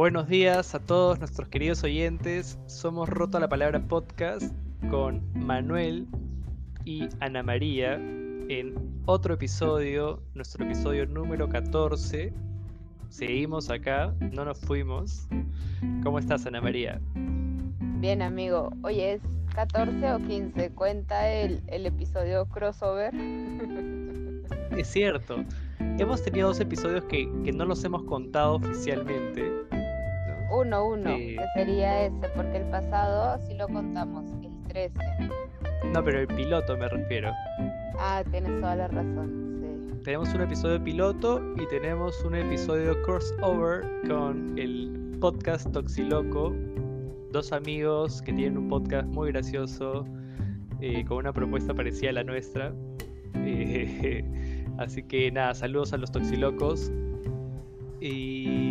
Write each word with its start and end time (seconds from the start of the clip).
Buenos 0.00 0.28
días 0.28 0.74
a 0.74 0.78
todos 0.78 1.18
nuestros 1.18 1.46
queridos 1.50 1.84
oyentes. 1.84 2.58
Somos 2.64 3.06
Roto 3.06 3.38
la 3.38 3.50
Palabra 3.50 3.86
Podcast 3.86 4.54
con 4.88 5.20
Manuel 5.34 6.06
y 6.86 7.06
Ana 7.20 7.42
María 7.42 7.96
en 7.96 8.76
otro 9.04 9.34
episodio, 9.34 10.22
nuestro 10.32 10.64
episodio 10.64 11.04
número 11.04 11.50
14. 11.50 12.32
Seguimos 13.10 13.68
acá, 13.68 14.14
no 14.32 14.46
nos 14.46 14.58
fuimos. 14.60 15.28
¿Cómo 16.02 16.18
estás, 16.18 16.46
Ana 16.46 16.62
María? 16.62 16.98
Bien, 17.98 18.22
amigo. 18.22 18.70
Hoy 18.82 19.00
es 19.00 19.20
14 19.54 20.12
o 20.14 20.18
15. 20.18 20.70
Cuenta 20.70 21.30
el, 21.30 21.62
el 21.66 21.84
episodio 21.84 22.46
crossover. 22.46 23.12
Es 24.78 24.88
cierto. 24.88 25.44
Hemos 25.98 26.22
tenido 26.22 26.48
dos 26.48 26.60
episodios 26.60 27.04
que, 27.04 27.30
que 27.44 27.52
no 27.52 27.66
los 27.66 27.84
hemos 27.84 28.04
contado 28.04 28.54
oficialmente. 28.54 29.68
¿No? 30.50 30.58
Uno, 30.58 30.86
uno, 30.88 31.10
Eh. 31.10 31.36
que 31.36 31.44
sería 31.60 32.06
ese, 32.06 32.28
porque 32.34 32.58
el 32.58 32.64
pasado 32.70 33.38
sí 33.46 33.54
lo 33.54 33.68
contamos, 33.68 34.24
el 34.42 34.50
13. 34.68 34.94
No, 35.92 36.04
pero 36.04 36.20
el 36.20 36.26
piloto 36.26 36.76
me 36.76 36.88
refiero. 36.88 37.30
Ah, 37.98 38.22
tienes 38.30 38.60
toda 38.60 38.76
la 38.76 38.88
razón, 38.88 39.58
sí. 39.60 40.00
Tenemos 40.04 40.32
un 40.34 40.40
episodio 40.42 40.82
piloto 40.82 41.40
y 41.56 41.66
tenemos 41.68 42.22
un 42.24 42.34
episodio 42.34 43.00
crossover 43.02 43.84
con 44.08 44.58
el 44.58 45.16
podcast 45.20 45.70
Toxiloco. 45.72 46.54
Dos 47.32 47.52
amigos 47.52 48.22
que 48.22 48.32
tienen 48.32 48.58
un 48.58 48.68
podcast 48.68 49.06
muy 49.08 49.30
gracioso 49.32 50.04
eh, 50.80 51.04
con 51.04 51.18
una 51.18 51.32
propuesta 51.32 51.74
parecida 51.74 52.10
a 52.10 52.14
la 52.14 52.24
nuestra. 52.24 52.72
Eh, 53.34 54.24
así 54.78 55.02
que 55.02 55.30
nada, 55.30 55.54
saludos 55.54 55.92
a 55.92 55.98
los 55.98 56.10
Toxilocos. 56.10 56.90
Y 58.00 58.69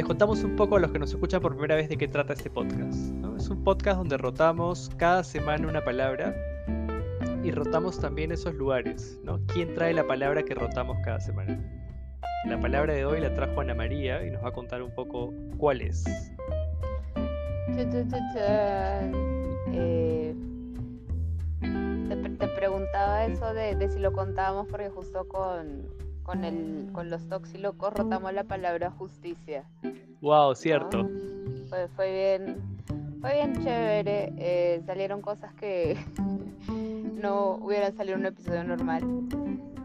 les 0.00 0.06
contamos 0.06 0.42
un 0.44 0.56
poco 0.56 0.76
a 0.76 0.80
los 0.80 0.92
que 0.92 0.98
nos 0.98 1.10
escuchan 1.10 1.42
por 1.42 1.52
primera 1.52 1.74
vez 1.76 1.90
de 1.90 1.98
qué 1.98 2.08
trata 2.08 2.32
este 2.32 2.48
podcast. 2.48 2.96
¿no? 3.12 3.36
Es 3.36 3.50
un 3.50 3.62
podcast 3.62 3.98
donde 3.98 4.16
rotamos 4.16 4.90
cada 4.96 5.22
semana 5.22 5.68
una 5.68 5.84
palabra 5.84 6.34
y 7.44 7.50
rotamos 7.50 8.00
también 8.00 8.32
esos 8.32 8.54
lugares, 8.54 9.20
¿no? 9.24 9.38
¿Quién 9.48 9.74
trae 9.74 9.92
la 9.92 10.06
palabra 10.06 10.42
que 10.42 10.54
rotamos 10.54 10.96
cada 11.04 11.20
semana? 11.20 11.60
La 12.46 12.58
palabra 12.58 12.94
de 12.94 13.04
hoy 13.04 13.20
la 13.20 13.34
trajo 13.34 13.60
Ana 13.60 13.74
María 13.74 14.24
y 14.24 14.30
nos 14.30 14.42
va 14.42 14.48
a 14.48 14.52
contar 14.52 14.82
un 14.82 14.90
poco 14.94 15.34
cuál 15.58 15.82
es. 15.82 16.02
Eh, 19.74 20.34
te, 22.08 22.16
pre- 22.16 22.30
te 22.38 22.48
preguntaba 22.48 23.26
eso 23.26 23.52
de, 23.52 23.74
de 23.74 23.90
si 23.90 23.98
lo 23.98 24.12
contábamos 24.14 24.66
porque 24.66 24.88
justo 24.88 25.28
con, 25.28 25.84
con, 26.30 26.44
el, 26.44 26.90
con 26.92 27.10
los 27.10 27.28
toxilocos 27.28 27.92
rotamos 27.92 28.32
la 28.32 28.44
palabra 28.44 28.92
justicia. 28.92 29.64
Wow, 30.20 30.54
cierto. 30.54 31.08
Fue, 31.68 31.88
fue 31.96 32.12
bien, 32.12 32.56
fue 33.20 33.34
bien 33.34 33.54
chévere. 33.56 34.32
eh, 34.38 34.80
salieron 34.86 35.22
cosas 35.22 35.52
que 35.54 35.96
no 37.20 37.56
hubieran 37.56 37.96
salido 37.96 38.14
en 38.14 38.20
un 38.20 38.26
episodio 38.26 38.62
normal. 38.62 39.02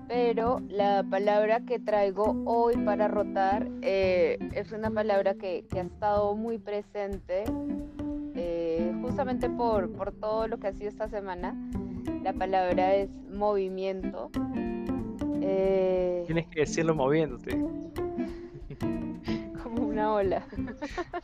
Pero 0.07 0.61
la 0.69 1.03
palabra 1.09 1.61
que 1.61 1.79
traigo 1.79 2.43
hoy 2.45 2.77
para 2.77 3.07
rotar 3.07 3.67
eh, 3.81 4.37
es 4.53 4.71
una 4.71 4.91
palabra 4.91 5.33
que, 5.33 5.65
que 5.67 5.79
ha 5.79 5.83
estado 5.83 6.35
muy 6.35 6.59
presente 6.59 7.45
eh, 8.35 8.93
justamente 9.01 9.49
por, 9.49 9.91
por 9.93 10.11
todo 10.11 10.47
lo 10.47 10.59
que 10.59 10.67
ha 10.67 10.73
sido 10.73 10.89
esta 10.89 11.07
semana. 11.07 11.55
La 12.21 12.33
palabra 12.33 12.93
es 12.93 13.09
movimiento. 13.31 14.29
Eh, 15.47 16.23
Tienes 16.25 16.47
que 16.47 16.61
decirlo 16.61 16.95
moviéndote. 16.95 17.51
como 19.63 19.87
una 19.87 20.13
ola. 20.13 20.43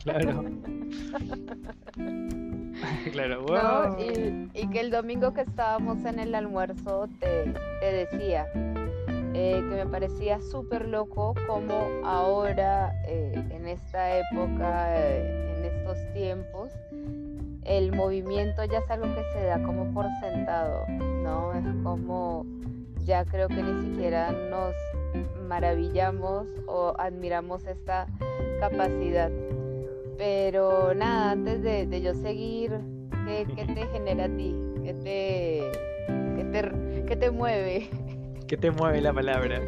Claro. 0.02 0.42
claro, 3.12 3.42
¿no? 3.42 3.46
wow. 3.46 3.96
Y, 4.00 4.48
y 4.54 4.66
que 4.68 4.80
el 4.80 4.90
domingo 4.90 5.32
que 5.34 5.42
estábamos 5.42 6.04
en 6.04 6.18
el 6.18 6.34
almuerzo 6.34 7.08
te, 7.20 7.52
te 7.80 7.92
decía 7.92 8.46
eh, 9.34 9.64
que 9.68 9.74
me 9.76 9.86
parecía 9.86 10.40
súper 10.40 10.88
loco 10.88 11.34
como 11.46 11.74
ahora, 12.04 12.92
eh, 13.06 13.32
en 13.50 13.66
esta 13.66 14.18
época, 14.18 14.96
en 14.98 15.64
estos 15.64 15.96
tiempos, 16.12 16.70
el 17.64 17.92
movimiento 17.92 18.64
ya 18.64 18.78
es 18.78 18.90
algo 18.90 19.06
que 19.14 19.22
se 19.32 19.44
da 19.44 19.62
como 19.62 19.92
por 19.94 20.06
sentado, 20.20 20.84
¿no? 21.22 21.52
Es 21.54 21.64
como 21.82 22.44
ya 23.04 23.24
creo 23.24 23.48
que 23.48 23.62
ni 23.62 23.82
siquiera 23.90 24.30
nos 24.50 24.74
maravillamos 25.48 26.46
o 26.66 26.94
admiramos 26.98 27.66
esta 27.66 28.06
capacidad. 28.60 29.30
Pero 30.18 30.94
nada, 30.94 31.32
antes 31.32 31.62
de, 31.62 31.86
de 31.86 32.00
yo 32.02 32.14
seguir, 32.14 32.70
¿qué, 33.26 33.46
qué 33.56 33.64
te 33.66 33.86
genera 33.88 34.24
a 34.26 34.28
ti? 34.28 34.56
¿Qué 34.84 34.94
te, 34.94 35.72
qué 36.36 36.44
te, 36.44 37.04
qué 37.06 37.16
te 37.16 37.30
mueve? 37.30 37.88
¿Qué 38.46 38.56
te 38.56 38.70
mueve 38.70 39.00
la 39.00 39.12
palabra? 39.12 39.60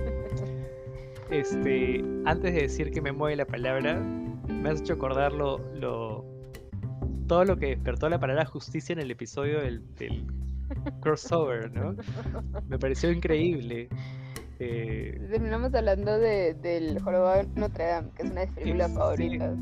Este, 1.31 2.05
antes 2.27 2.55
de 2.55 2.63
decir 2.63 2.91
que 2.91 3.01
me 3.01 3.13
mueve 3.13 3.37
la 3.37 3.47
palabra, 3.47 3.95
me 4.49 4.69
has 4.69 4.81
hecho 4.81 4.93
acordar 4.95 5.33
lo, 5.33 5.59
lo- 5.75 6.25
todo 7.27 7.45
lo 7.47 7.57
que 7.57 7.69
despertó 7.69 8.09
la 8.11 8.21
palabra 8.21 8.45
justicia 8.45 8.93
en 8.93 8.99
el 9.01 9.11
episodio 9.11 9.61
del, 9.61 9.83
del 9.97 10.27
crossover, 11.01 11.73
¿no? 11.73 11.95
Me 12.69 12.79
pareció 12.79 13.11
increíble. 13.11 13.89
Eh, 14.61 15.19
Terminamos 15.31 15.75
hablando 15.75 16.19
de, 16.19 16.55
del 16.55 17.01
jorobado 17.03 17.43
de 17.43 17.49
Notre 17.61 17.85
Dame, 17.87 18.09
que 18.17 18.23
es 18.23 18.31
una 18.31 18.41
de 18.43 18.47
mis 18.47 18.55
películas 18.57 18.91
Sí. 18.91 18.97
favoritas. 18.97 19.59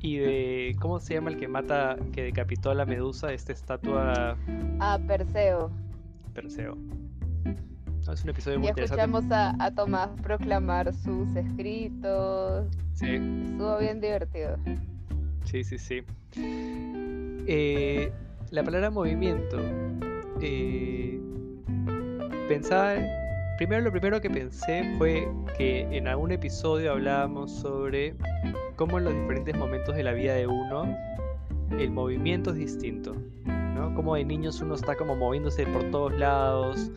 y 0.00 0.18
de 0.18 0.76
cómo 0.78 1.00
se 1.00 1.14
llama 1.14 1.30
el 1.30 1.38
que 1.38 1.48
mata, 1.48 1.96
que 2.12 2.22
decapitó 2.22 2.70
a 2.70 2.74
la 2.74 2.84
medusa, 2.84 3.32
esta 3.32 3.52
estatua 3.52 4.36
Ah, 4.78 4.98
Perseo. 5.06 5.70
Perseo. 6.34 6.76
No, 8.06 8.12
es 8.12 8.22
un 8.22 8.30
episodio 8.30 8.58
muy 8.58 8.66
Y 8.68 8.70
interesante. 8.70 9.02
escuchamos 9.02 9.32
a, 9.32 9.56
a 9.58 9.70
Tomás 9.74 10.10
proclamar 10.22 10.94
sus 10.94 11.34
escritos. 11.34 12.68
Sí. 12.92 13.06
Estuvo 13.16 13.78
bien 13.78 14.00
divertido. 14.00 14.56
Sí, 15.44 15.64
sí, 15.64 15.76
sí. 15.78 16.02
Eh, 17.48 18.12
la 18.50 18.62
palabra 18.62 18.90
movimiento. 18.90 19.58
eh, 20.40 21.20
pensaba. 22.48 22.94
Primero, 23.56 23.84
lo 23.84 23.90
primero 23.90 24.20
que 24.20 24.28
pensé 24.28 24.94
fue 24.98 25.26
que 25.56 25.80
en 25.90 26.06
algún 26.08 26.30
episodio 26.30 26.92
hablábamos 26.92 27.50
sobre 27.50 28.14
cómo 28.76 28.98
en 28.98 29.04
los 29.04 29.14
diferentes 29.14 29.56
momentos 29.56 29.96
de 29.96 30.02
la 30.02 30.12
vida 30.12 30.34
de 30.34 30.46
uno 30.46 30.94
el 31.78 31.90
movimiento 31.90 32.50
es 32.50 32.56
distinto. 32.56 33.16
¿no? 33.46 33.94
Como 33.94 34.14
de 34.14 34.24
niños 34.24 34.60
uno 34.60 34.74
está 34.74 34.94
como 34.94 35.16
moviéndose 35.16 35.66
por 35.66 35.90
todos 35.90 36.18
lados, 36.18 36.90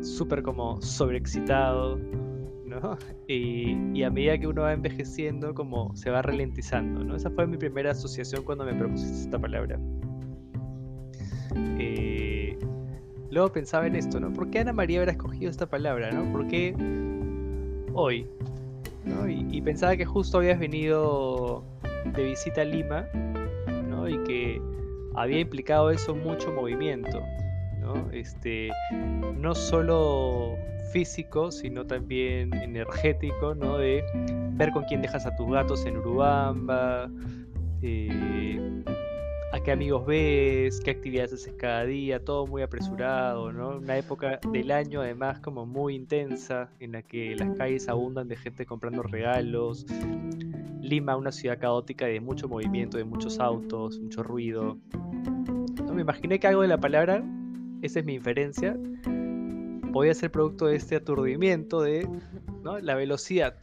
súper 0.00 0.42
como 0.42 0.80
sobreexcitado. 0.80 1.98
¿no? 2.64 2.96
Y, 3.28 3.76
y 3.92 4.04
a 4.04 4.10
medida 4.10 4.38
que 4.38 4.46
uno 4.46 4.62
va 4.62 4.72
envejeciendo, 4.72 5.54
como 5.54 5.94
se 5.94 6.10
va 6.10 6.22
ralentizando, 6.22 7.04
¿no? 7.04 7.14
Esa 7.14 7.28
fue 7.28 7.46
mi 7.46 7.58
primera 7.58 7.90
asociación 7.90 8.42
cuando 8.42 8.64
me 8.64 8.72
propusiste 8.72 9.18
esta 9.20 9.38
palabra. 9.38 9.78
Eh, 11.56 12.58
luego 13.30 13.52
pensaba 13.52 13.86
en 13.86 13.96
esto, 13.96 14.20
¿no? 14.20 14.32
¿Por 14.32 14.50
qué 14.50 14.60
Ana 14.60 14.72
María 14.72 15.00
habrá 15.00 15.12
escogido 15.12 15.50
esta 15.50 15.66
palabra, 15.66 16.10
¿no? 16.10 16.30
¿Por 16.32 16.46
qué 16.48 16.74
hoy? 17.94 18.26
Y, 19.28 19.56
y 19.56 19.62
pensaba 19.62 19.96
que 19.96 20.04
justo 20.04 20.38
habías 20.38 20.58
venido 20.58 21.64
de 22.14 22.24
visita 22.24 22.62
a 22.62 22.64
Lima, 22.64 23.06
¿no? 23.88 24.08
Y 24.08 24.18
que 24.24 24.60
había 25.14 25.40
implicado 25.40 25.90
eso 25.90 26.14
mucho 26.14 26.52
movimiento, 26.52 27.20
¿no? 27.80 28.10
Este, 28.12 28.70
no 29.36 29.54
solo 29.54 30.56
físico, 30.92 31.50
sino 31.50 31.86
también 31.86 32.54
energético, 32.54 33.54
¿no? 33.54 33.78
De 33.78 34.02
ver 34.52 34.70
con 34.72 34.84
quién 34.84 35.02
dejas 35.02 35.26
a 35.26 35.36
tus 35.36 35.50
gatos 35.50 35.84
en 35.86 35.96
Urubamba, 35.98 37.10
eh, 37.82 38.82
qué 39.64 39.72
amigos 39.72 40.06
ves, 40.06 40.80
qué 40.80 40.90
actividades 40.90 41.32
haces 41.32 41.54
cada 41.58 41.84
día, 41.84 42.24
todo 42.24 42.46
muy 42.46 42.62
apresurado, 42.62 43.52
¿no? 43.52 43.78
Una 43.78 43.96
época 43.96 44.38
del 44.52 44.70
año 44.70 45.00
además 45.00 45.40
como 45.40 45.66
muy 45.66 45.94
intensa, 45.94 46.70
en 46.80 46.92
la 46.92 47.02
que 47.02 47.34
las 47.34 47.56
calles 47.56 47.88
abundan 47.88 48.28
de 48.28 48.36
gente 48.36 48.66
comprando 48.66 49.02
regalos. 49.02 49.86
Lima, 50.80 51.16
una 51.16 51.32
ciudad 51.32 51.58
caótica 51.58 52.06
de 52.06 52.20
mucho 52.20 52.48
movimiento, 52.48 52.98
de 52.98 53.04
muchos 53.04 53.38
autos, 53.40 53.98
mucho 53.98 54.22
ruido. 54.22 54.78
¿No? 55.84 55.94
Me 55.94 56.02
imaginé 56.02 56.38
que 56.38 56.46
algo 56.46 56.62
de 56.62 56.68
la 56.68 56.78
palabra, 56.78 57.24
esa 57.82 58.00
es 58.00 58.04
mi 58.04 58.14
inferencia, 58.14 58.76
podía 59.92 60.14
ser 60.14 60.30
producto 60.30 60.66
de 60.66 60.76
este 60.76 60.96
aturdimiento 60.96 61.82
de 61.82 62.08
¿no? 62.62 62.78
la 62.78 62.94
velocidad, 62.94 63.56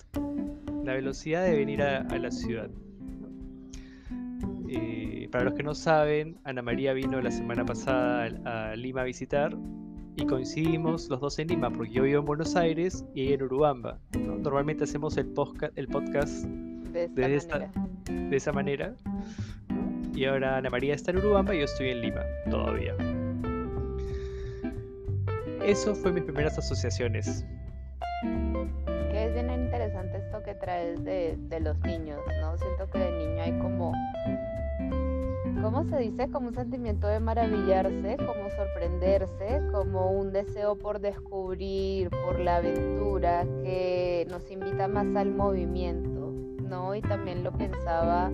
la 0.83 0.94
velocidad 0.94 1.45
de 1.45 1.56
venir 1.56 1.81
a 1.81 2.03
la 2.03 2.31
ciudad. 2.31 2.69
¿No? 5.35 5.39
Para 5.39 5.49
los 5.49 5.53
que 5.53 5.63
no 5.63 5.75
saben, 5.75 6.37
Ana 6.45 6.61
María 6.61 6.93
vino 6.93 7.21
la 7.21 7.31
semana 7.31 7.65
pasada 7.65 8.29
a, 8.45 8.75
Lima 8.75 9.01
a 9.01 9.03
visitar 9.03 9.55
y 10.15 10.25
coincidimos 10.25 11.09
los 11.09 11.19
dos 11.19 11.37
en 11.39 11.49
Lima, 11.49 11.69
porque 11.69 11.91
yo 11.91 12.03
vivo 12.03 12.19
en 12.19 12.25
Buenos 12.25 12.55
Aires 12.55 13.03
y 13.13 13.23
ella 13.23 13.35
en 13.35 13.43
Urubamba. 13.43 13.99
Normalmente 14.17 14.85
hacemos 14.85 15.17
el, 15.17 15.27
podcast, 15.27 15.77
el 15.77 15.87
podcast 15.89 16.45
de, 16.45 17.35
esta 17.35 17.69
de 18.07 18.35
esa 18.35 18.53
manera. 18.53 18.95
Y 20.13 20.23
ahora 20.23 20.55
Ana 20.57 20.69
María 20.69 20.93
está 20.93 21.11
en 21.11 21.17
Urubamba 21.17 21.53
y 21.53 21.59
yo 21.59 21.65
estoy 21.65 21.89
en 21.89 22.01
Lima 22.01 22.21
todavía. 22.49 22.95
Eso 25.65 25.95
fue 25.95 26.13
mis 26.13 26.23
primeras 26.23 26.57
asociaciones. 26.57 27.45
Que 28.21 29.25
es 29.25 29.33
bien 29.33 29.51
interesante 29.51 30.17
esto 30.17 30.41
que 30.43 30.53
traes 30.55 31.03
de, 31.03 31.35
de 31.49 31.59
los 31.59 31.77
niños, 31.79 32.21
¿no? 32.39 32.57
Siento 32.57 32.89
que 32.89 32.99
de 32.99 33.11
niño 33.11 33.41
hay 33.41 33.59
como 33.59 33.91
¿cómo 35.62 35.84
se 35.86 35.98
dice? 35.98 36.30
Como 36.30 36.50
un 36.50 36.56
sentimiento 36.56 37.07
de 37.07 37.19
maravillarse, 37.19 38.18
como 38.18 38.50
sorprenderse, 38.56 39.62
como 39.72 40.12
un 40.12 40.31
deseo 40.31 40.75
por 40.78 41.00
descubrir, 41.00 42.10
por 42.10 42.40
la 42.40 42.57
aventura, 42.57 43.46
que 43.63 44.28
nos 44.30 44.50
invita 44.52 44.88
más 44.88 45.07
al 45.16 45.31
movimiento, 45.31 46.31
¿no? 46.63 46.96
Y 46.96 47.02
también 47.02 47.44
lo 47.44 47.52
pensaba 47.52 48.31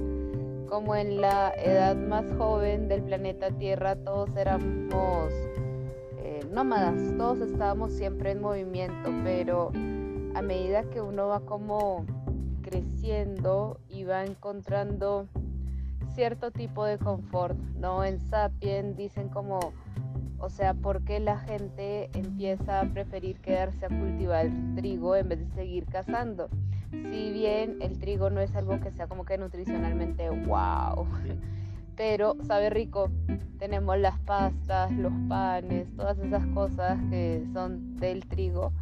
como 0.70 0.96
en 0.96 1.20
la 1.20 1.52
edad 1.58 1.98
más 1.98 2.26
joven 2.38 2.88
del 2.88 3.04
planeta 3.04 3.52
Tierra, 3.52 3.98
todos 3.98 4.34
éramos 4.38 5.34
eh, 6.24 6.40
nómadas, 6.50 6.96
todos 7.18 7.42
estábamos 7.42 7.92
siempre 7.92 8.32
en 8.32 8.42
movimiento, 8.42 9.12
pero 9.24 9.72
a 10.34 10.42
medida 10.42 10.84
que 10.84 11.02
uno 11.02 11.28
va 11.28 11.42
como 11.42 12.06
creciendo 12.62 13.80
y 13.90 14.06
va 14.06 14.24
encontrando 14.24 15.28
cierto 16.14 16.52
tipo 16.52 16.86
de 16.86 16.98
confort, 16.98 17.58
¿no? 17.76 18.04
En 18.04 18.20
Sapien 18.20 18.96
dicen 18.96 19.30
como, 19.30 19.60
o 20.40 20.50
sea, 20.50 20.74
¿por 20.74 21.04
qué 21.04 21.20
la 21.20 21.38
gente 21.38 22.10
empieza 22.14 22.82
a 22.82 22.86
preferir 22.86 23.40
quedarse 23.42 23.86
a 23.86 23.90
cultivar 23.90 24.50
trigo 24.76 25.16
en 25.16 25.30
vez 25.30 25.40
de 25.40 25.56
seguir 25.56 25.86
cazando? 25.86 26.50
Si 26.92 27.32
bien 27.32 27.78
el 27.82 28.00
trigo 28.00 28.30
no 28.30 28.42
es 28.42 28.54
algo 28.56 28.80
que 28.82 28.92
sea 28.92 29.08
como 29.08 29.24
que 29.24 29.38
nutricionalmente 29.38 30.30
wow, 30.30 31.08
pero 32.02 32.36
sabe 32.48 32.72
rico. 32.72 33.12
Tenemos 33.60 33.96
las 34.00 34.18
pastas, 34.22 34.92
los 34.92 35.14
panes, 35.30 35.88
todas 35.96 36.18
esas 36.18 36.44
cosas 36.48 36.98
que 37.12 37.44
son 37.54 37.96
del 37.98 38.26
trigo. 38.26 38.74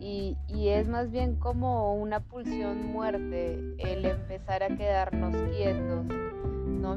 Y, 0.00 0.36
y, 0.48 0.70
es 0.70 0.88
más 0.88 1.12
bien 1.12 1.36
como 1.36 1.94
una 1.94 2.18
pulsión 2.18 2.84
muerte 2.92 3.60
el 3.78 4.04
empezar 4.04 4.64
a 4.64 4.76
quedarnos 4.76 5.36
quietos, 5.52 6.04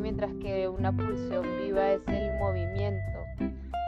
Mientras 0.02 0.32
que 0.36 0.68
una 0.68 0.92
pulsión 0.92 1.46
viva 1.64 1.92
es 1.92 2.02
el 2.08 2.38
movimiento, 2.40 3.20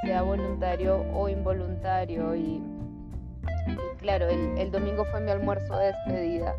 sea 0.04 0.22
voluntario 0.22 1.04
o 1.14 1.28
involuntario. 1.28 2.36
Y, 2.36 2.62
claro, 3.98 4.28
el, 4.28 4.72
domingo 4.72 5.06
fue 5.06 5.22
mi 5.22 5.32
almuerzo 5.32 5.76
de 5.78 5.88
despedida. 5.88 6.56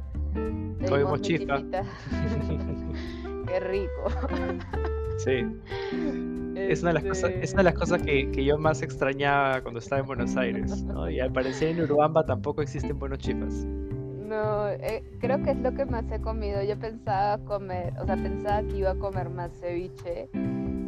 Tuvimos 0.86 1.20
chifa. 1.22 1.60
Qué 3.52 3.60
rico. 3.60 4.04
Sí. 5.18 5.46
Es 6.56 6.82
una 6.82 6.92
de 6.92 6.94
las 6.94 7.04
cosas, 7.04 7.30
es 7.40 7.52
una 7.52 7.62
de 7.62 7.64
las 7.64 7.74
cosas 7.74 8.02
que, 8.02 8.28
que, 8.32 8.44
yo 8.44 8.58
más 8.58 8.82
extrañaba 8.82 9.60
cuando 9.60 9.78
estaba 9.78 10.00
en 10.00 10.06
Buenos 10.06 10.36
Aires. 10.36 10.84
Y 11.10 11.20
al 11.20 11.32
parecer 11.32 11.68
en 11.68 11.82
Urubamba 11.82 12.26
tampoco 12.26 12.60
existen 12.60 12.98
buenos 12.98 13.20
chifas. 13.20 13.64
No, 14.26 14.68
eh, 14.68 15.04
creo 15.20 15.40
que 15.44 15.50
es 15.50 15.58
lo 15.58 15.72
que 15.74 15.84
más 15.84 16.10
he 16.10 16.20
comido. 16.20 16.60
Yo 16.64 16.76
pensaba 16.76 17.38
comer, 17.44 17.92
o 18.00 18.06
sea, 18.06 18.16
pensaba 18.16 18.62
que 18.62 18.78
iba 18.78 18.92
a 18.92 18.94
comer 18.96 19.28
más 19.28 19.52
ceviche, 19.60 20.28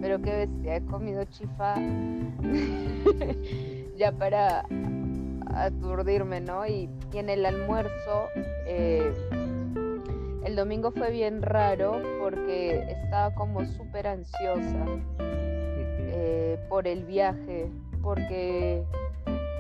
pero 0.01 0.21
qué 0.21 0.35
bestia, 0.35 0.77
he 0.77 0.85
comido 0.87 1.23
chifa 1.27 1.77
ya 3.97 4.11
para 4.11 4.67
aturdirme, 5.55 6.41
¿no? 6.41 6.67
Y, 6.67 6.89
en 7.13 7.29
el 7.29 7.47
almuerzo, 7.47 8.27
eh, 8.67 9.13
el 10.45 10.57
domingo 10.57 10.91
fue 10.93 11.11
bien 11.11 11.43
raro 11.43 12.01
porque 12.21 12.91
estaba 12.91 13.35
como 13.35 13.65
súper 13.65 14.07
ansiosa 14.07 14.85
eh, 15.19 16.59
por 16.69 16.87
el 16.87 17.05
viaje, 17.05 17.71
porque 18.03 18.85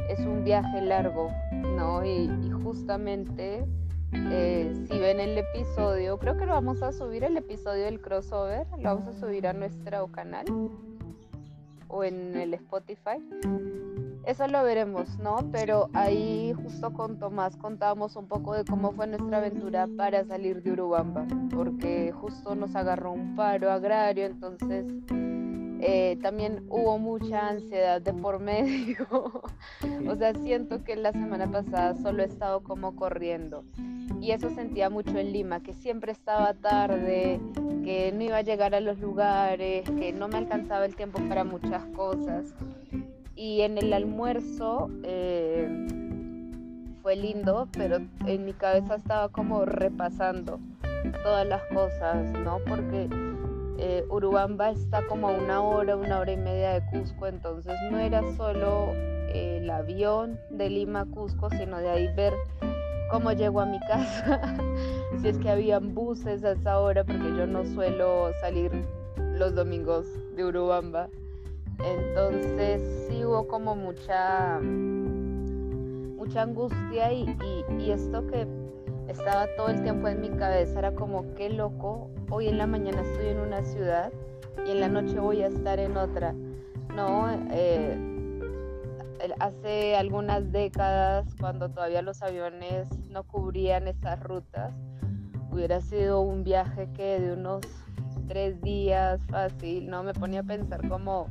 es 0.08 0.20
un 0.20 0.44
viaje 0.44 0.82
largo, 0.82 1.30
¿no? 1.52 2.04
Y, 2.04 2.28
justamente, 2.62 3.64
eh, 4.12 4.72
si 4.88 4.98
ven 4.98 5.20
el 5.20 5.38
episodio, 5.38 6.18
creo 6.18 6.36
que 6.36 6.46
lo 6.46 6.52
vamos 6.52 6.82
a 6.82 6.92
subir, 6.92 7.24
el 7.24 7.36
episodio 7.36 7.84
del 7.84 8.00
crossover, 8.00 8.66
lo 8.78 8.96
vamos 8.96 9.16
a 9.16 9.20
subir 9.20 9.46
a 9.46 9.52
nuestro 9.52 10.08
canal 10.08 10.44
o 11.88 12.04
en 12.04 12.36
el 12.36 12.54
Spotify. 12.54 13.22
Eso 14.26 14.46
lo 14.48 14.62
veremos, 14.62 15.18
¿no? 15.18 15.36
Pero 15.52 15.90
ahí 15.92 16.54
justo 16.54 16.92
con 16.94 17.18
Tomás 17.18 17.56
contábamos 17.56 18.16
un 18.16 18.26
poco 18.26 18.54
de 18.54 18.64
cómo 18.64 18.92
fue 18.92 19.06
nuestra 19.06 19.36
aventura 19.38 19.86
para 19.96 20.24
salir 20.24 20.62
de 20.62 20.72
Urubamba, 20.72 21.26
porque 21.54 22.10
justo 22.12 22.54
nos 22.54 22.74
agarró 22.74 23.12
un 23.12 23.36
paro 23.36 23.70
agrario, 23.70 24.24
entonces 24.24 24.86
eh, 25.80 26.16
también 26.22 26.64
hubo 26.70 26.98
mucha 26.98 27.48
ansiedad 27.48 28.00
de 28.00 28.14
por 28.14 28.40
medio. 28.40 29.06
o 30.08 30.16
sea, 30.16 30.32
siento 30.34 30.82
que 30.82 30.96
la 30.96 31.12
semana 31.12 31.50
pasada 31.50 31.94
solo 31.96 32.22
he 32.22 32.26
estado 32.26 32.62
como 32.62 32.96
corriendo. 32.96 33.64
Y 34.22 34.30
eso 34.30 34.48
sentía 34.48 34.88
mucho 34.88 35.18
en 35.18 35.32
Lima, 35.32 35.60
que 35.60 35.74
siempre 35.74 36.12
estaba 36.12 36.54
tarde, 36.54 37.40
que 37.84 38.10
no 38.14 38.22
iba 38.22 38.38
a 38.38 38.42
llegar 38.42 38.74
a 38.74 38.80
los 38.80 38.98
lugares, 38.98 39.84
que 39.90 40.14
no 40.14 40.28
me 40.28 40.38
alcanzaba 40.38 40.86
el 40.86 40.96
tiempo 40.96 41.20
para 41.28 41.44
muchas 41.44 41.84
cosas. 41.94 42.54
Y 43.36 43.62
en 43.62 43.78
el 43.78 43.92
almuerzo 43.92 44.90
eh, 45.02 45.68
fue 47.02 47.16
lindo, 47.16 47.68
pero 47.72 47.98
en 48.26 48.44
mi 48.44 48.52
cabeza 48.52 48.96
estaba 48.96 49.28
como 49.28 49.64
repasando 49.64 50.60
todas 51.22 51.46
las 51.46 51.62
cosas, 51.64 52.32
¿no? 52.44 52.58
Porque 52.66 53.08
eh, 53.78 54.04
Urubamba 54.08 54.70
está 54.70 55.04
como 55.06 55.28
a 55.28 55.32
una 55.32 55.60
hora, 55.62 55.96
una 55.96 56.20
hora 56.20 56.32
y 56.32 56.36
media 56.36 56.74
de 56.74 56.86
Cusco, 56.86 57.26
entonces 57.26 57.74
no 57.90 57.98
era 57.98 58.22
solo 58.36 58.92
eh, 59.28 59.58
el 59.60 59.70
avión 59.70 60.38
de 60.50 60.70
Lima 60.70 61.00
a 61.00 61.04
Cusco, 61.04 61.50
sino 61.50 61.78
de 61.78 61.90
ahí 61.90 62.14
ver 62.14 62.32
cómo 63.10 63.32
llego 63.32 63.60
a 63.60 63.66
mi 63.66 63.80
casa, 63.88 64.40
si 65.20 65.28
es 65.28 65.38
que 65.38 65.50
habían 65.50 65.94
buses 65.94 66.44
a 66.44 66.52
esa 66.52 66.78
hora, 66.78 67.04
porque 67.04 67.36
yo 67.36 67.46
no 67.46 67.64
suelo 67.64 68.30
salir 68.40 68.70
los 69.16 69.54
domingos 69.54 70.06
de 70.36 70.44
Urubamba. 70.44 71.08
Entonces 71.82 73.08
sí 73.08 73.24
hubo 73.24 73.46
como 73.48 73.74
mucha, 73.74 74.60
mucha 74.60 76.42
angustia 76.42 77.12
y, 77.12 77.26
esto 77.90 78.26
que 78.26 78.46
estaba 79.08 79.46
todo 79.56 79.68
el 79.68 79.82
tiempo 79.82 80.08
en 80.08 80.20
mi 80.20 80.30
cabeza, 80.30 80.78
era 80.78 80.94
como, 80.94 81.34
qué 81.34 81.50
loco, 81.50 82.10
hoy 82.30 82.48
en 82.48 82.58
la 82.58 82.66
mañana 82.66 83.02
estoy 83.02 83.28
en 83.28 83.40
una 83.40 83.62
ciudad 83.62 84.12
y 84.66 84.70
en 84.70 84.80
la 84.80 84.88
noche 84.88 85.18
voy 85.20 85.42
a 85.42 85.48
estar 85.48 85.78
en 85.78 85.96
otra. 85.96 86.34
No, 86.94 87.28
eh, 87.50 87.98
hace 89.38 89.96
algunas 89.96 90.50
décadas, 90.52 91.26
cuando 91.40 91.70
todavía 91.70 92.02
los 92.02 92.22
aviones 92.22 92.88
no 93.10 93.24
cubrían 93.24 93.88
esas 93.88 94.22
rutas, 94.22 94.72
hubiera 95.50 95.80
sido 95.80 96.20
un 96.20 96.44
viaje 96.44 96.88
que 96.94 97.20
de 97.20 97.32
unos 97.32 97.60
tres 98.26 98.60
días 98.62 99.20
fácil, 99.28 99.88
¿no? 99.88 100.02
Me 100.02 100.14
ponía 100.14 100.40
a 100.40 100.44
pensar 100.44 100.88
como 100.88 101.28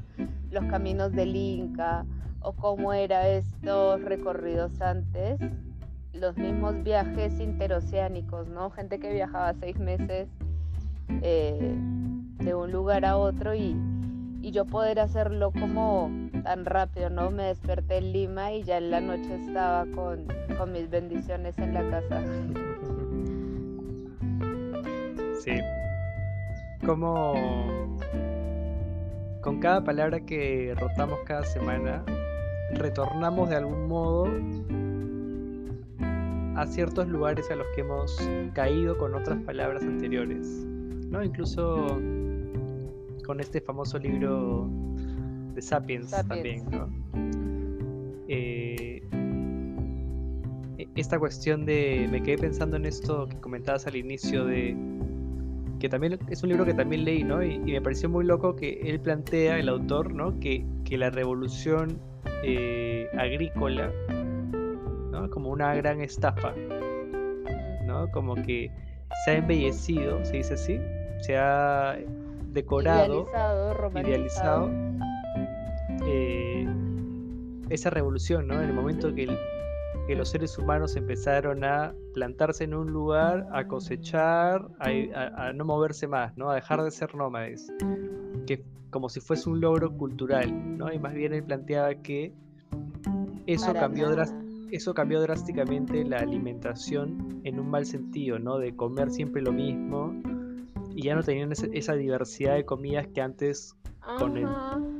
los 0.52 0.66
caminos 0.66 1.12
del 1.12 1.36
Inca 1.36 2.06
o 2.42 2.54
cómo 2.54 2.94
eran 2.94 3.26
estos 3.26 4.02
recorridos 4.02 4.82
antes 4.82 5.40
los 6.14 6.38
mismos 6.38 6.82
viajes 6.84 7.40
interoceánicos, 7.40 8.48
¿no? 8.48 8.70
Gente 8.70 9.00
que 9.00 9.12
viajaba 9.12 9.54
seis 9.60 9.78
meses 9.78 10.30
eh, 11.22 11.76
de 12.40 12.56
un 12.56 12.72
lugar 12.72 13.06
a 13.06 13.18
otro 13.18 13.54
y, 13.54 13.76
yo 14.52 14.66
poder 14.66 15.00
hacerlo 15.00 15.52
como 15.52 16.12
tan 16.44 16.66
rápido, 16.66 17.10
¿no? 17.10 17.32
Me 17.32 17.44
desperté 17.44 17.98
en 17.98 18.12
Lima 18.12 18.52
y 18.52 18.62
ya 18.64 18.78
en 18.78 18.92
la 18.92 19.02
noche 19.02 19.36
estaba 19.36 19.86
con, 19.96 20.28
con 20.58 20.72
mis 20.72 20.90
bendiciones 20.90 21.58
en 21.58 21.74
la 21.74 21.90
casa. 21.90 22.22
Sí. 25.44 25.60
Como 26.86 27.34
con 29.42 29.60
cada 29.60 29.84
palabra 29.84 30.20
que 30.20 30.76
rotamos 30.80 31.20
cada 31.26 31.44
semana, 31.44 32.04
retornamos 32.74 33.50
de 33.50 33.56
algún 33.56 33.88
modo 33.88 34.28
a 36.56 36.68
ciertos 36.68 37.08
lugares 37.08 37.50
a 37.52 37.56
los 37.56 37.68
que 37.76 37.82
hemos 37.82 38.18
caído 38.54 38.98
con 38.98 39.16
otras 39.16 39.40
palabras 39.44 39.84
anteriores, 39.84 40.48
¿no? 41.10 41.24
Incluso 41.24 42.00
con 43.26 43.40
este 43.40 43.62
famoso 43.62 43.98
libro 43.98 44.70
de 45.56 45.62
Sapiens, 45.62 46.12
también, 46.28 46.66
¿no? 46.70 46.90
Eh, 48.28 49.02
e-, 50.78 50.88
esta 50.96 51.20
cuestión 51.20 51.66
de, 51.66 52.08
me 52.12 52.22
quedé 52.22 52.38
pensando 52.38 52.78
en 52.78 52.86
esto 52.86 53.28
que 53.28 53.38
comentabas 53.38 53.88
al 53.88 53.96
inicio 53.96 54.46
de 54.46 54.76
que 55.84 55.90
también 55.90 56.18
es 56.30 56.42
un 56.42 56.48
libro 56.48 56.64
que 56.64 56.74
también 56.74 57.04
leí, 57.04 57.26
¿no? 57.26 57.44
Y, 57.44 57.60
me 57.60 57.82
pareció 57.82 58.08
muy 58.08 58.24
loco 58.24 58.56
que 58.56 58.80
él 58.86 59.02
plantea, 59.02 59.60
el 59.60 59.68
autor, 59.68 60.14
¿no? 60.14 60.40
Que, 60.40 60.66
que 60.86 60.98
la 60.98 61.10
revolución 61.10 62.00
eh, 62.42 63.10
agrícola, 63.18 63.92
¿no? 65.12 65.30
Como 65.30 65.50
una 65.50 65.76
gran 65.76 66.00
estafa, 66.00 66.54
¿no? 67.86 68.10
Como 68.12 68.36
que 68.36 68.72
se 69.26 69.32
ha 69.32 69.34
embellecido, 69.40 70.24
se 70.24 70.38
dice 70.38 70.54
así, 70.54 70.80
se 71.20 71.36
ha 71.36 71.98
decorado, 72.54 73.28
idealizado, 73.94 74.72
eh, 76.08 76.66
esa 77.70 77.90
revolución, 77.90 78.48
¿no? 78.48 78.54
En 78.54 78.70
el 78.70 78.74
momento 78.74 79.14
que, 79.14 79.28
que, 80.08 80.16
los 80.16 80.30
seres 80.30 80.58
humanos 80.58 80.96
empezaron 80.96 81.64
a 81.64 81.94
plantarse 82.14 82.64
en 82.64 82.74
un 82.74 82.92
lugar, 82.92 83.48
a 83.52 83.68
cosechar, 83.68 84.68
a, 84.80 85.54
no 85.54 85.66
moverse 85.66 86.08
más, 86.08 86.36
¿no? 86.38 86.50
A 86.50 86.56
dejar 86.56 86.84
de 86.84 86.92
ser 86.92 87.16
nómades, 87.16 87.72
que 88.46 88.64
como 88.90 89.10
si 89.10 89.20
fuese 89.20 89.50
un 89.50 89.60
logro 89.60 89.96
cultural, 89.98 90.78
¿no? 90.78 90.92
Y 90.94 91.00
más 91.00 91.14
bien 91.14 91.34
él 91.34 91.44
planteaba 91.44 91.96
que 91.96 92.34
eso 93.48 93.74
cambió 93.74 94.10
eso 94.72 94.96
cambió 94.96 95.22
drásticamente 95.22 96.04
la 96.04 96.18
alimentación 96.18 97.42
en 97.44 97.60
un 97.60 97.70
mal 97.70 97.86
sentido, 97.86 98.40
¿no? 98.40 98.58
De 98.58 98.76
comer 98.76 99.12
siempre 99.12 99.42
lo 99.42 99.52
mismo 99.52 100.14
y 100.96 101.04
ya 101.04 101.16
no 101.16 101.24
tenían 101.24 101.52
esa, 101.52 101.94
diversidad 101.94 102.56
de 102.56 102.66
comidas 102.66 103.08
que 103.08 103.22
antes 103.22 103.76
con, 104.18 104.34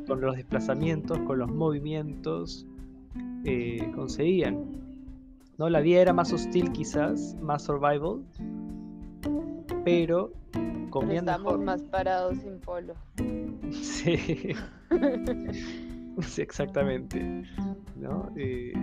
con, 0.08 0.22
los 0.22 0.36
desplazamientos, 0.36 1.18
con 1.20 1.40
los 1.40 1.52
movimientos 1.52 2.68
eh, 3.46 3.92
conseguían. 3.96 4.84
¿No? 5.58 5.70
La 5.70 5.82
vida 5.82 6.02
era 6.02 6.14
más 6.14 6.32
hostil 6.34 6.72
quizás, 6.72 7.36
más 7.42 7.64
survival, 7.64 8.24
pero 9.84 10.32
comían 10.90 11.28
estamos 11.28 11.60
más 11.60 11.82
parados 11.84 12.38
sin 12.40 12.60
polo. 12.60 12.94
Sí. 13.72 14.54
sí, 16.22 16.42
exactamente. 16.44 17.44
¿no? 18.04 18.32
Eh, 18.36 18.74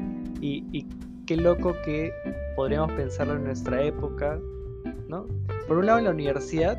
y, 0.40 0.86
qué 1.26 1.36
loco 1.36 1.74
que 1.84 2.12
podríamos 2.56 2.92
pensarlo 2.94 3.34
en 3.36 3.44
nuestra 3.44 3.84
época, 3.84 4.40
¿no? 5.06 5.26
Por 5.68 5.78
un 5.78 5.86
lado 5.86 6.00
la 6.00 6.10
universidad 6.10 6.76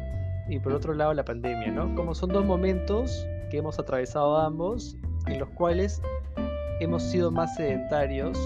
y 0.49 0.59
por 0.59 0.73
otro 0.73 0.93
lado 0.93 1.13
la 1.13 1.23
pandemia, 1.23 1.71
¿no? 1.71 1.95
Como 1.95 2.13
son 2.13 2.31
dos 2.31 2.43
momentos 2.43 3.25
que 3.49 3.59
hemos 3.59 3.79
atravesado 3.79 4.35
ambos, 4.37 4.97
en 5.27 5.39
los 5.39 5.49
cuales 5.51 6.01
hemos 6.81 7.03
sido 7.03 7.31
más 7.31 7.55
sedentarios. 7.55 8.37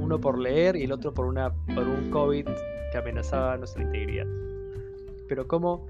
Uno 0.00 0.20
por 0.20 0.38
leer 0.38 0.76
y 0.76 0.84
el 0.84 0.92
otro 0.92 1.12
por, 1.12 1.26
una, 1.26 1.52
por 1.74 1.86
un 1.86 2.10
COVID 2.10 2.46
que 2.92 2.98
amenazaba 2.98 3.56
nuestra 3.56 3.82
integridad. 3.82 4.26
Pero 5.28 5.46
como 5.46 5.86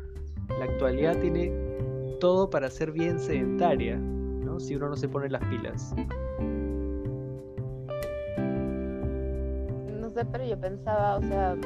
la 0.59 0.65
actualidad 0.65 1.19
tiene 1.21 1.53
todo 2.21 2.49
para 2.49 2.71
ser 2.71 2.93
bien 2.93 3.19
sedentaria, 3.19 3.97
¿no? 3.97 4.59
Si 4.61 4.75
uno 4.75 4.89
no 4.89 4.97
se 4.97 5.09
pone 5.09 5.29
las 5.29 5.45
pilas. 5.45 5.95
pero 10.25 10.45
yo 10.45 10.59
pensaba, 10.59 11.17
o 11.17 11.23
sea, 11.23 11.57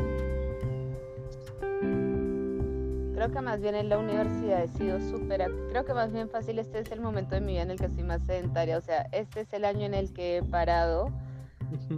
creo 3.15 3.31
que 3.31 3.41
más 3.41 3.61
bien 3.61 3.75
en 3.75 3.89
la 3.89 3.99
universidad 3.99 4.65
he 4.65 4.69
sido 4.69 5.01
súper, 5.01 5.51
creo 5.71 5.85
que 5.85 5.95
más 5.95 6.13
bien 6.13 6.29
fácil, 6.29 6.59
este 6.59 6.81
es 6.81 6.91
el 6.91 7.01
momento 7.01 7.35
de 7.35 7.41
mi 7.41 7.53
vida 7.53 7.63
en 7.63 7.71
el 7.71 7.79
que 7.79 7.87
estoy 7.87 8.03
más 8.03 8.23
sedentaria, 8.23 8.79
o 8.79 8.81
sea, 8.81 9.03
este 9.13 9.41
es 9.41 9.53
el 9.53 9.65
año 9.65 9.87
en 9.87 9.95
el 9.95 10.13
que 10.13 10.39
he 10.39 10.43
parado, 10.43 11.11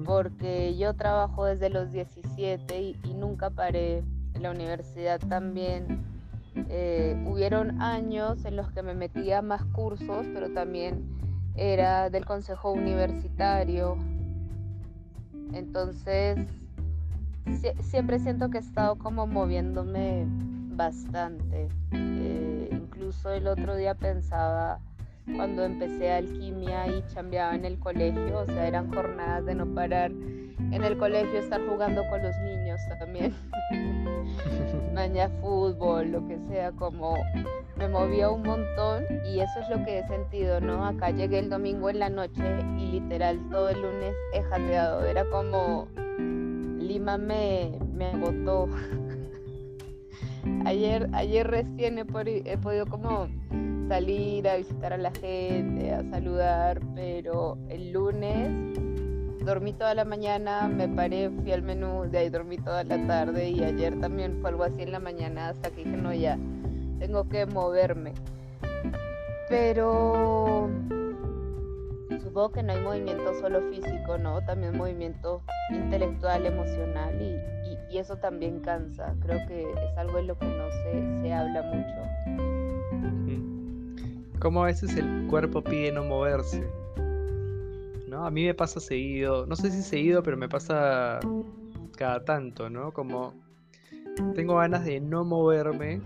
porque 0.05 0.76
yo 0.76 0.95
trabajo 0.95 1.45
desde 1.45 1.71
los 1.71 1.93
17 1.93 2.81
y, 2.81 3.14
nunca 3.14 3.50
paré 3.50 4.02
en 4.35 4.43
la 4.43 4.50
universidad 4.50 5.21
también. 5.21 6.02
Eh, 6.55 7.23
hubieron 7.26 7.81
años 7.81 8.45
en 8.45 8.57
los 8.57 8.71
que 8.73 8.83
me 8.83 8.95
metía 8.95 9.43
más 9.43 9.64
cursos, 9.67 10.26
pero 10.35 10.52
también 10.52 11.02
era 11.57 12.11
del 12.11 12.25
consejo 12.25 12.73
universitario, 12.73 13.97
entonces, 15.52 16.38
siempre 17.81 18.19
siento 18.19 18.49
que 18.50 18.59
he 18.59 18.61
estado 18.61 18.97
como 18.97 19.26
moviéndome 19.26 20.26
bastante. 20.75 21.69
Eh, 21.93 22.69
incluso 22.73 23.31
el 23.31 23.47
otro 23.47 23.76
día 23.76 23.95
pensaba 23.95 24.81
cuando 25.37 25.64
empecé 25.64 26.12
alquimia 26.12 26.87
y 26.88 27.05
chambeaba 27.14 27.55
en 27.55 27.64
el 27.64 27.79
colegio, 27.79 28.41
o 28.41 28.47
sea, 28.47 28.67
eran 28.67 28.93
jornadas 28.93 29.45
de 29.47 29.55
no 29.55 29.67
parar 29.67 30.11
en 30.11 30.85
el 30.85 30.97
colegio, 30.97 31.38
estar 31.38 31.61
jugando 31.67 32.02
con 32.09 32.23
los 32.23 32.37
niños 32.41 32.81
también. 32.99 33.35
Mañana 34.95 35.33
fútbol, 35.41 36.12
lo 36.12 36.26
que 36.29 36.38
sea, 36.49 36.73
como 36.73 37.17
me 37.76 37.88
movía 37.88 38.31
un 38.31 38.43
montón 38.43 39.05
y 39.25 39.41
eso 39.41 39.61
es 39.61 39.69
lo 39.71 39.85
que 39.85 40.00
he 40.00 40.07
sentido, 40.07 40.61
¿no? 40.61 40.85
Acá 40.85 41.11
llegué 41.11 41.38
el 41.38 41.49
domingo 41.49 41.88
en 41.88 41.99
la 41.99 42.11
noche 42.11 42.43
y 42.79 42.87
literal 42.93 43.38
todo 43.50 43.71
el 43.71 43.81
lunes 43.81 44.14
he 44.35 44.43
jateado. 44.43 45.05
Era 45.05 45.25
como 45.31 45.88
Lima 46.79 47.17
me, 47.17 47.79
me 47.95 48.07
agotó. 48.07 48.69
ayer, 50.67 51.09
ayer 51.12 51.47
recién 51.47 51.99
he, 51.99 52.05
he 52.45 52.59
podido 52.59 52.87
como 52.87 53.29
salir 53.89 54.49
a 54.49 54.57
visitar 54.57 54.93
a 54.93 54.99
la 54.99 55.12
gente, 55.12 55.93
a 55.93 56.03
saludar, 56.11 56.81
pero 56.95 57.59
el 57.69 57.93
lunes 57.93 58.79
dormí 59.45 59.73
toda 59.73 59.95
la 59.95 60.05
mañana, 60.05 60.69
me 60.69 60.89
paré, 60.89 61.31
fui 61.31 61.53
al 61.53 61.62
menú, 61.62 62.09
de 62.11 62.19
ahí 62.19 62.31
dormí 62.31 62.59
toda 62.59 62.85
la 62.85 63.07
tarde 63.07 63.51
y 63.51 63.62
ayer 63.62 63.99
también 64.01 64.39
fue 64.41 64.51
algo 64.51 64.65
así 64.65 64.83
en 64.83 64.93
la 64.93 65.01
mañana 65.01 65.49
hasta 65.49 65.71
que 65.71 65.85
dije, 65.85 65.97
no, 65.97 66.12
ya, 66.12 66.39
tengo 66.99 67.29
que 67.29 67.47
moverme. 67.47 68.12
Pero 69.49 70.71
supongo 72.23 72.53
que 72.53 72.62
no 72.62 72.73
hay 72.73 72.81
movimiento 72.81 73.35
solo 73.41 73.61
físico, 73.71 74.17
¿no? 74.17 74.41
También 74.47 74.77
movimiento 74.77 75.43
intelectual, 75.71 76.47
emocional 76.47 77.21
y, 77.21 77.39
eso 77.93 78.17
también 78.17 78.61
cansa. 78.61 79.15
Creo 79.21 79.47
que 79.47 79.71
es 79.71 79.99
algo 79.99 80.19
en 80.19 80.27
lo 80.27 80.39
que 80.39 80.47
no 80.47 80.71
se, 80.71 81.21
se 81.21 81.33
habla 81.35 81.61
mucho. 81.61 81.93
Como 84.43 84.65
a 84.65 84.67
veces 84.67 84.97
el 84.97 85.29
cuerpo 85.29 85.63
pide 85.63 85.93
no 85.93 86.03
moverse. 86.03 86.69
¿No? 88.09 88.27
A 88.27 88.31
mí 88.33 88.45
me 88.45 88.55
pasa 88.55 88.81
seguido, 88.81 89.47
no 89.47 89.55
sé 89.55 89.71
si 89.71 89.83
seguido, 89.83 90.21
pero 90.25 90.37
me 90.37 90.49
pasa 90.49 91.21
cada 91.97 92.25
tanto, 92.25 92.69
¿no? 92.69 92.93
Como 92.93 93.35
tengo 94.35 94.57
ganas 94.57 94.85
de 94.85 94.99
no 94.99 95.25
moverme 95.25 96.01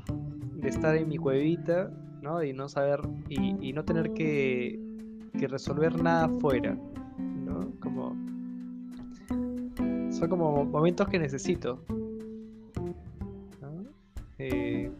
de 0.52 0.68
estar 0.68 0.94
en 0.96 1.08
mi 1.08 1.16
cuevita, 1.16 1.90
¿no? 2.20 2.42
Y 2.42 2.52
no 2.52 2.68
saber, 2.68 3.00
y, 3.30 3.72
no 3.72 3.86
tener 3.86 4.12
que, 4.12 4.78
resolver 5.32 6.02
nada 6.02 6.26
afuera, 6.26 6.76
¿no? 7.18 7.72
Como... 7.80 8.14
Son 10.12 10.28
como 10.28 10.66
momentos 10.66 11.08
que 11.08 11.18
necesito. 11.18 11.82
Eh, 14.38 14.90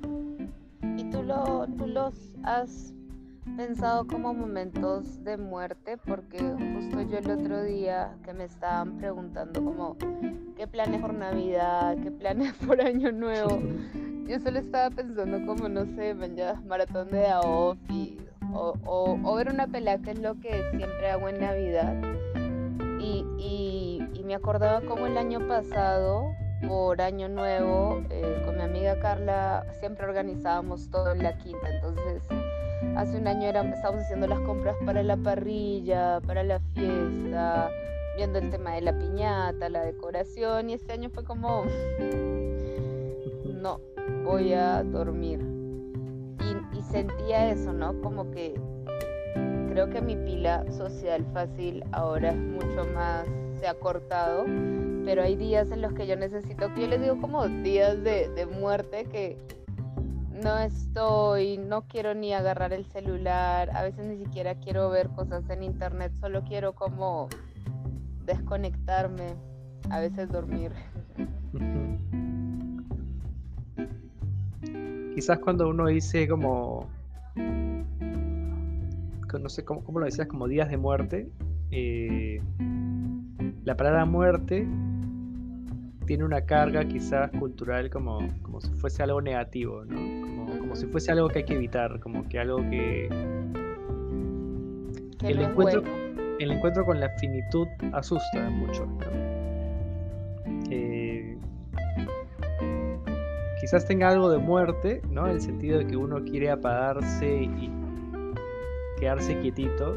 ¿Y 0.97 1.11
tú, 1.11 1.23
lo, 1.23 1.67
tú 1.77 1.87
los 1.87 2.35
has 2.43 2.96
pensado 3.57 4.07
como 4.07 4.35
momentos 4.35 5.23
de 5.25 5.37
muerte? 5.37 5.97
Porque 5.99 6.39
justo 6.39 7.03
yo 7.03 7.19
el 7.19 7.31
otro 7.31 7.63
día 7.63 8.17
que 8.25 8.33
me 8.33 8.45
estaban 8.45 8.99
preguntando 8.99 9.63
como 9.63 9.97
qué 10.57 10.67
planes 10.67 11.01
por 11.01 11.15
Navidad, 11.15 11.97
qué 12.03 12.11
planes 12.11 12.55
por 12.67 12.81
Año 12.81 13.13
Nuevo. 13.13 13.61
Yo 14.27 14.41
solo 14.41 14.59
estaba 14.59 14.91
pensando 14.91 15.47
como, 15.47 15.69
no 15.69 15.87
sé, 15.87 16.17
ya 16.35 16.61
maratón 16.67 17.13
de 17.13 17.29
AOF 17.29 17.79
o, 18.53 18.75
o, 19.23 19.35
ver 19.35 19.49
una 19.53 19.67
pelea, 19.67 19.99
que 19.99 20.13
es 20.13 20.19
lo 20.19 20.35
que 20.41 20.69
siempre 20.71 21.11
hago 21.11 21.29
en 21.29 21.41
Navidad. 21.41 21.95
Y, 22.99 23.25
y, 23.39 24.23
me 24.25 24.35
acordaba 24.35 24.81
como 24.81 25.07
el 25.07 25.17
año 25.17 25.47
pasado, 25.47 26.35
por 26.67 27.01
Año 27.01 27.29
Nuevo, 27.29 28.03
eh, 28.11 28.43
con 28.45 28.57
mi 28.57 28.63
amiga 28.63 28.99
Carla, 28.99 29.65
siempre 29.79 30.05
organizábamos 30.05 30.91
todo 30.91 31.13
en 31.13 31.23
la 31.23 31.39
quinta. 31.39 31.71
Entonces, 31.73 32.25
hace 32.97 33.19
un 33.19 33.27
año 33.27 33.49
estábamos 33.49 34.03
haciendo 34.03 34.27
las 34.27 34.41
compras 34.41 34.77
para 34.85 35.03
la 35.03 35.17
parrilla, 35.17 36.21
para 36.27 36.43
la 36.45 36.61
fiesta, 36.75 37.71
viendo 38.17 38.39
el 38.39 38.51
tema 38.51 38.75
de 38.75 38.83
la 38.83 38.99
piñata, 38.99 39.69
la 39.69 39.85
decoración. 39.85 40.71
Y 40.71 40.75
este 40.75 40.93
año 40.93 41.11
fue 41.11 41.25
como, 41.25 41.65
no, 43.47 43.81
voy 44.25 44.53
a 44.53 44.83
dormir. 44.83 45.41
Y, 46.73 46.83
sentía 46.83 47.51
eso, 47.51 47.73
¿no? 47.73 48.01
Como 48.01 48.31
que 48.31 48.55
creo 49.71 49.91
que 49.91 50.01
mi 50.01 50.17
pila 50.17 50.65
social 50.71 51.27
fácil 51.33 51.83
ahora 51.93 52.31
es 52.31 52.37
mucho 52.37 52.87
más, 52.95 53.27
se 53.59 53.67
ha 53.67 53.75
cortado, 53.75 54.45
pero 55.05 55.23
hay 55.23 55.37
días 55.37 55.71
en 55.71 55.83
los 55.83 55.93
que 55.93 56.07
yo 56.07 56.17
necesito, 56.17 56.73
que 56.75 56.83
yo 56.83 56.87
les 56.87 57.01
digo 57.03 57.21
como 57.21 57.47
días 57.49 58.03
de, 58.03 58.29
de 58.29 58.47
muerte 58.47 59.05
que 59.05 59.37
no 60.43 60.59
estoy, 60.59 61.59
no 61.59 61.87
quiero 61.87 62.15
ni 62.15 62.33
agarrar 62.33 62.73
el 62.73 62.87
celular, 62.87 63.71
a 63.75 63.83
veces 63.83 64.07
ni 64.07 64.19
siquiera 64.19 64.55
quiero 64.57 64.91
ver 64.91 65.09
cosas 65.11 65.49
en 65.51 65.63
internet, 65.63 66.13
solo 66.21 66.43
quiero 66.45 66.75
como 66.75 67.29
desconectarme, 68.25 69.35
a 69.91 70.01
veces 70.01 70.31
dormir. 70.31 70.73
quizás 75.17 75.39
cuando 75.39 75.69
uno 75.71 75.87
dice 75.87 76.29
como, 76.29 76.91
no 77.35 77.87
sé 79.49 79.65
cómo, 79.65 79.99
lo 79.99 80.05
decías, 80.05 80.29
como 80.29 80.47
días 80.47 80.69
de 80.69 80.77
muerte, 80.77 81.27
eh, 81.71 82.39
la 83.65 83.75
palabra 83.79 84.05
muerte 84.05 84.69
tiene 86.07 86.25
una 86.25 86.41
carga 86.43 86.85
quizás 86.87 87.31
cultural 87.33 87.91
como, 87.91 88.19
como 88.43 88.61
si 88.61 88.71
fuese 88.75 89.03
algo 89.03 89.21
negativo, 89.21 89.85
¿no? 89.85 89.97
Como, 89.97 90.59
como 90.59 90.77
si 90.77 90.87
fuese 90.87 91.13
algo 91.13 91.29
que 91.29 91.41
hay 91.41 91.45
que 91.45 91.55
evitar, 91.55 92.01
como 92.01 92.27
que 92.29 92.39
algo 92.39 92.59
que... 92.71 93.09
el, 95.25 95.41
encuentro, 95.41 95.83
el 96.39 96.51
encuentro 96.51 96.87
con 96.87 97.01
la 97.01 97.11
finitud 97.19 97.67
asusta 97.93 98.49
mucho. 98.51 98.87
Eh, 100.71 101.37
quizás 103.61 103.87
tenga 103.87 104.09
algo 104.09 104.31
de 104.31 104.39
muerte, 104.39 105.03
¿no? 105.11 105.27
En 105.27 105.33
el 105.33 105.41
sentido 105.41 105.79
de 105.79 105.87
que 105.87 105.97
uno 105.97 106.23
quiere 106.25 106.51
apagarse 106.51 107.43
y 107.43 107.71
quedarse 108.99 109.39
quietito, 109.41 109.95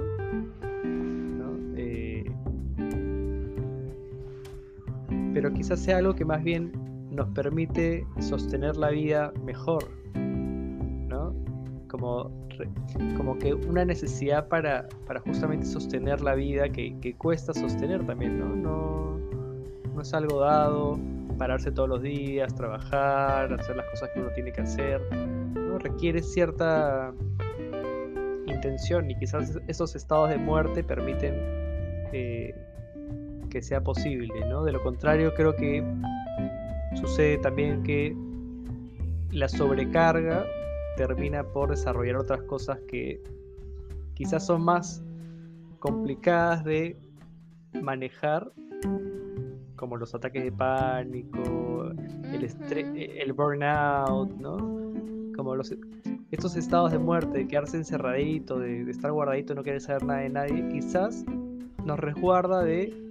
pero 5.33 5.53
quizás 5.53 5.79
sea 5.79 5.98
algo 5.98 6.15
que 6.15 6.25
más 6.25 6.43
bien 6.43 6.71
nos 7.12 7.29
permite 7.29 8.05
sostener 8.19 8.77
la 8.77 8.89
vida 8.89 9.33
mejor, 9.43 9.83
¿no? 10.15 11.33
Como, 11.88 12.31
como 13.17 13.38
que 13.38 13.53
una 13.53 13.86
necesidad 13.86 14.48
para, 14.48 14.88
para 15.07 15.19
justamente 15.21 15.65
sostener 15.65 16.21
la 16.21 16.36
vida 16.36 16.69
que, 16.69 17.15
cuesta 17.17 17.53
sostener 17.53 18.05
también, 18.05 18.39
¿no? 18.39 18.55
¿no? 18.55 19.19
No 19.93 20.01
es 20.01 20.13
algo 20.13 20.39
dado, 20.39 21.00
pararse 21.38 21.71
todos 21.71 21.89
los 21.89 22.01
días, 22.01 22.53
trabajar, 22.55 23.53
hacer 23.53 23.75
las 23.75 23.86
cosas 23.88 24.09
que 24.13 24.19
uno 24.19 24.29
tiene 24.33 24.51
que 24.51 24.62
hacer, 24.62 25.01
¿no? 25.55 25.79
Requiere 25.79 26.21
cierta 26.21 27.13
intención 28.45 29.09
y 29.09 29.15
quizás 29.15 29.59
esos 29.67 29.95
estados 29.95 30.29
de 30.29 30.38
muerte 30.38 30.83
permiten 30.83 31.33
eh, 32.13 32.53
que 33.50 33.62
sea 33.62 33.84
posible, 33.84 34.46
¿no? 34.50 34.63
De 34.63 34.72
lo 34.72 34.82
contrario, 34.82 35.34
creo 35.36 35.56
que 35.56 35.84
sucede 36.96 37.38
también 37.38 37.84
que 37.84 38.15
la 39.32 39.48
sobrecarga 39.48 40.46
termina 40.98 41.44
por 41.44 41.70
desarrollar 41.70 42.18
otras 42.18 42.41
cosas 42.44 42.79
que 42.88 43.22
quizás 44.13 44.46
son 44.46 44.63
más 44.63 45.03
complicadas 45.79 46.63
de 46.63 46.98
manejar, 47.82 48.51
como 49.75 49.96
los 49.96 50.13
ataques 50.13 50.44
de 50.44 50.51
pánico, 50.51 51.91
el, 52.34 52.50
el 52.98 53.34
burnout, 53.34 54.36
¿no? 54.38 54.58
Como 55.36 55.56
los, 55.56 55.74
estos 56.32 56.58
estados 56.58 56.91
de 56.91 57.00
muerte, 57.00 57.38
de 57.38 57.48
quedarse 57.48 57.77
encerradito, 57.77 58.60
de, 58.60 58.84
de 58.84 58.91
estar 58.91 59.12
guardadito, 59.12 59.56
no 59.56 59.63
querer 59.63 59.79
saber 59.79 60.03
nada 60.03 60.20
de 60.20 60.29
nadie, 60.29 60.68
quizás 60.70 61.24
nos 61.86 61.98
resguarda 61.98 62.62
de 62.62 63.08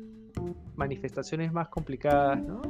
manifestaciones 0.79 1.53
más 1.53 1.69
complicadas, 1.69 2.41
¿no? 2.41 2.63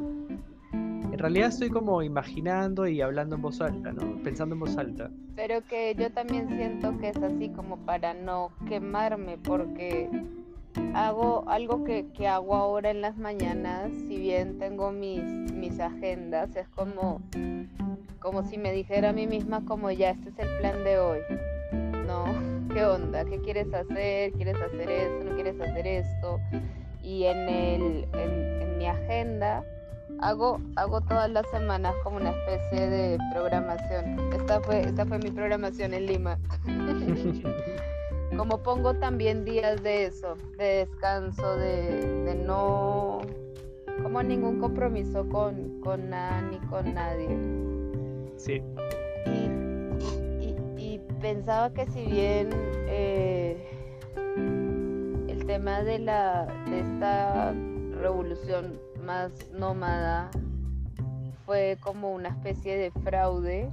En 0.73 1.19
realidad 1.19 1.49
estoy 1.49 1.69
como 1.69 2.03
imaginando 2.03 2.87
y 2.87 3.01
hablando 3.01 3.37
en 3.37 3.43
voz 3.43 3.61
alta, 3.61 3.93
¿no? 3.93 4.23
Pensando 4.23 4.55
en 4.55 4.61
voz 4.61 4.77
alta. 4.77 5.11
Pero 5.37 5.63
que 5.65 5.95
yo 5.97 6.11
también 6.11 6.49
siento 6.49 6.97
que 6.99 7.11
es 7.11 7.17
así 7.17 7.49
como 7.51 7.77
para 7.79 8.15
no 8.15 8.51
quemarme, 8.69 9.37
porque 9.39 10.09
hago 10.95 11.45
algo 11.49 11.85
que, 11.85 12.07
hago 12.27 12.55
ahora 12.55 12.91
en 12.91 13.01
las 13.01 13.17
mañanas, 13.17 13.91
si 14.07 14.17
bien 14.17 14.59
tengo 14.59 14.93
mis, 14.93 15.23
mis 15.53 15.81
agendas, 15.81 16.55
es 16.57 16.69
como, 16.69 17.21
como 18.21 18.45
si 18.45 18.59
me 18.59 18.73
dijera 18.73 19.11
a 19.11 19.13
mí 19.13 19.27
misma 19.27 19.65
como 19.65 19.91
ya, 19.91 20.11
este 20.11 20.31
es 20.31 20.39
el 20.39 20.59
plan 20.59 20.85
de 20.85 20.99
hoy. 20.99 21.19
¿No? 22.07 22.25
¿Qué 22.73 22.85
onda? 22.85 23.25
¿Qué 23.25 23.41
quieres 23.41 23.73
hacer? 23.75 24.33
¿Quieres 24.33 24.57
hacer 24.57 24.91
esto? 24.91 25.25
¿No 25.25 25.35
quieres 25.35 25.61
hacer 25.61 25.87
esto? 25.87 26.39
Y 27.09 27.25
en, 27.25 27.49
el, 27.49 28.09
en, 28.13 28.77
mi 28.77 28.87
agenda 28.87 29.65
hago, 30.21 30.61
hago 30.77 31.01
todas 31.01 31.31
las 31.31 31.49
semanas 31.51 31.95
como 32.05 32.19
una 32.19 32.31
especie 32.31 32.87
de 32.87 33.19
programación. 33.33 34.33
Esta 34.35 34.61
fue, 34.61 34.83
esta 34.83 35.07
fue 35.07 35.19
mi 35.19 35.31
programación 35.31 35.95
en 35.95 36.07
Lima. 36.07 36.39
como 38.37 38.63
pongo 38.63 38.95
también 38.95 39.47
días 39.47 39.83
de 39.83 40.05
eso, 40.05 40.37
de 40.59 40.87
descanso, 40.87 41.57
de, 41.57 42.43
no, 42.47 43.23
como 44.03 44.23
ningún 44.23 44.61
compromiso 44.61 45.27
con, 45.31 45.81
con 45.81 46.11
nada 46.11 46.43
ni 46.43 46.59
con 46.69 46.93
nadie. 46.93 47.29
Sí. 48.37 48.63
Y, 49.27 51.01
pensaba 51.21 51.73
que 51.73 51.85
si 51.87 52.05
bien 52.05 52.51
eh, 52.87 53.78
tema 55.49 55.83
de, 55.83 55.99
la, 55.99 56.45
de 56.69 56.81
esta 56.81 57.55
revolución 58.03 58.79
más 59.07 59.33
nómada 59.51 60.31
fue 61.47 61.79
como 61.81 62.13
una 62.13 62.29
especie 62.29 62.77
de 62.77 62.91
fraude. 62.91 63.71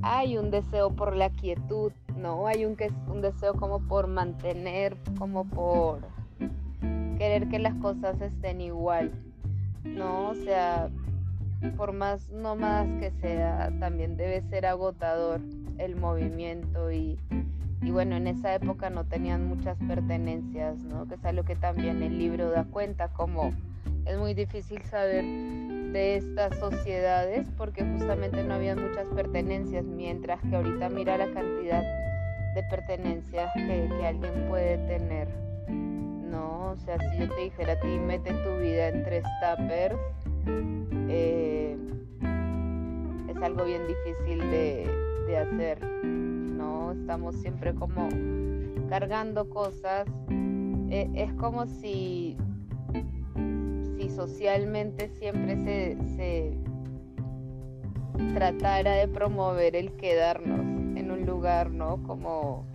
Hay 0.00 0.38
un 0.38 0.50
deseo 0.50 0.88
por 0.88 1.14
la 1.14 1.28
quietud, 1.28 1.92
¿no? 2.16 2.46
Hay 2.46 2.64
un, 2.64 2.78
un 3.08 3.20
deseo 3.20 3.52
como 3.56 3.80
por 3.80 4.06
mantener, 4.06 4.96
como 5.18 5.44
por 5.44 6.00
querer 7.18 7.50
que 7.50 7.58
las 7.58 7.74
cosas 7.74 8.18
estén 8.22 8.62
igual, 8.62 9.12
¿no? 9.84 10.30
O 10.30 10.34
sea, 10.34 10.88
por 11.76 11.92
más 11.92 12.30
nómadas 12.30 12.88
que 12.98 13.10
sea, 13.20 13.70
también 13.80 14.16
debe 14.16 14.40
ser 14.48 14.64
agotador 14.64 15.42
el 15.76 15.96
movimiento 15.96 16.90
y 16.90 17.18
y 17.82 17.90
bueno, 17.90 18.16
en 18.16 18.26
esa 18.26 18.54
época 18.54 18.90
no 18.90 19.04
tenían 19.04 19.46
muchas 19.46 19.78
pertenencias, 19.88 20.78
¿no? 20.84 21.06
Que 21.06 21.14
es 21.14 21.24
algo 21.24 21.44
que 21.44 21.56
también 21.56 22.02
el 22.02 22.18
libro 22.18 22.50
da 22.50 22.64
cuenta, 22.64 23.08
como 23.08 23.54
es 24.04 24.18
muy 24.18 24.34
difícil 24.34 24.82
saber 24.82 25.24
de 25.24 26.16
estas 26.16 26.56
sociedades 26.58 27.48
porque 27.56 27.82
justamente 27.84 28.42
no 28.44 28.54
había 28.54 28.76
muchas 28.76 29.06
pertenencias, 29.14 29.84
mientras 29.84 30.40
que 30.42 30.56
ahorita 30.56 30.88
mira 30.90 31.16
la 31.16 31.32
cantidad 31.32 31.82
de 32.54 32.62
pertenencias 32.64 33.50
que, 33.54 33.88
alguien 34.06 34.46
puede 34.48 34.76
tener, 34.86 35.28
¿no? 35.68 36.70
O 36.72 36.76
sea, 36.76 36.98
si 36.98 37.18
yo 37.18 37.28
te 37.28 37.42
dijera 37.42 37.72
a 37.72 37.80
ti, 37.80 37.88
mete 37.88 38.32
tu 38.32 38.58
vida 38.58 38.88
en 38.88 39.04
tres 39.04 39.24
tuppers, 39.40 39.96
eh, 41.08 41.76
es 43.28 43.36
algo 43.42 43.64
bien 43.64 43.82
difícil 43.86 44.38
de, 44.50 44.90
de 45.26 45.36
hacer. 45.38 46.29
Estamos 46.92 47.36
siempre 47.36 47.74
como 47.74 48.08
cargando 48.88 49.48
cosas. 49.48 50.06
E, 50.90 51.08
es 51.14 51.32
como 51.34 51.66
si, 51.66 52.36
si 53.96 54.10
socialmente 54.10 55.08
siempre 55.08 55.56
se, 55.56 55.98
se 56.16 56.58
tratara 58.34 58.92
de 58.92 59.08
promover 59.08 59.76
el 59.76 59.92
quedarnos 59.92 60.60
en 60.96 61.10
un 61.10 61.26
lugar, 61.26 61.70
¿no? 61.70 62.02
Como 62.02 62.66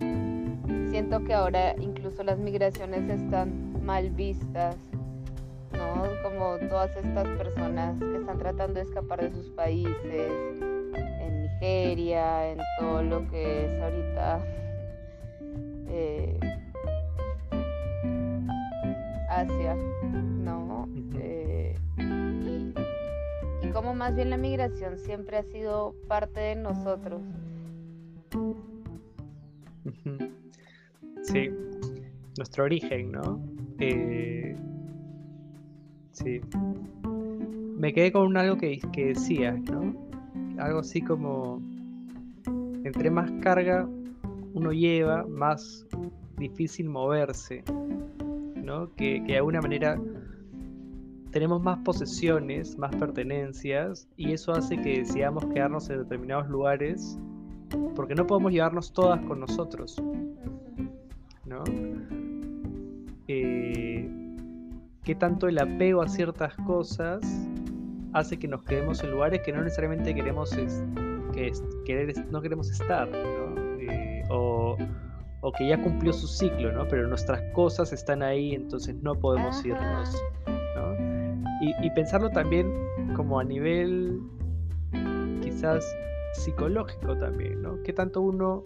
siento 0.90 1.22
que 1.24 1.34
ahora 1.34 1.74
incluso 1.78 2.22
las 2.22 2.38
migraciones 2.38 3.08
están 3.10 3.84
mal 3.84 4.10
vistas, 4.10 4.76
¿no? 5.72 6.04
Como 6.22 6.56
todas 6.68 6.96
estas 6.96 7.28
personas 7.36 7.98
que 7.98 8.16
están 8.16 8.38
tratando 8.38 8.74
de 8.74 8.82
escapar 8.82 9.20
de 9.22 9.30
sus 9.30 9.50
países, 9.50 10.32
todo 12.78 13.02
lo 13.02 13.28
que 13.28 13.64
es 13.64 13.82
ahorita 13.82 14.44
eh, 15.88 16.38
Asia, 19.28 19.74
¿no? 19.74 20.88
Eh, 21.14 21.74
y, 23.62 23.68
como 23.70 23.94
más 23.94 24.14
bien 24.14 24.30
la 24.30 24.36
migración 24.36 24.98
siempre 24.98 25.38
ha 25.38 25.42
sido 25.42 25.94
parte 26.08 26.40
de 26.40 26.56
nosotros. 26.56 27.20
Sí, 31.22 31.50
nuestro 32.38 32.64
origen, 32.64 33.12
¿no? 33.12 33.40
Eh, 33.78 34.56
sí. 36.12 36.40
Me 37.78 37.92
quedé 37.92 38.12
con 38.12 38.36
algo 38.36 38.56
que, 38.56 38.78
que 38.92 39.06
decías, 39.06 39.60
¿no? 39.62 40.05
Algo 40.58 40.80
así 40.80 41.00
como, 41.02 41.60
entre 42.84 43.10
más 43.10 43.30
carga 43.42 43.88
uno 44.54 44.72
lleva, 44.72 45.24
más 45.26 45.86
difícil 46.38 46.88
moverse, 46.88 47.62
¿no? 48.54 48.94
Que, 48.94 49.20
de 49.20 49.36
alguna 49.36 49.60
manera 49.60 50.00
tenemos 51.30 51.62
más 51.62 51.78
posesiones, 51.80 52.78
más 52.78 52.94
pertenencias, 52.96 54.08
y 54.16 54.32
eso 54.32 54.52
hace 54.52 54.80
que 54.80 55.00
decidamos 55.00 55.44
quedarnos 55.46 55.90
en 55.90 55.98
determinados 55.98 56.48
lugares 56.48 57.18
porque 57.94 58.14
no 58.14 58.26
podemos 58.26 58.52
llevarnos 58.52 58.92
todas 58.92 59.20
con 59.22 59.40
nosotros, 59.40 60.02
¿no? 61.44 61.64
Eh, 63.28 64.08
¿Qué 65.02 65.14
tanto 65.14 65.48
el 65.48 65.58
apego 65.58 66.00
a 66.00 66.08
ciertas 66.08 66.54
cosas 66.66 67.20
hace 68.12 68.38
que 68.38 68.48
nos 68.48 68.62
quedemos 68.62 69.02
en 69.02 69.10
lugares 69.10 69.40
que 69.40 69.52
no 69.52 69.62
necesariamente 69.62 70.14
queremos 70.14 70.50
que 71.32 71.52
querer, 71.84 72.14
no 72.30 72.40
queremos 72.40 72.70
estar, 72.70 73.08
¿no? 73.08 73.80
Eh, 73.80 74.22
o, 74.30 74.76
o 75.46 75.52
que 75.52 75.68
ya 75.68 75.80
cumplió 75.80 76.12
su 76.12 76.26
ciclo, 76.26 76.72
¿no? 76.72 76.88
Pero 76.88 77.06
nuestras 77.06 77.40
cosas 77.52 77.92
están 77.92 78.22
ahí, 78.22 78.54
entonces 78.54 78.96
no 79.02 79.14
podemos 79.14 79.64
irnos, 79.64 80.20
Y, 81.60 81.90
pensarlo 81.90 82.30
también 82.30 82.70
como 83.14 83.38
a 83.38 83.44
nivel 83.44 84.20
quizás 85.42 85.84
psicológico 86.34 87.16
también, 87.16 87.62
¿no? 87.62 87.80
¿Qué 87.82 87.92
tanto 87.92 88.20
uno 88.20 88.64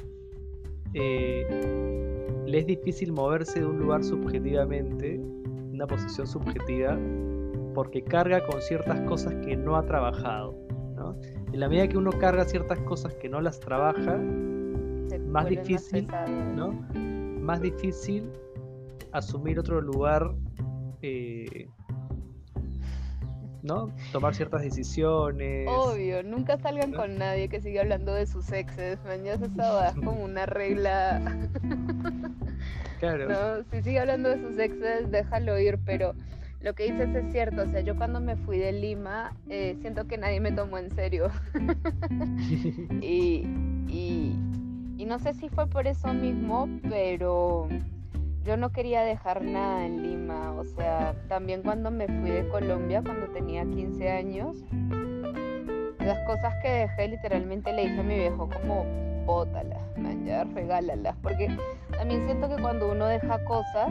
eh, 0.94 1.46
le 2.46 2.59
es 2.59 2.66
difícil 2.66 3.12
moverse 3.12 3.61
de 3.61 3.66
un 3.66 3.79
lugar 3.79 4.03
subjetivamente, 4.03 5.20
una 5.72 5.87
posición 5.87 6.26
subjetiva, 6.26 6.98
porque 7.74 8.02
carga 8.02 8.44
con 8.46 8.61
ciertas 8.61 9.00
cosas 9.02 9.35
que 9.44 9.56
no 9.56 9.76
ha 9.76 9.85
trabajado, 9.85 10.54
¿no? 10.96 11.16
En 11.52 11.61
la 11.61 11.68
medida 11.68 11.88
que 11.88 11.98
uno 11.98 12.12
carga 12.12 12.44
ciertas 12.44 12.78
cosas 12.80 13.14
que 13.16 13.28
no 13.28 13.40
las 13.40 13.61
trabaja, 13.61 14.18
más 15.26 15.48
difícil, 15.48 16.09
¿no? 16.54 16.72
Más 17.40 17.61
difícil 17.61 18.30
asumir 19.12 19.59
otro 19.59 19.80
lugar, 19.80 20.33
eh, 21.02 21.68
¿no? 23.62 23.92
Tomar 24.12 24.35
ciertas 24.35 24.62
decisiones. 24.62 25.68
Obvio, 25.68 26.22
nunca 26.22 26.59
salgan 26.59 26.92
con 26.92 27.18
nadie 27.18 27.48
que 27.48 27.61
siga 27.61 27.83
hablando 27.83 28.14
de 28.14 28.26
sus 28.26 28.50
exes, 28.52 28.98
mañana 29.04 29.46
es 29.88 29.94
como 29.94 30.24
una 30.24 30.46
regla. 30.46 31.20
claro. 33.00 33.28
¿no? 33.28 33.64
Si 33.70 33.83
sigue 33.83 34.00
hablando 34.00 34.30
de 34.30 34.40
sus 34.40 34.59
exes, 34.59 35.11
déjalo 35.11 35.59
ir, 35.59 35.78
pero 35.85 36.14
lo 36.61 36.75
que 36.75 36.92
dices 36.92 37.14
es 37.14 37.33
cierto, 37.33 37.62
o 37.62 37.66
sea, 37.66 37.81
yo 37.81 37.96
cuando 37.96 38.20
me 38.20 38.37
fui 38.37 38.59
de 38.59 38.73
Lima, 38.73 39.35
eh, 39.49 39.77
siento 39.81 40.07
que 40.07 40.18
nadie 40.18 40.40
me 40.40 40.53
tomó 40.53 40.79
en 40.79 40.90
serio. 40.90 41.31
y, 43.01 43.46
y 45.01 45.05
no 45.07 45.18
sé 45.18 45.35
si 45.35 45.49
fue 45.49 45.66
por 45.66 45.87
eso 45.88 46.12
mismo, 46.14 46.68
pero 46.88 47.66
yo 48.44 48.57
no 48.57 48.70
quería 48.70 49.03
dejar 49.03 49.42
nada 49.42 49.85
en 49.85 50.03
Lima. 50.03 50.53
O 50.53 50.64
sea, 50.64 51.14
también 51.29 51.62
cuando 51.62 51.90
me 51.90 52.07
fui 52.07 52.31
de 52.31 52.49
Colombia, 52.49 53.03
cuando 53.03 53.27
tenía 53.29 53.64
15 53.64 54.11
años, 54.11 54.57
las 55.99 56.18
cosas 56.27 56.55
que 56.62 56.70
dejé 56.70 57.09
literalmente 57.09 57.73
le 57.73 57.88
dije 57.88 58.01
a 58.01 58.03
mi 58.03 58.14
viejo 58.14 58.49
como 58.49 58.85
bótalas, 59.27 59.83
man, 59.96 60.25
ya 60.25 60.44
regálalas. 60.44 61.16
Porque 61.23 61.49
también 61.99 62.25
siento 62.27 62.49
que 62.49 62.62
cuando 62.62 62.92
uno 62.92 63.07
deja 63.07 63.42
cosas, 63.44 63.90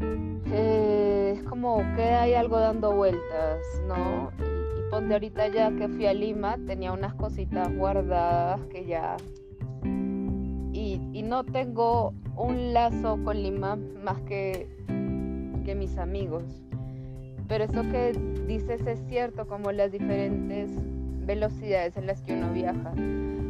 eh, 0.00 1.34
es 1.36 1.42
como 1.44 1.78
que 1.96 2.02
hay 2.02 2.34
algo 2.34 2.58
dando 2.58 2.94
vueltas, 2.94 3.60
¿no? 3.86 4.30
Y, 4.38 4.80
y 4.80 4.90
ponte 4.90 5.14
ahorita 5.14 5.48
ya 5.48 5.70
que 5.76 5.88
fui 5.88 6.06
a 6.06 6.14
Lima, 6.14 6.56
tenía 6.66 6.92
unas 6.92 7.14
cositas 7.14 7.74
guardadas 7.76 8.60
que 8.66 8.86
ya 8.86 9.16
y, 11.12 11.22
no 11.22 11.44
tengo 11.44 12.14
un 12.36 12.72
lazo 12.72 13.18
con 13.24 13.42
Lima 13.42 13.76
más 14.04 14.20
que, 14.22 14.68
que 15.64 15.74
mis 15.74 15.96
amigos. 15.98 16.44
Pero 17.48 17.64
eso 17.64 17.82
que 17.90 18.12
dices 18.46 18.86
es 18.86 19.00
cierto, 19.08 19.46
como 19.46 19.72
las 19.72 19.92
diferentes 19.92 20.70
velocidades 21.26 21.96
en 21.96 22.06
las 22.06 22.22
que 22.22 22.32
uno 22.32 22.52
viaja. 22.52 22.92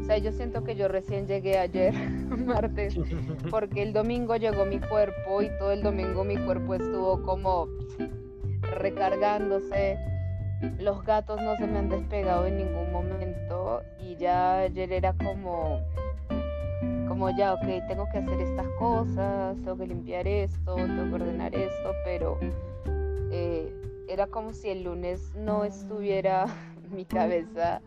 O 0.01 0.05
sea, 0.05 0.19
yo 0.19 0.33
siento 0.33 0.65
que 0.65 0.77
yo 0.77 0.89
recién 0.89 1.27
llegué 1.27 1.59
ayer, 1.59 1.93
martes, 2.47 2.97
porque 3.51 3.83
el 3.83 3.93
domingo 3.93 4.37
llegó 4.37 4.65
mi 4.65 4.81
cuerpo 4.81 5.43
y 5.43 5.49
todo 5.59 5.73
el 5.73 5.83
domingo 5.83 6.25
mi 6.25 6.37
cuerpo 6.37 6.75
estuvo 6.75 7.23
como 7.23 7.69
recargándose. 8.79 9.99
Los 10.79 11.05
gatos 11.05 11.41
no 11.43 11.57
se 11.57 11.67
me 11.67 11.79
han 11.79 11.89
despegado 11.91 12.47
en 12.47 12.57
ningún 12.57 12.91
momento 12.91 13.83
y 14.01 14.17
ya 14.17 14.61
ayer 14.61 14.93
era 14.93 15.13
como 15.13 15.81
como 17.09 17.31
ya, 17.31 17.55
ok, 17.55 17.65
tengo 17.89 18.07
que 18.11 18.19
hacer 18.19 18.41
estas 18.41 18.67
cosas, 18.79 19.57
tengo 19.57 19.79
que 19.79 19.87
limpiar 19.87 20.29
esto, 20.29 20.75
tengo 20.75 21.09
que 21.09 21.15
ordenar 21.15 21.55
esto, 21.55 21.93
pero 22.05 22.39
eh, 23.31 23.73
era 24.09 24.27
como 24.27 24.53
si 24.53 24.69
el 24.69 24.85
lunes 24.85 25.35
no 25.35 25.65
estuviera 25.65 26.47
mi 26.91 27.05
cabeza 27.05 27.81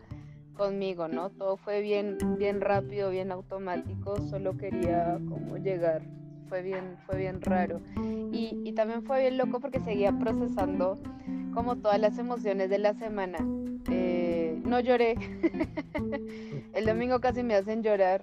conmigo, 0.54 1.08
¿no? 1.08 1.30
Todo 1.30 1.56
fue 1.56 1.80
bien, 1.80 2.18
bien 2.38 2.60
rápido, 2.60 3.10
bien 3.10 3.32
automático, 3.32 4.18
solo 4.28 4.56
quería 4.56 5.18
como 5.28 5.56
llegar, 5.56 6.02
fue 6.48 6.62
bien, 6.62 6.96
fue 7.06 7.18
bien 7.18 7.40
raro. 7.40 7.80
Y, 8.32 8.60
y 8.64 8.72
también 8.72 9.02
fue 9.02 9.20
bien 9.20 9.38
loco 9.38 9.60
porque 9.60 9.80
seguía 9.80 10.12
procesando 10.18 10.98
como 11.54 11.76
todas 11.76 11.98
las 11.98 12.18
emociones 12.18 12.68
de 12.70 12.78
la 12.78 12.94
semana. 12.94 13.38
Eh, 13.90 14.60
no 14.64 14.80
lloré, 14.80 15.14
el 16.74 16.84
domingo 16.84 17.20
casi 17.20 17.42
me 17.42 17.54
hacen 17.54 17.82
llorar, 17.82 18.22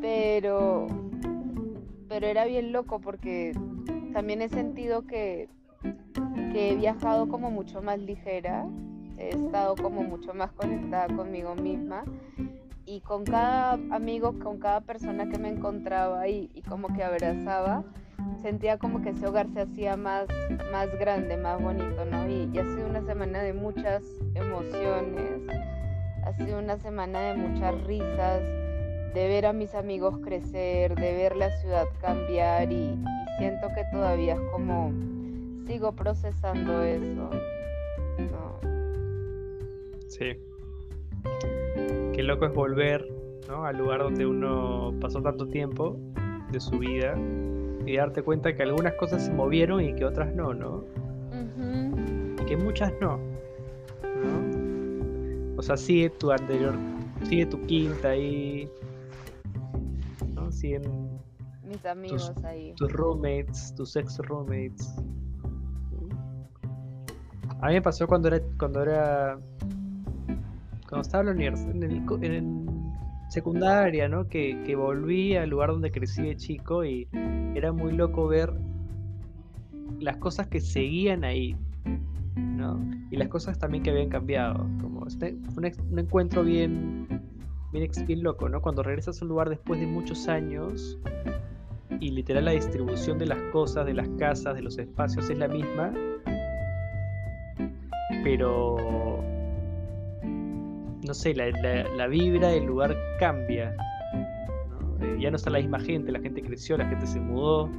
pero, 0.00 0.86
pero 2.08 2.26
era 2.26 2.44
bien 2.46 2.72
loco 2.72 3.00
porque 3.00 3.52
también 4.12 4.42
he 4.42 4.48
sentido 4.48 5.06
que, 5.06 5.48
que 6.52 6.72
he 6.72 6.76
viajado 6.76 7.28
como 7.28 7.50
mucho 7.50 7.82
más 7.82 7.98
ligera, 7.98 8.66
he 9.18 9.30
estado 9.30 9.74
como 9.76 10.02
mucho 10.02 10.34
más 10.34 10.52
conectada 10.52 11.08
conmigo 11.14 11.54
misma 11.54 12.04
y 12.86 13.00
con 13.00 13.24
cada 13.24 13.72
amigo, 13.90 14.38
con 14.38 14.58
cada 14.58 14.80
persona 14.80 15.28
que 15.28 15.38
me 15.38 15.50
encontraba 15.50 16.26
y, 16.28 16.50
y, 16.54 16.62
como 16.62 16.88
que 16.94 17.02
abrazaba, 17.02 17.84
sentía 18.40 18.78
como 18.78 19.02
que 19.02 19.10
ese 19.10 19.26
hogar 19.26 19.48
se 19.52 19.60
hacía 19.60 19.96
más, 19.96 20.26
más 20.72 20.88
grande, 20.98 21.36
más 21.36 21.62
bonito, 21.62 22.06
¿no? 22.06 22.26
Y, 22.28 22.50
y, 22.50 22.58
ha 22.58 22.64
sido 22.64 22.86
una 22.86 23.02
semana 23.02 23.42
de 23.42 23.52
muchas 23.52 24.02
emociones, 24.34 25.42
ha 26.24 26.32
sido 26.32 26.58
una 26.58 26.78
semana 26.78 27.20
de 27.20 27.34
muchas 27.34 27.78
risas, 27.84 28.40
de 29.12 29.28
ver 29.28 29.44
a 29.44 29.52
mis 29.52 29.74
amigos 29.74 30.18
crecer, 30.24 30.94
de 30.94 31.12
ver 31.12 31.36
la 31.36 31.50
ciudad 31.58 31.86
cambiar 32.00 32.72
y, 32.72 32.98
siento 33.38 33.68
que 33.74 33.84
todavía 33.92 34.34
es 34.34 34.40
como 34.50 34.92
sigo 35.66 35.92
procesando 35.92 36.82
eso. 36.82 37.30
Sí. 40.08 40.36
Qué 42.12 42.22
loco 42.22 42.46
es 42.46 42.54
volver 42.54 43.06
¿no? 43.48 43.64
al 43.64 43.78
lugar 43.78 44.00
donde 44.00 44.26
uno 44.26 44.94
pasó 45.00 45.22
tanto 45.22 45.46
tiempo 45.46 45.98
de 46.50 46.60
su 46.60 46.78
vida 46.78 47.16
y 47.86 47.96
darte 47.96 48.22
cuenta 48.22 48.54
que 48.54 48.62
algunas 48.62 48.94
cosas 48.94 49.24
se 49.24 49.32
movieron 49.32 49.82
y 49.82 49.94
que 49.94 50.04
otras 50.04 50.34
no, 50.34 50.52
¿no? 50.52 50.84
Y 52.40 52.44
que 52.44 52.56
muchas 52.56 52.92
no. 53.00 53.18
¿no? 54.02 55.56
O 55.56 55.62
sea, 55.62 55.76
sigue 55.76 56.10
tu 56.10 56.30
anterior, 56.30 56.74
sigue 57.24 57.46
tu 57.46 57.60
quinta 57.66 58.10
ahí, 58.10 58.68
mis 61.62 61.84
amigos 61.86 62.34
tus, 62.34 62.44
ahí. 62.44 62.72
Tus 62.76 62.92
roommates, 62.92 63.74
tus 63.76 63.94
ex 63.96 64.18
roommates. 64.18 64.94
A 67.60 67.68
mí 67.68 67.74
me 67.74 67.82
pasó 67.82 68.06
cuando 68.06 68.28
era 68.28 68.40
cuando 68.58 68.82
era 68.82 69.38
cuando 70.88 71.02
estaba 71.02 71.30
en 71.30 71.40
en, 71.40 72.68
secundaria, 73.28 74.08
¿no? 74.08 74.26
Que, 74.26 74.62
que, 74.64 74.74
volví 74.74 75.36
al 75.36 75.50
lugar 75.50 75.70
donde 75.70 75.90
crecí 75.90 76.22
de 76.22 76.36
chico 76.36 76.84
y 76.84 77.06
era 77.54 77.72
muy 77.72 77.92
loco 77.92 78.26
ver 78.26 78.54
las 80.00 80.16
cosas 80.16 80.46
que 80.46 80.60
seguían 80.60 81.24
ahí, 81.24 81.54
¿no? 82.36 82.80
Y 83.10 83.16
las 83.16 83.28
cosas 83.28 83.58
también 83.58 83.82
que 83.82 83.90
habían 83.90 84.08
cambiado. 84.08 84.66
Como 84.80 85.06
este, 85.06 85.36
un, 85.56 85.70
un 85.90 85.98
encuentro 85.98 86.42
bien 86.42 87.06
bien, 87.72 88.22
loco, 88.22 88.48
¿no? 88.48 88.60
Cuando 88.62 88.82
regresas 88.82 89.20
a 89.20 89.24
un 89.24 89.28
lugar 89.28 89.50
después 89.50 89.80
de 89.80 89.86
muchos 89.86 90.28
años 90.28 90.98
y 92.00 92.10
literal 92.10 92.44
la 92.44 92.52
distribución 92.52 93.18
de 93.18 93.26
las 93.26 93.40
cosas, 93.52 93.86
de 93.86 93.94
las 93.94 94.08
casas, 94.18 94.54
de 94.54 94.62
los 94.62 94.78
espacios 94.78 95.28
es 95.28 95.38
la 95.38 95.48
misma, 95.48 95.92
pero 98.22 99.22
no 101.08 101.14
sé, 101.14 101.34
la, 101.34 102.06
vibra 102.06 102.48
del 102.48 102.66
lugar 102.66 102.94
cambia. 103.18 103.74
Eh, 105.00 105.16
ya 105.18 105.30
no 105.30 105.36
está 105.36 105.48
la 105.48 105.58
misma 105.58 105.80
gente, 105.80 106.12
la 106.12 106.20
gente 106.20 106.42
creció, 106.42 106.76
la 106.76 106.86
gente 106.86 107.06
se 107.06 107.18
mudó, 107.18 107.70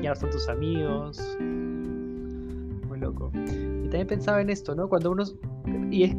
ya 0.00 0.08
no 0.08 0.12
están 0.12 0.30
tus 0.30 0.48
amigos. 0.48 1.20
Muy 1.40 3.00
loco. 3.00 3.32
Y 3.34 3.88
también 3.88 4.06
pensaba 4.06 4.40
en 4.40 4.50
esto, 4.50 4.76
¿no? 4.76 4.88
Cuando 4.88 5.10
uno 5.10 5.24
y 5.90 6.04
es 6.04 6.14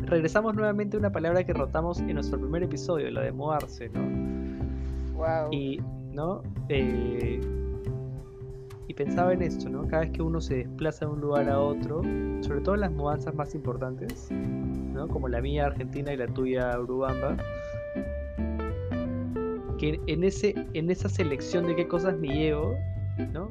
regresamos 0.00 0.56
nuevamente 0.56 0.96
a 0.96 0.98
una 0.98 1.12
palabra 1.12 1.44
que 1.44 1.52
rotamos 1.52 2.00
en 2.00 2.14
nuestro 2.14 2.40
primer 2.40 2.64
episodio, 2.64 3.08
la 3.12 3.20
de 3.20 3.30
mudarse, 3.30 3.90
¿no? 3.90 4.02
Wow. 5.14 5.52
Y, 5.52 5.80
¿no? 6.12 6.42
Eh, 6.68 7.40
y 8.86 8.94
pensaba 8.94 9.32
en 9.32 9.42
esto, 9.42 9.68
¿no? 9.68 9.86
Cada 9.88 10.02
vez 10.02 10.10
que 10.10 10.22
uno 10.22 10.40
se 10.40 10.56
desplaza 10.56 11.06
de 11.06 11.12
un 11.12 11.20
lugar 11.20 11.48
a 11.48 11.58
otro, 11.58 12.02
sobre 12.40 12.60
todo 12.60 12.74
en 12.74 12.82
las 12.82 12.92
mudanzas 12.92 13.34
más 13.34 13.54
importantes, 13.54 14.30
¿no? 14.30 15.08
Como 15.08 15.28
la 15.28 15.40
mía 15.40 15.66
Argentina 15.66 16.12
y 16.12 16.16
la 16.16 16.26
tuya 16.26 16.78
Urubamba, 16.78 17.36
que 19.78 20.00
en, 20.06 20.24
ese, 20.24 20.54
en 20.74 20.90
esa 20.90 21.08
selección 21.08 21.66
de 21.66 21.76
qué 21.76 21.88
cosas 21.88 22.18
me 22.18 22.28
llevo, 22.28 22.76
¿no? 23.32 23.50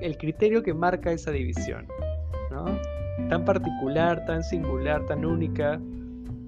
el 0.00 0.18
criterio 0.18 0.62
que 0.62 0.74
marca 0.74 1.12
esa 1.12 1.30
división, 1.30 1.86
Tan 3.28 3.44
particular, 3.44 4.24
tan 4.26 4.42
singular, 4.42 5.06
tan 5.06 5.24
única, 5.24 5.80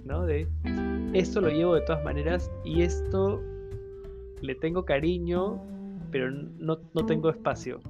¿no? 0.04 0.26
De 0.26 0.46
esto 1.14 1.40
lo 1.40 1.48
llevo 1.48 1.74
de 1.74 1.80
todas 1.82 2.04
maneras 2.04 2.50
y 2.64 2.82
esto 2.82 3.40
le 4.42 4.54
tengo 4.56 4.84
cariño, 4.84 5.60
pero 6.10 6.30
no, 6.30 6.78
no 6.94 7.06
tengo 7.06 7.30
espacio. 7.30 7.80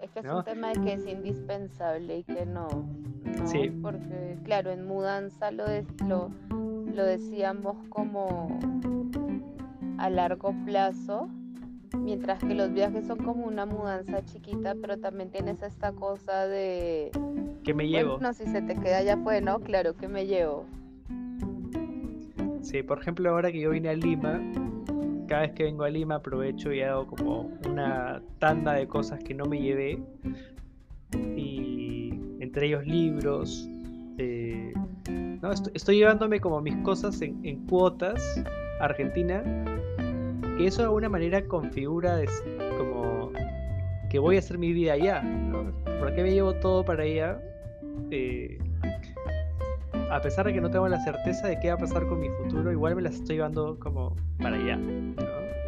Es 0.00 0.10
que 0.10 0.20
es 0.20 0.26
un 0.26 0.44
tema 0.44 0.72
de 0.72 0.80
que 0.80 0.92
es 0.94 1.06
indispensable 1.06 2.18
y 2.18 2.24
que 2.24 2.46
no. 2.46 2.68
Sí. 3.44 3.70
Porque, 3.82 4.38
claro, 4.44 4.70
en 4.70 4.86
mudanza 4.86 5.50
lo, 5.50 5.64
lo, 6.06 6.30
lo 6.94 7.04
decíamos 7.04 7.76
como 7.88 8.58
a 9.98 10.10
largo 10.10 10.54
plazo, 10.64 11.28
mientras 11.98 12.38
que 12.40 12.54
los 12.54 12.72
viajes 12.72 13.06
son 13.06 13.18
como 13.18 13.46
una 13.46 13.66
mudanza 13.66 14.24
chiquita, 14.24 14.74
pero 14.80 14.98
también 14.98 15.30
tienes 15.30 15.62
esta 15.62 15.92
cosa 15.92 16.46
de... 16.46 17.10
Que 17.64 17.74
me 17.74 17.88
llevo. 17.88 18.18
no, 18.20 18.32
si 18.32 18.46
se 18.46 18.62
te 18.62 18.76
queda 18.76 19.02
ya 19.02 19.16
fue, 19.16 19.40
¿no? 19.40 19.60
Claro 19.60 19.94
que 19.94 20.06
me 20.06 20.26
llevo. 20.26 20.66
Sí, 22.62 22.82
por 22.82 23.00
ejemplo, 23.00 23.30
ahora 23.30 23.50
que 23.50 23.60
yo 23.60 23.70
vine 23.70 23.88
a 23.88 23.94
Lima, 23.94 24.40
cada 25.26 25.42
vez 25.42 25.52
que 25.52 25.64
vengo 25.64 25.84
a 25.84 25.90
Lima 25.90 26.16
aprovecho 26.16 26.72
y 26.72 26.80
hago 26.82 27.06
como 27.06 27.52
una 27.68 28.22
tanda 28.38 28.74
de 28.74 28.86
cosas 28.86 29.22
que 29.22 29.34
no 29.34 29.44
me 29.44 29.60
llevé. 29.60 29.98
Y 31.36 32.10
entre 32.40 32.68
ellos 32.68 32.86
libros. 32.86 33.68
Eh, 34.18 34.72
no, 35.42 35.52
estoy, 35.52 35.96
llevándome 35.96 36.40
como 36.40 36.60
mis 36.60 36.76
cosas 36.78 37.20
en, 37.22 37.66
cuotas 37.66 38.42
a 38.80 38.84
Argentina. 38.84 39.42
Que 40.56 40.66
eso 40.66 40.82
de 40.82 40.84
alguna 40.84 41.08
manera 41.08 41.44
configura 41.46 42.20
como 42.78 43.32
que 44.08 44.18
voy 44.18 44.36
a 44.36 44.38
hacer 44.38 44.58
mi 44.58 44.72
vida 44.72 44.94
allá. 44.94 45.22
¿Por 45.98 46.14
qué 46.14 46.22
me 46.22 46.32
llevo 46.32 46.54
todo 46.54 46.84
para 46.84 47.02
allá? 47.02 47.40
Eh, 48.10 48.58
a 50.10 50.20
pesar 50.20 50.46
de 50.46 50.52
que 50.52 50.60
no 50.60 50.70
tengo 50.70 50.88
la 50.88 51.00
certeza 51.00 51.48
de 51.48 51.58
qué 51.58 51.68
va 51.68 51.74
a 51.74 51.78
pasar 51.78 52.06
con 52.06 52.20
mi 52.20 52.28
futuro, 52.30 52.70
igual 52.70 52.96
me 52.96 53.02
las 53.02 53.14
estoy 53.14 53.36
llevando 53.36 53.78
como 53.78 54.14
para 54.40 54.56
allá, 54.56 54.78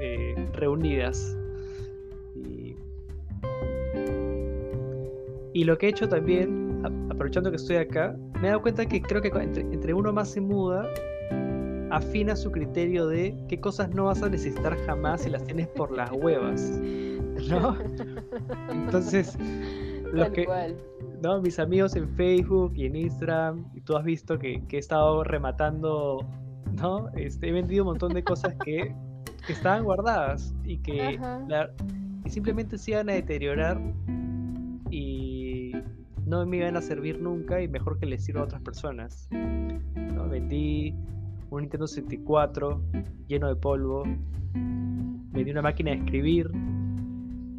eh, 0.00 0.48
reunidas. 0.52 1.36
Y, 5.54 5.64
lo 5.64 5.76
que 5.76 5.86
he 5.86 5.88
hecho 5.90 6.08
también, 6.08 6.80
aprovechando 7.10 7.50
que 7.50 7.56
estoy 7.56 7.76
acá, 7.76 8.14
me 8.34 8.46
he 8.46 8.50
dado 8.50 8.62
cuenta 8.62 8.86
que 8.86 9.02
creo 9.02 9.20
que 9.20 9.28
entre, 9.28 9.92
uno 9.92 10.12
más 10.12 10.30
se 10.30 10.40
muda, 10.40 10.88
afina 11.90 12.36
su 12.36 12.52
criterio 12.52 13.08
de 13.08 13.36
qué 13.48 13.58
cosas 13.58 13.90
no 13.90 14.04
vas 14.04 14.22
a 14.22 14.28
necesitar 14.28 14.76
jamás 14.86 15.22
si 15.22 15.30
las 15.30 15.42
tienes 15.42 15.66
por 15.68 15.90
las 15.90 16.12
huevas. 16.12 16.78
¿No? 17.48 17.76
Entonces, 18.70 19.36
lo 20.12 20.30
que, 20.30 20.46
¿no? 21.22 21.40
Mis 21.40 21.58
amigos 21.58 21.96
en 21.96 22.08
Facebook 22.10 22.72
y 22.76 22.86
en 22.86 22.96
Instagram, 22.96 23.64
y 23.74 23.80
tú 23.80 23.96
has 23.96 24.04
visto 24.04 24.38
que, 24.38 24.62
he 24.70 24.78
estado 24.78 25.24
rematando, 25.24 26.24
¿no? 26.80 27.08
Este, 27.14 27.48
he 27.48 27.52
vendido 27.52 27.84
un 27.84 27.90
montón 27.90 28.14
de 28.14 28.22
cosas 28.22 28.54
que, 28.64 28.94
estaban 29.48 29.84
guardadas 29.84 30.54
y 30.64 30.76
que 30.78 31.18
simplemente 32.26 32.76
se 32.76 32.90
iban 32.90 33.08
a 33.08 33.14
deteriorar 33.14 33.80
y 34.90 35.72
no 36.26 36.44
me 36.44 36.58
iban 36.58 36.76
a 36.76 36.82
servir 36.82 37.18
nunca 37.18 37.62
y 37.62 37.66
mejor 37.66 37.98
que 37.98 38.04
les 38.04 38.24
sirva 38.24 38.42
a 38.42 38.44
otras 38.44 38.60
personas. 38.60 39.26
¿no? 39.30 40.28
Vendí 40.28 40.94
un 41.48 41.62
Nintendo 41.62 41.86
64 41.86 42.82
lleno 43.26 43.48
de 43.48 43.56
polvo, 43.56 44.02
vendí 44.52 45.50
una 45.50 45.62
máquina 45.62 45.92
de 45.92 45.96
escribir 45.96 46.50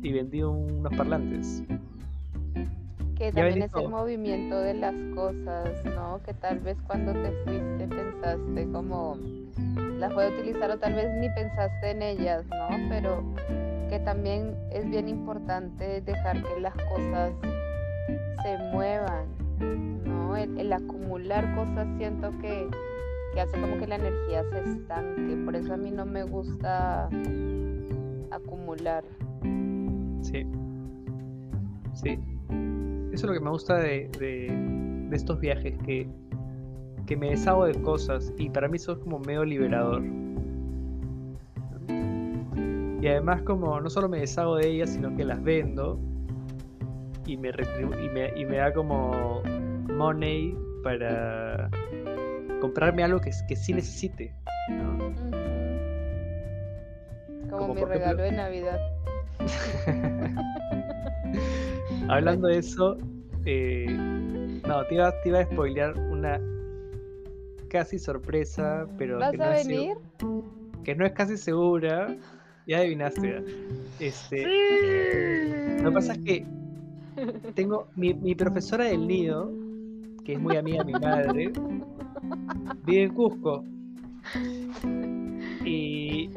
y 0.03 0.13
vendí 0.13 0.43
unos 0.43 0.95
parlantes 0.95 1.63
que 3.19 3.33
también 3.33 3.63
es 3.63 3.73
el 3.75 3.89
movimiento 3.89 4.61
de 4.61 4.73
las 4.75 4.95
cosas, 5.13 5.83
¿no? 5.83 6.21
Que 6.23 6.33
tal 6.33 6.59
vez 6.59 6.77
cuando 6.87 7.11
te 7.11 7.31
fuiste 7.43 7.87
pensaste 7.89 8.71
como 8.71 9.17
las 9.97 10.13
voy 10.13 10.23
a 10.23 10.29
utilizar 10.29 10.71
o 10.71 10.79
tal 10.79 10.93
vez 10.93 11.13
ni 11.19 11.27
pensaste 11.29 11.91
en 11.91 12.01
ellas, 12.01 12.45
¿no? 12.47 12.69
Pero 12.87 13.21
que 13.89 13.99
también 13.99 14.55
es 14.71 14.89
bien 14.89 15.09
importante 15.09 15.99
dejar 15.99 16.41
que 16.41 16.61
las 16.61 16.73
cosas 16.73 17.33
se 18.41 18.57
muevan, 18.71 19.25
¿no? 20.05 20.37
El, 20.37 20.71
acumular 20.71 21.53
cosas 21.55 21.87
siento 21.97 22.31
que, 22.39 22.69
que 23.33 23.41
hace 23.41 23.59
como 23.59 23.77
que 23.79 23.87
la 23.87 23.95
energía 23.95 24.43
se 24.49 24.59
estanque, 24.61 25.35
por 25.43 25.57
eso 25.57 25.73
a 25.73 25.77
mí 25.77 25.91
no 25.91 26.05
me 26.05 26.23
gusta 26.23 27.09
acumular. 28.31 29.03
Sí. 30.21 30.47
Sí, 31.95 32.17
eso 33.19 33.27
es 33.27 33.33
lo 33.33 33.33
que 33.33 33.43
me 33.43 33.49
gusta 33.49 33.75
de, 33.75 35.09
estos 35.11 35.41
viajes, 35.41 35.77
que, 35.85 36.07
que, 37.05 37.17
me 37.17 37.31
deshago 37.31 37.65
de 37.65 37.73
cosas 37.81 38.31
y 38.37 38.49
para 38.49 38.69
mí 38.69 38.77
eso 38.77 38.93
es 38.93 38.99
como 38.99 39.19
medio 39.19 39.43
liberador. 39.43 40.01
Y 43.01 43.07
además 43.07 43.41
como 43.41 43.81
no 43.81 43.89
solo 43.89 44.07
me 44.07 44.19
deshago 44.19 44.55
de 44.55 44.69
ellas, 44.69 44.91
sino 44.91 45.13
que 45.17 45.25
las 45.25 45.43
vendo 45.43 45.99
y 47.25 47.35
me, 47.35 47.49
y 47.49 48.07
me, 48.07 48.39
y 48.39 48.45
me 48.45 48.55
da 48.55 48.71
como 48.71 49.41
money 49.89 50.57
para 50.81 51.69
comprarme 52.61 53.03
algo 53.03 53.19
que, 53.19 53.31
que 53.49 53.55
sí 53.57 53.73
necesite. 53.73 54.33
Como, 57.49 57.73
mi 57.73 57.83
regalo 57.83 58.23
de 58.23 58.31
Navidad. 58.31 58.79
Hablando 62.09 62.47
de 62.47 62.57
eso, 62.57 62.97
eh, 63.45 63.85
no, 63.87 64.83
te 64.85 64.95
iba, 64.95 65.13
te 65.21 65.29
iba, 65.29 65.39
a 65.39 65.45
spoilear 65.45 65.97
una 65.97 66.41
casi 67.69 67.99
sorpresa, 67.99 68.87
pero. 68.97 69.19
¿Vas 69.19 69.31
que 69.31 69.43
a 69.43 69.49
venir? 69.51 69.97
que 70.83 70.95
no 70.95 71.05
es 71.05 71.13
casi 71.13 71.37
segura. 71.37 72.15
Ya 72.65 72.79
adivinaste. 72.79 73.43
Este, 73.99 75.77
Lo 75.81 75.89
que 75.89 75.93
pasa 75.93 76.13
es 76.13 76.19
que 76.19 76.45
tengo 77.55 77.87
mi, 77.95 78.13
mi 78.13 78.35
profesora 78.35 78.85
del 78.85 79.07
nido, 79.07 79.51
que 80.23 80.33
es 80.33 80.39
muy 80.39 80.57
amiga 80.57 80.83
de 80.83 80.93
mi 80.93 80.99
madre, 80.99 81.51
vive 82.85 83.03
en 83.03 83.13
Cusco. 83.13 83.63
Y 85.65 86.29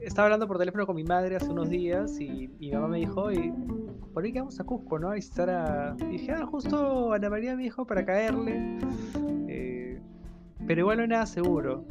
estaba 0.00 0.26
hablando 0.26 0.46
por 0.46 0.58
teléfono 0.58 0.86
con 0.86 0.96
mi 0.96 1.04
madre 1.04 1.36
hace 1.36 1.50
unos 1.50 1.68
días 1.68 2.20
y 2.20 2.48
mi 2.58 2.70
mamá 2.70 2.88
me 2.88 2.98
dijo, 2.98 3.32
y 3.32 3.52
por 4.14 4.24
ahí 4.24 4.32
que 4.32 4.38
vamos 4.38 4.58
a 4.60 4.64
Cusco, 4.64 4.98
¿no? 4.98 5.10
A 5.10 5.14
visitar 5.14 5.50
a... 5.50 5.96
Y 6.00 6.04
dije, 6.18 6.30
ah, 6.32 6.46
justo 6.46 7.12
Ana 7.12 7.28
María 7.28 7.56
me 7.56 7.64
dijo 7.64 7.84
para 7.84 8.06
caerle. 8.06 8.78
Eh, 9.48 10.00
pero 10.66 10.82
igual 10.82 10.98
no 10.98 11.02
es 11.02 11.08
nada 11.08 11.26
seguro. 11.26 11.84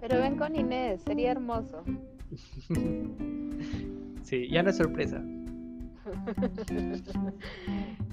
Pero 0.00 0.18
ven 0.20 0.36
con 0.38 0.54
Inés, 0.54 1.02
sería 1.02 1.32
hermoso. 1.32 1.82
sí, 4.22 4.48
ya 4.48 4.62
no 4.62 4.70
es 4.70 4.76
sorpresa. 4.76 5.18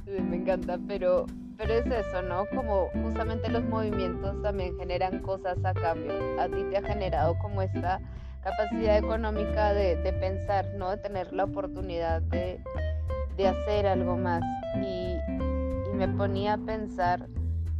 me 0.07 0.35
encanta, 0.35 0.79
pero, 0.87 1.27
pero 1.57 1.73
es 1.73 1.85
eso, 1.85 2.23
¿no? 2.23 2.45
Como 2.55 2.87
justamente 3.03 3.49
los 3.49 3.63
movimientos 3.65 4.41
también 4.41 4.75
generan 4.79 5.21
cosas 5.21 5.63
a 5.63 5.75
cambio. 5.75 6.11
A 6.39 6.47
ti 6.47 6.63
te 6.71 6.77
ha 6.77 6.81
generado 6.81 7.37
como 7.37 7.61
esta 7.61 8.01
capacidad 8.43 8.97
económica 8.97 9.73
de, 9.73 9.95
de 9.97 10.13
pensar, 10.13 10.65
¿no? 10.75 10.89
De 10.89 10.97
tener 10.97 11.31
la 11.33 11.43
oportunidad 11.43 12.21
de, 12.23 12.59
de 13.37 13.47
hacer 13.47 13.87
algo 13.87 14.17
más. 14.17 14.43
Y, 14.81 15.15
me 15.93 16.07
ponía 16.09 16.53
a 16.53 16.57
pensar 16.59 17.27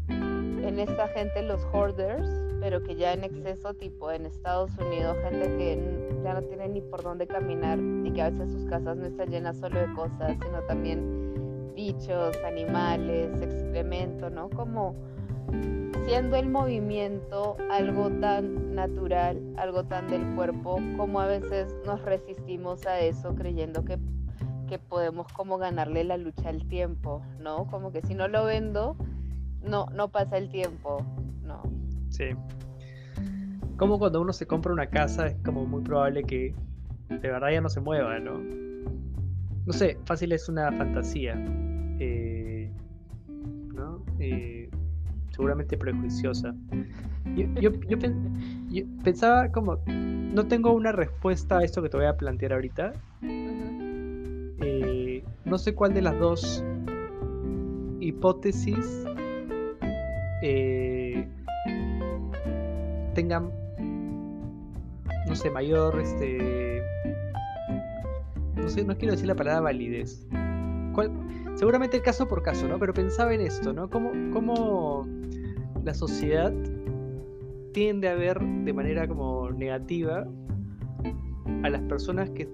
en 0.09 0.79
esta 0.79 1.07
gente, 1.09 1.43
los 1.43 1.63
hoarders, 1.71 2.27
pero 2.59 2.81
que 2.81 2.95
ya 2.95 3.13
en 3.13 3.23
exceso, 3.23 3.75
tipo 3.75 4.11
en 4.11 4.25
Estados 4.25 4.71
Unidos, 4.79 5.15
gente 5.21 5.45
que 5.55 6.19
ya 6.23 6.33
no 6.33 6.41
tiene 6.41 6.67
ni 6.67 6.81
por 6.81 7.03
dónde 7.03 7.27
caminar 7.27 7.77
y 7.77 8.11
que 8.11 8.21
a 8.23 8.31
veces 8.31 8.51
sus 8.51 8.65
casas 8.65 8.97
no 8.97 9.05
están 9.05 9.29
llenas 9.29 9.57
solo 9.57 9.79
de 9.79 9.93
cosas, 9.93 10.35
sino 10.41 10.63
también 10.67 11.73
bichos, 11.75 12.35
animales, 12.43 13.39
excremento, 13.39 14.31
¿no? 14.31 14.49
Como 14.49 14.95
siendo 16.05 16.37
el 16.37 16.49
movimiento 16.49 17.55
algo 17.69 18.09
tan 18.19 18.73
natural, 18.73 19.41
algo 19.57 19.83
tan 19.83 20.07
del 20.09 20.25
cuerpo, 20.35 20.79
como 20.97 21.19
a 21.19 21.27
veces 21.27 21.75
nos 21.85 22.01
resistimos 22.01 22.85
a 22.87 22.99
eso 22.99 23.35
creyendo 23.35 23.85
que 23.85 23.99
que 24.67 24.79
podemos 24.79 25.31
como 25.33 25.57
ganarle 25.57 26.03
la 26.03 26.17
lucha 26.17 26.49
al 26.49 26.67
tiempo, 26.67 27.25
¿no? 27.39 27.67
Como 27.67 27.91
que 27.91 28.01
si 28.01 28.13
no 28.13 28.27
lo 28.27 28.45
vendo, 28.45 28.95
no, 29.63 29.87
no 29.87 30.09
pasa 30.09 30.37
el 30.37 30.49
tiempo, 30.49 31.03
¿no? 31.43 31.63
Sí. 32.09 32.25
Como 33.77 33.99
cuando 33.99 34.21
uno 34.21 34.33
se 34.33 34.45
compra 34.45 34.73
una 34.73 34.87
casa 34.87 35.27
es 35.27 35.35
como 35.43 35.65
muy 35.65 35.81
probable 35.83 36.23
que 36.23 36.53
de 37.09 37.17
verdad 37.17 37.49
ya 37.51 37.61
no 37.61 37.69
se 37.69 37.79
mueva, 37.79 38.19
¿no? 38.19 38.39
No 39.65 39.73
sé, 39.73 39.97
fácil 40.05 40.31
es 40.31 40.47
una 40.47 40.71
fantasía, 40.71 41.35
eh, 41.99 42.71
¿no? 43.73 44.03
Eh, 44.19 44.69
seguramente 45.31 45.77
prejuiciosa. 45.77 46.55
Yo, 47.35 47.71
yo, 47.71 47.97
pensaba 49.03 49.51
como, 49.51 49.77
no 49.85 50.47
tengo 50.47 50.73
una 50.73 50.91
respuesta 50.91 51.59
a 51.59 51.63
esto 51.63 51.83
que 51.83 51.89
te 51.89 51.97
voy 51.97 52.07
a 52.07 52.17
plantear 52.17 52.53
ahorita, 52.53 52.93
no 55.47 55.57
sé 55.57 55.73
cuál 55.73 55.93
de 55.93 56.01
las 56.01 56.19
dos 56.19 56.63
hipótesis 57.99 59.05
eh, 60.41 61.27
tengan, 63.13 63.49
no 65.27 65.35
sé, 65.35 65.49
mayor, 65.49 65.99
este, 65.99 66.83
no 68.55 68.69
sé, 68.69 68.83
no 68.83 68.95
quiero 68.97 69.13
decir 69.13 69.27
la 69.27 69.35
palabra 69.35 69.61
validez. 69.61 70.27
Seguramente 71.55 71.97
el 71.97 72.03
caso 72.03 72.27
por 72.27 72.43
caso, 72.43 72.67
¿no? 72.67 72.77
Pero 72.77 72.93
pensaba 72.93 73.33
en 73.33 73.41
esto, 73.41 73.73
¿no? 73.73 73.89
¿Cómo, 73.89 74.11
cómo 74.31 75.07
la 75.83 75.93
sociedad 75.93 76.53
tiende 77.73 78.09
a 78.09 78.15
ver 78.15 78.39
de 78.39 78.73
manera 78.73 79.07
como 79.07 79.49
negativa 79.49 80.27
a 81.63 81.69
las 81.69 81.81
personas 81.83 82.29
que 82.31 82.47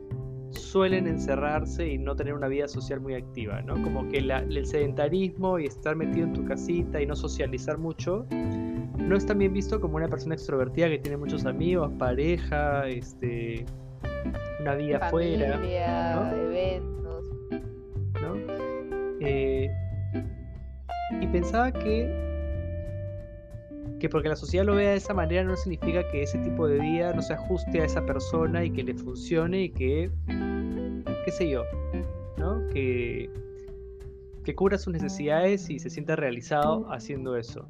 suelen 0.54 1.08
encerrarse 1.08 1.88
y 1.88 1.98
no 1.98 2.16
tener 2.16 2.34
una 2.34 2.48
vida 2.48 2.68
social 2.68 3.00
muy 3.00 3.16
activa, 3.16 3.62
¿no? 3.62 3.82
Como 3.82 4.08
que 4.10 4.20
el 4.20 4.66
sedentarismo 4.66 5.60
y 5.60 5.66
estar 5.66 5.96
metido 5.96 6.28
en 6.28 6.34
tu 6.34 6.46
casita 6.46 7.02
y 7.02 7.06
no 7.06 7.16
socializar 7.16 7.78
mucho 7.78 8.26
no 8.98 9.16
es 9.16 9.26
también 9.26 9.54
visto 9.54 9.80
como 9.82 9.98
una 9.98 10.08
persona 10.08 10.36
extrovertida 10.36 10.90
que 10.90 11.00
tiene 11.00 11.18
muchos 11.18 11.46
amigos, 11.46 11.92
pareja, 11.98 12.88
este, 12.88 13.66
una 14.60 14.76
vida 14.76 14.98
afuera, 14.98 15.58
¿no? 15.58 16.36
eventos, 16.36 17.26
¿no? 18.22 18.36
Eh, 19.20 19.70
y 21.22 21.28
pensaba 21.28 21.72
que 21.72 22.33
que 24.04 24.10
porque 24.10 24.28
la 24.28 24.36
sociedad 24.36 24.66
lo 24.66 24.76
vea 24.76 24.90
de 24.92 24.98
esa 24.98 25.14
manera 25.14 25.46
no 25.46 25.56
significa 25.56 26.06
que 26.10 26.24
ese 26.24 26.38
tipo 26.40 26.68
de 26.68 26.78
vida 26.78 27.14
no 27.14 27.22
se 27.22 27.36
ajuste 27.36 27.80
a 27.80 27.86
esa 27.86 28.06
persona 28.06 28.66
y 28.66 28.70
que 28.70 28.84
le 28.84 28.94
funcione 28.96 29.62
y 29.62 29.70
que, 29.70 30.12
qué 31.24 31.32
sé 31.32 31.50
yo, 31.50 31.64
¿no? 32.38 32.68
Que, 32.68 33.30
que 34.44 34.56
cubra 34.56 34.78
sus 34.78 34.92
necesidades 34.92 35.70
y 35.70 35.80
se 35.80 35.90
sienta 35.90 36.18
realizado 36.18 36.86
haciendo 36.92 37.38
eso. 37.38 37.70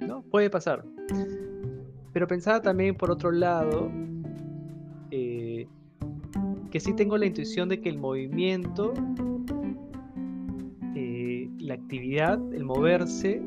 ¿No? 0.00 0.22
Puede 0.22 0.50
pasar. 0.50 0.84
Pero 2.12 2.26
pensaba 2.26 2.60
también 2.60 2.96
por 2.96 3.12
otro 3.12 3.30
lado 3.30 3.92
eh, 5.12 5.68
que 6.72 6.80
sí 6.80 6.94
tengo 6.94 7.16
la 7.16 7.26
intuición 7.26 7.68
de 7.68 7.80
que 7.80 7.90
el 7.90 7.98
movimiento, 7.98 8.92
eh, 10.96 11.48
la 11.60 11.74
actividad, 11.74 12.40
el 12.52 12.64
moverse, 12.64 13.40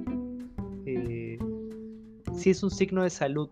si 2.38 2.52
es 2.52 2.64
un 2.64 2.70
signo 2.70 3.04
de 3.04 3.10
salud, 3.10 3.50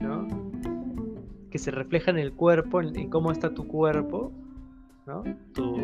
¿no? 0.00 0.26
Que 1.50 1.58
se 1.58 1.70
refleja 1.70 2.10
en 2.10 2.18
el 2.18 2.32
cuerpo, 2.32 2.80
en, 2.80 3.10
cómo 3.10 3.30
está 3.30 3.52
tu 3.52 3.68
cuerpo, 3.68 4.32
¿no? 5.06 5.22
Tu, 5.52 5.76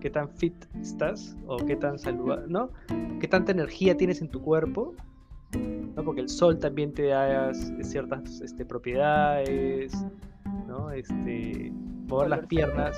qué 0.00 0.08
tan 0.08 0.30
fit 0.30 0.54
estás 0.80 1.36
o 1.46 1.56
qué 1.58 1.76
tan 1.76 1.98
saludable, 1.98 2.46
¿no? 2.48 2.70
Qué 3.20 3.26
tanta 3.26 3.50
energía 3.52 3.96
tienes 3.96 4.22
en 4.22 4.28
tu 4.28 4.40
cuerpo, 4.40 4.94
¿no? 5.96 6.04
Porque 6.04 6.20
el 6.20 6.28
sol 6.28 6.58
también 6.58 6.94
te 6.94 7.08
da 7.08 7.52
ciertas 7.82 8.40
este, 8.40 8.64
propiedades, 8.64 9.92
¿no? 10.68 10.92
Este, 10.92 11.72
mover 12.06 12.30
las 12.30 12.46
piernas 12.46 12.96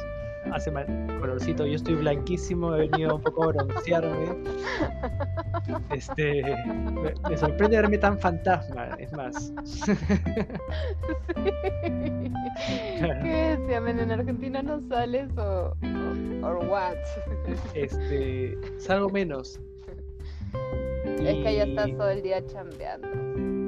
hace 0.52 0.70
mal 0.70 0.87
colorcito. 1.20 1.66
Yo 1.66 1.76
estoy 1.76 1.94
blanquísimo, 1.94 2.74
he 2.74 2.88
venido 2.88 3.16
un 3.16 3.22
poco 3.22 3.44
a 3.44 3.46
broncearme. 3.48 4.37
Este, 5.90 6.42
me, 7.28 7.37
sorprende 7.37 7.76
verme 7.76 7.98
tan 7.98 8.18
fantasma, 8.18 8.88
es 8.98 9.12
más. 9.12 9.52
¿Qué 12.98 13.57
decían? 13.59 14.00
¿En 14.00 14.11
Argentina 14.11 14.62
no 14.62 14.81
sales 14.88 15.31
o, 15.37 15.74
o 16.42 16.59
what? 16.66 16.96
Este, 17.74 18.59
salgo 18.78 19.09
menos. 19.11 19.61
Es 21.05 21.44
que 21.44 21.55
ya 21.57 21.64
estás 21.64 21.90
todo 21.96 22.11
el 22.11 22.22
día 22.22 22.44
chambeando. 22.46 23.62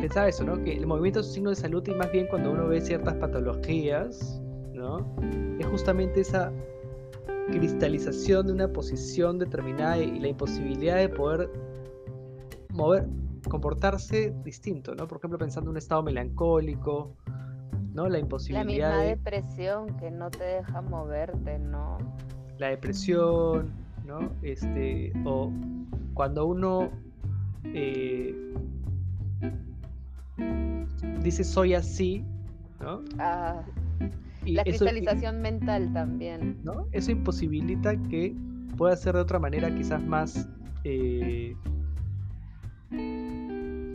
Pensaba 0.00 0.28
eso, 0.28 0.44
¿no? 0.44 0.62
Que 0.62 0.76
el 0.76 0.86
movimiento 0.86 1.20
es 1.20 1.26
un 1.28 1.32
signo 1.32 1.50
de 1.50 1.56
salud 1.56 1.86
y 1.86 1.94
más 1.94 2.10
bien 2.12 2.26
cuando 2.28 2.52
uno 2.52 2.68
ve 2.68 2.80
ciertas 2.80 3.14
patologías, 3.14 4.40
¿no? 4.72 5.06
Es 5.58 5.66
justamente 5.66 6.20
esa 6.20 6.52
cristalización 7.50 8.46
de 8.46 8.52
una 8.52 8.68
posición 8.72 9.38
determinada 9.38 9.98
y 9.98 10.20
la 10.20 10.28
imposibilidad 10.28 10.96
de 10.96 11.08
poder 11.08 11.50
mover, 12.70 13.06
comportarse 13.48 14.34
distinto, 14.44 14.94
¿no? 14.94 15.08
Por 15.08 15.18
ejemplo, 15.18 15.38
pensando 15.38 15.70
en 15.70 15.72
un 15.72 15.78
estado 15.78 16.02
melancólico, 16.02 17.16
¿no? 17.92 18.08
La 18.08 18.18
imposibilidad. 18.18 18.90
La 18.90 18.96
misma 18.96 19.08
depresión 19.08 19.96
que 19.96 20.10
no 20.10 20.30
te 20.30 20.44
deja 20.44 20.80
moverte, 20.80 21.58
¿no? 21.58 21.98
La 22.58 22.68
depresión, 22.68 23.70
¿no? 24.06 24.30
Este, 24.42 25.12
o 25.24 25.50
cuando 26.14 26.46
uno 26.46 26.90
eh, 27.64 28.34
dice 31.22 31.44
soy 31.44 31.74
así, 31.74 32.24
¿no? 32.80 33.02
Ah 33.18 33.62
la 34.52 34.64
cristalización 34.64 35.40
mental 35.40 35.92
también. 35.92 36.58
¿no? 36.62 36.86
Eso 36.92 37.10
imposibilita 37.10 37.96
que 38.08 38.34
pueda 38.76 38.96
ser 38.96 39.14
de 39.14 39.20
otra 39.20 39.38
manera 39.38 39.74
quizás 39.74 40.02
más, 40.02 40.48
eh, 40.84 41.54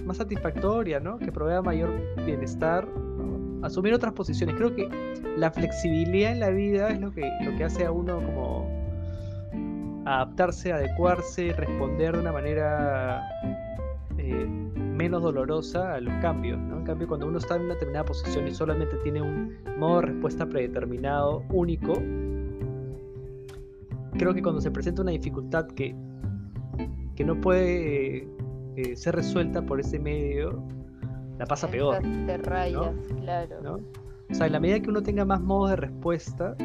más 0.06 0.18
satisfactoria, 0.18 1.00
¿no? 1.00 1.18
que 1.18 1.32
provea 1.32 1.62
mayor 1.62 1.94
bienestar, 2.26 2.88
asumir 3.62 3.94
otras 3.94 4.14
posiciones. 4.14 4.56
Creo 4.56 4.76
que 4.76 4.90
la 5.38 5.52
flexibilidad 5.52 6.32
en 6.32 6.40
la 6.40 6.50
vida 6.50 6.90
es 6.90 7.00
lo 7.00 7.12
que, 7.12 7.30
lo 7.44 7.56
que 7.58 7.64
hace 7.64 7.86
a 7.86 7.92
uno 7.92 8.18
como 8.18 8.84
adaptarse, 10.06 10.74
adecuarse, 10.74 11.54
responder 11.54 12.14
de 12.14 12.20
una 12.20 12.34
manera 12.34 13.24
eh, 14.18 14.63
menos 14.94 15.24
dolorosa 15.24 15.96
a 15.96 16.00
los 16.00 16.14
cambios. 16.22 16.60
¿no? 16.60 16.80
En 16.80 16.86
cambio, 16.86 17.08
cuando 17.08 17.28
uno 17.28 17.38
está 17.38 17.56
en 17.56 17.64
una 17.64 17.74
determinada 17.74 18.06
posición 18.06 18.48
y 18.48 18.52
solamente 18.52 18.96
tiene 18.98 19.22
un 19.22 19.56
modo 19.78 20.02
de 20.02 20.08
respuesta 20.08 20.46
predeterminado, 20.46 21.44
único, 21.50 21.94
creo 24.18 24.34
que 24.34 24.42
cuando 24.42 24.62
se 24.62 24.72
presenta 24.72 25.02
una 25.02 25.12
dificultad 25.12 25.68
que, 25.68 25.96
que 27.16 27.24
no 27.24 27.40
puede 27.40 28.28
eh, 28.76 28.96
ser 28.96 29.16
resuelta 29.16 29.66
por 29.66 29.80
ese 29.80 30.00
medio, 30.00 30.64
la 31.38 31.46
pasa 31.46 31.68
peor. 31.68 32.02
Te 32.26 32.38
rayas, 32.38 32.96
claro. 33.22 33.80
O 34.30 34.34
sea, 34.34 34.48
en 34.48 34.54
la 34.54 34.60
medida 34.60 34.80
que 34.80 34.90
uno 34.90 35.04
tenga 35.04 35.26
más 35.26 35.42
modos 35.42 35.72
de 35.72 35.76
respuesta 35.76 36.56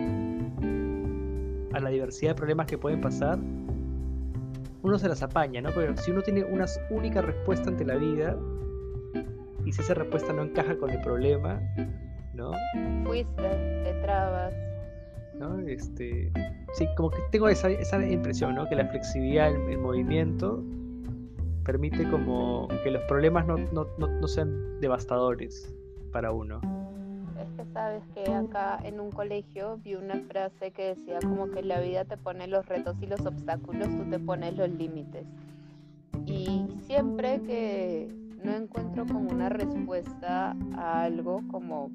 a 1.73 1.81
la 1.81 1.91
diversidad 1.91 2.31
de 2.31 2.35
problemas 2.35 2.67
que 2.67 2.79
pueden 2.79 3.01
pasar, 3.01 3.38
uno 4.83 4.99
se 4.99 5.09
las 5.09 5.23
apaña, 5.23 5.61
¿no? 5.61 5.71
Pero 5.75 5.97
si 5.97 6.11
uno 6.11 6.23
tiene 6.23 6.45
una 6.45 6.67
única 6.91 7.23
respuesta 7.23 7.69
ante 7.69 7.85
la 7.85 7.97
vida 7.97 8.37
y 9.64 9.73
si 9.73 9.81
esa 9.81 9.95
respuesta 9.95 10.33
no 10.33 10.43
encaja 10.43 10.77
con 10.79 10.91
el 10.91 11.01
problema, 11.01 11.61
¿no? 12.35 12.53
Fuiste, 13.05 13.43
te 13.85 13.93
trabas. 14.03 14.55
¿No? 15.35 15.59
Este, 15.61 16.33
sí, 16.75 16.88
como 16.97 17.11
que 17.11 17.19
tengo 17.31 17.49
esa, 17.49 17.71
esa 17.71 18.05
impresión, 18.05 18.55
¿no? 18.55 18.69
Que 18.69 18.75
la 18.75 18.87
flexibilidad, 18.87 19.49
el, 19.49 19.79
movimiento 19.79 20.64
permite 21.64 22.09
como 22.11 22.67
que 22.83 22.91
los 22.91 23.03
problemas 23.03 23.47
no, 23.47 23.57
no, 23.57 23.87
no 23.99 24.29
sean 24.29 24.81
devastadores 24.81 25.73
para 26.11 26.33
uno 26.33 26.61
sabes 27.66 28.03
que 28.14 28.31
acá 28.33 28.79
en 28.83 29.01
un 29.01 29.11
colegio 29.11 29.79
vi 29.79 29.94
una 29.94 30.21
frase 30.29 30.73
que 30.73 30.94
decía 30.94 31.18
como 31.21 31.51
que 31.51 31.62
la 31.62 31.81
vida 31.81 32.05
te 32.05 32.16
pone 32.16 32.47
los 32.47 32.66
retos 32.66 32.97
y 33.03 33.07
los 33.07 33.25
obstáculos, 33.25 33.88
tú 33.88 34.09
te 34.11 34.18
pones 34.18 34.57
los 34.57 34.71
límites. 34.71 35.27
Y 36.27 36.66
siempre 36.87 37.40
que 37.42 38.09
no 38.42 38.53
encuentro 38.53 39.07
como 39.07 39.31
una 39.31 39.49
respuesta 39.49 40.57
a 40.77 41.03
algo, 41.03 41.42
como 41.51 41.90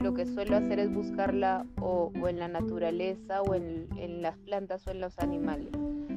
lo 0.00 0.14
que 0.14 0.26
suelo 0.26 0.56
hacer 0.56 0.78
es 0.78 0.92
buscarla 0.92 1.66
o, 1.80 2.12
en 2.28 2.38
la 2.38 2.48
naturaleza 2.48 3.42
o 3.42 3.54
en, 3.54 3.88
en, 3.96 4.22
las 4.22 4.36
plantas 4.38 4.86
o 4.86 4.90
en 4.90 5.00
los 5.00 5.18
animales. 5.18 5.72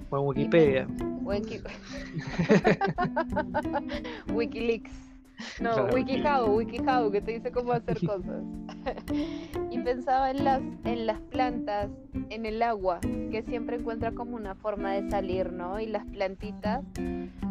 O 0.10 0.18
en 0.18 0.28
Wikipedia. 0.28 0.88
O 1.26 1.34
en 1.34 1.44
Wikileaks. 4.34 5.11
No, 5.62 5.86
WikiHow, 5.86 6.56
WikiHow, 6.58 7.12
que 7.12 7.22
te 7.22 7.32
dice 7.34 7.52
cómo 7.52 7.74
hacer 7.74 7.98
cosas. 8.06 8.44
y 9.72 9.80
pensaba 9.80 10.32
en 10.32 10.44
las, 10.44 10.62
en 10.86 11.06
las 11.06 11.20
plantas, 11.20 11.90
en 12.30 12.46
el 12.46 12.62
agua, 12.62 13.00
que 13.02 13.44
siempre 13.44 13.78
encuentra 13.78 14.12
como 14.12 14.36
una 14.36 14.56
forma 14.56 14.94
de 14.94 15.10
salir, 15.10 15.52
¿no? 15.52 15.80
Y 15.80 15.88
las 15.88 16.06
plantitas, 16.06 16.84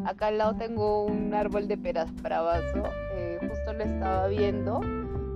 acá 0.05 0.29
al 0.29 0.39
lado 0.39 0.57
tengo 0.57 1.05
un 1.05 1.35
árbol 1.35 1.69
de 1.69 1.77
peras 1.77 2.15
bravazo, 2.23 2.85
eh, 3.15 3.39
justo 3.41 3.73
lo 3.73 3.85
estaba 3.85 4.29
viendo, 4.29 4.81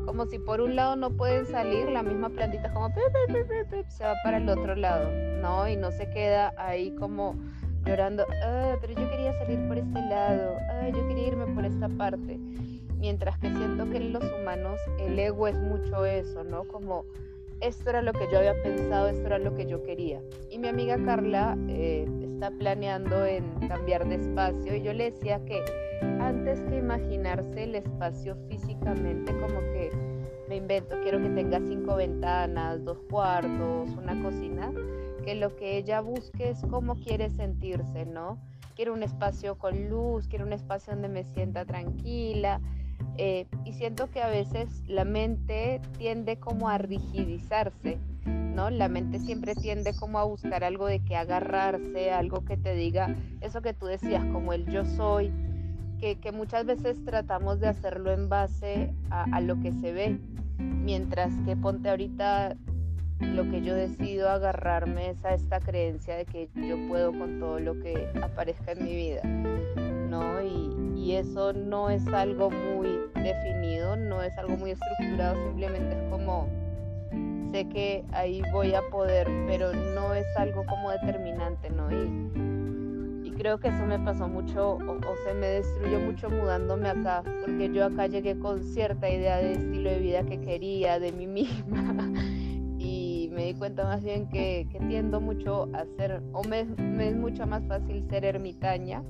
como 0.06 0.26
si 0.26 0.38
por 0.38 0.60
un 0.60 0.76
lado 0.76 0.96
no 0.96 1.10
pueden 1.10 1.46
salir, 1.46 1.88
la 1.90 2.02
misma 2.02 2.28
plantita 2.28 2.72
como 2.72 2.88
se 3.88 4.04
va 4.04 4.14
para 4.22 4.38
el 4.38 4.48
otro 4.48 4.74
lado, 4.74 5.10
¿no? 5.40 5.68
Y 5.68 5.76
no 5.76 5.90
se 5.90 6.08
queda 6.10 6.52
ahí 6.56 6.94
como 6.96 7.36
llorando, 7.84 8.24
ah, 8.44 8.76
pero 8.80 8.94
yo 8.94 9.10
quería 9.10 9.32
salir 9.38 9.66
por 9.68 9.78
este 9.78 10.00
lado, 10.08 10.56
ah, 10.70 10.88
yo 10.88 11.06
quería 11.08 11.28
irme 11.28 11.46
por 11.54 11.64
esta 11.64 11.88
parte. 11.88 12.38
Mientras 12.98 13.38
que 13.38 13.50
siento 13.50 13.90
que 13.90 13.98
en 13.98 14.12
los 14.12 14.24
humanos 14.24 14.80
el 14.98 15.18
ego 15.18 15.46
es 15.46 15.58
mucho 15.58 16.06
eso, 16.06 16.42
¿no? 16.42 16.64
Como 16.64 17.04
esto 17.60 17.90
era 17.90 18.02
lo 18.02 18.12
que 18.12 18.26
yo 18.30 18.38
había 18.38 18.60
pensado, 18.62 19.08
esto 19.08 19.26
era 19.26 19.38
lo 19.38 19.54
que 19.54 19.66
yo 19.66 19.82
quería. 19.82 20.20
Y 20.50 20.58
mi 20.58 20.68
amiga 20.68 20.96
Carla 21.04 21.56
eh, 21.68 22.06
está 22.22 22.50
planeando 22.50 23.24
en 23.26 23.44
cambiar 23.68 24.08
de 24.08 24.16
espacio 24.16 24.74
y 24.74 24.82
yo 24.82 24.92
le 24.92 25.10
decía 25.10 25.44
que 25.44 25.62
antes 26.20 26.60
que 26.64 26.76
imaginarse 26.76 27.64
el 27.64 27.74
espacio 27.74 28.36
físicamente 28.48 29.32
como 29.32 29.60
que 29.72 29.90
me 30.48 30.56
invento, 30.56 30.96
quiero 31.02 31.22
que 31.22 31.30
tenga 31.30 31.58
cinco 31.60 31.96
ventanas, 31.96 32.84
dos 32.84 32.98
cuartos, 33.10 33.90
una 33.96 34.22
cocina, 34.22 34.72
que 35.24 35.34
lo 35.34 35.56
que 35.56 35.78
ella 35.78 36.00
busque 36.00 36.50
es 36.50 36.60
cómo 36.70 36.96
quiere 36.96 37.30
sentirse, 37.30 38.04
¿no? 38.04 38.38
Quiero 38.76 38.92
un 38.92 39.02
espacio 39.02 39.56
con 39.56 39.88
luz, 39.88 40.28
quiero 40.28 40.44
un 40.44 40.52
espacio 40.52 40.92
donde 40.92 41.08
me 41.08 41.24
sienta 41.24 41.64
tranquila. 41.64 42.60
Eh, 43.16 43.46
y 43.64 43.72
siento 43.72 44.10
que 44.10 44.22
a 44.22 44.28
veces 44.28 44.82
la 44.88 45.04
mente 45.04 45.80
tiende 45.98 46.36
como 46.36 46.68
a 46.68 46.78
rigidizarse, 46.78 47.98
¿no? 48.26 48.70
La 48.70 48.88
mente 48.88 49.20
siempre 49.20 49.54
tiende 49.54 49.94
como 49.94 50.18
a 50.18 50.24
buscar 50.24 50.64
algo 50.64 50.86
de 50.86 51.00
que 51.00 51.16
agarrarse, 51.16 52.10
algo 52.10 52.44
que 52.44 52.56
te 52.56 52.74
diga 52.74 53.14
eso 53.40 53.62
que 53.62 53.72
tú 53.72 53.86
decías, 53.86 54.24
como 54.26 54.52
el 54.52 54.66
yo 54.66 54.84
soy, 54.84 55.32
que, 56.00 56.32
muchas 56.32 56.66
veces 56.66 57.02
tratamos 57.02 57.60
de 57.60 57.68
hacerlo 57.68 58.12
en 58.12 58.28
base 58.28 58.92
a, 59.08 59.24
a 59.32 59.40
lo 59.40 59.58
que 59.60 59.72
se 59.72 59.92
ve, 59.92 60.18
mientras 60.58 61.32
que 61.46 61.56
ponte 61.56 61.88
ahorita 61.88 62.56
lo 63.20 63.48
que 63.50 63.62
yo 63.62 63.74
decido 63.74 64.28
agarrarme 64.28 65.10
es 65.10 65.24
a 65.24 65.34
esta 65.34 65.60
creencia 65.60 66.16
de 66.16 66.24
que 66.24 66.48
yo 66.56 66.76
puedo 66.88 67.12
con 67.12 67.38
todo 67.38 67.58
lo 67.60 67.74
que 67.80 68.08
aparezca 68.22 68.72
en 68.72 68.84
mi 68.84 68.94
vida, 68.94 69.22
¿no? 69.24 70.42
Y, 70.42 70.74
eso 71.04 71.52
no 71.52 71.90
es 71.90 72.04
algo 72.08 72.50
muy 72.50 72.98
definido, 73.14 73.94
no 73.94 74.22
es 74.22 74.36
algo 74.38 74.56
muy 74.56 74.70
estructurado, 74.70 75.36
simplemente 75.44 75.94
es 75.94 76.10
como 76.10 76.48
sé 77.52 77.68
que 77.68 78.04
ahí 78.12 78.42
voy 78.52 78.74
a 78.74 78.80
poder, 78.90 79.28
pero 79.46 79.72
no 79.72 80.14
es 80.14 80.26
algo 80.38 80.64
como 80.64 80.90
determinante, 80.90 81.68
¿no? 81.70 81.92
Y, 81.92 83.28
y 83.28 83.30
creo 83.32 83.58
que 83.58 83.68
eso 83.68 83.84
me 83.86 83.98
pasó 83.98 84.26
mucho, 84.28 84.70
o, 84.70 84.92
o, 84.92 85.16
se 85.24 85.34
me 85.34 85.46
destruyó 85.46 86.00
mucho 86.00 86.30
mudándome 86.30 86.88
acá, 86.88 87.22
porque 87.42 87.70
yo 87.70 87.84
acá 87.84 88.06
llegué 88.06 88.36
con 88.38 88.64
cierta 88.64 89.08
idea 89.08 89.36
de 89.36 89.52
estilo 89.52 89.90
de 89.90 89.98
vida 89.98 90.24
que 90.24 90.40
quería, 90.40 90.98
de 90.98 91.12
mí 91.12 91.26
misma 91.26 92.10
me 93.34 93.46
di 93.46 93.54
cuenta 93.54 93.84
más 93.84 94.02
bien 94.02 94.28
que, 94.28 94.66
tiendo 94.88 95.20
mucho 95.20 95.68
a 95.74 95.84
ser, 95.96 96.22
o 96.32 96.42
me, 96.44 96.60
es 96.60 97.16
mucho 97.16 97.46
más 97.46 97.62
fácil 97.66 98.06
ser 98.08 98.24
ermitaña, 98.24 99.02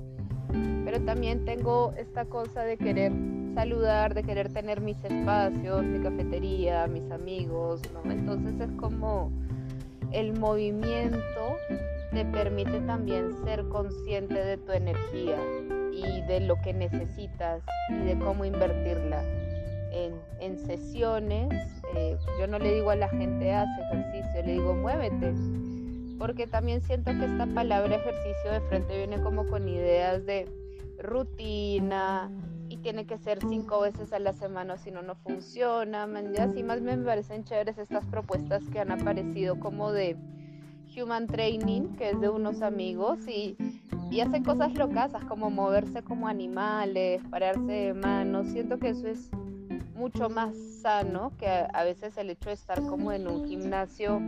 pero 0.83 1.01
también 1.01 1.45
tengo 1.45 1.93
esta 1.97 2.25
cosa 2.25 2.63
de 2.63 2.77
querer 2.77 3.11
saludar, 3.53 4.13
de 4.13 4.23
querer 4.23 4.51
tener 4.51 4.81
mis 4.81 5.01
espacios, 5.03 5.83
mi 5.83 5.99
cafetería, 5.99 6.87
mis 6.87 7.09
amigos, 7.11 7.81
¿no? 7.93 8.11
Entonces 8.11 8.59
es 8.59 8.71
como 8.77 9.31
el 10.11 10.37
movimiento 10.37 11.57
te 12.11 12.25
permite 12.25 12.79
también 12.81 13.35
ser 13.43 13.67
consciente 13.69 14.35
de 14.35 14.57
tu 14.57 14.71
energía 14.71 15.37
y 15.91 16.21
de 16.27 16.41
lo 16.41 16.55
que 16.61 16.73
necesitas 16.73 17.61
y 17.89 18.05
de 18.05 18.19
cómo 18.19 18.45
invertirla 18.45 19.23
en, 20.39 20.59
sesiones, 20.59 21.49
eh, 21.95 22.17
yo 22.39 22.47
no 22.47 22.59
le 22.59 22.73
digo 22.73 22.89
a 22.89 22.95
la 22.95 23.09
gente 23.09 23.53
hace 23.53 23.81
ejercicio, 23.81 24.43
le 24.45 24.53
digo 24.53 24.73
muévete, 24.73 25.33
porque 26.17 26.47
también 26.47 26.81
siento 26.81 27.11
que 27.11 27.25
esta 27.25 27.45
palabra 27.47 27.95
ejercicio 27.95 28.51
de 28.51 28.61
frente 28.61 28.97
viene 28.97 29.21
como 29.21 29.47
con 29.47 29.67
ideas 29.67 30.25
de 30.25 30.47
rutina 30.99 32.31
y 32.69 32.77
tiene 32.77 33.05
que 33.05 33.17
ser 33.17 33.39
cinco 33.47 33.81
veces 33.81 34.11
a 34.13 34.19
la 34.19 34.33
semana, 34.33 34.77
si 34.77 34.91
no, 34.91 35.01
no 35.01 35.15
funciona. 35.15 36.07
Y 36.33 36.37
así 36.39 36.63
más 36.63 36.81
me 36.81 36.97
parecen 36.97 37.43
chéveres 37.43 37.77
estas 37.77 38.05
propuestas 38.07 38.63
que 38.69 38.79
han 38.79 38.91
aparecido 38.91 39.59
como 39.59 39.91
de 39.91 40.17
Human 40.97 41.27
Training, 41.27 41.95
que 41.95 42.11
es 42.11 42.19
de 42.19 42.29
unos 42.29 42.61
amigos, 42.61 43.27
y, 43.27 43.55
y 44.09 44.21
hacen 44.21 44.43
cosas 44.43 44.73
locas, 44.75 45.11
como 45.27 45.49
moverse 45.49 46.01
como 46.01 46.27
animales, 46.27 47.21
pararse 47.29 47.71
de 47.71 47.93
manos. 47.93 48.47
Siento 48.47 48.79
que 48.79 48.89
eso 48.89 49.07
es 49.07 49.29
mucho 49.95 50.29
más 50.29 50.55
sano 50.81 51.31
que 51.37 51.47
a, 51.47 51.83
veces 51.83 52.17
el 52.17 52.29
hecho 52.29 52.49
de 52.49 52.55
estar 52.55 52.81
como 52.81 53.11
en 53.11 53.27
un 53.27 53.47
gimnasio 53.47 54.21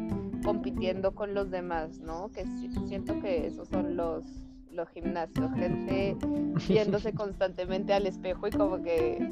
compitiendo 0.44 1.14
con 1.14 1.34
los 1.34 1.52
demás, 1.52 2.00
¿no? 2.00 2.32
Que 2.32 2.46
siento 2.88 3.20
que 3.22 3.48
esos 3.48 3.68
son 3.68 3.98
los, 3.98 4.24
los 4.72 4.90
gimnasios, 4.90 5.52
gente 5.54 6.16
viéndose 6.68 7.12
constantemente 7.14 7.94
al 7.94 8.08
espejo 8.08 8.48
y 8.48 8.52
como 8.52 8.82
que 8.82 9.30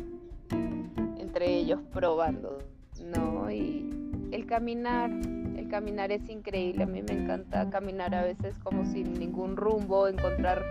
entre 1.17 1.53
ellos 1.53 1.79
probando, 1.93 2.59
¿no? 3.03 3.49
Y 3.49 3.89
el 4.31 4.45
caminar, 4.45 5.09
el 5.09 5.67
caminar 5.69 6.11
es 6.11 6.29
increíble, 6.29 6.83
a 6.83 6.87
mí 6.87 7.01
me 7.01 7.13
encanta 7.13 7.69
caminar 7.69 8.13
a 8.13 8.23
veces 8.23 8.57
como 8.59 8.85
sin 8.85 9.13
ningún 9.13 9.55
rumbo, 9.55 10.07
encontrar 10.07 10.63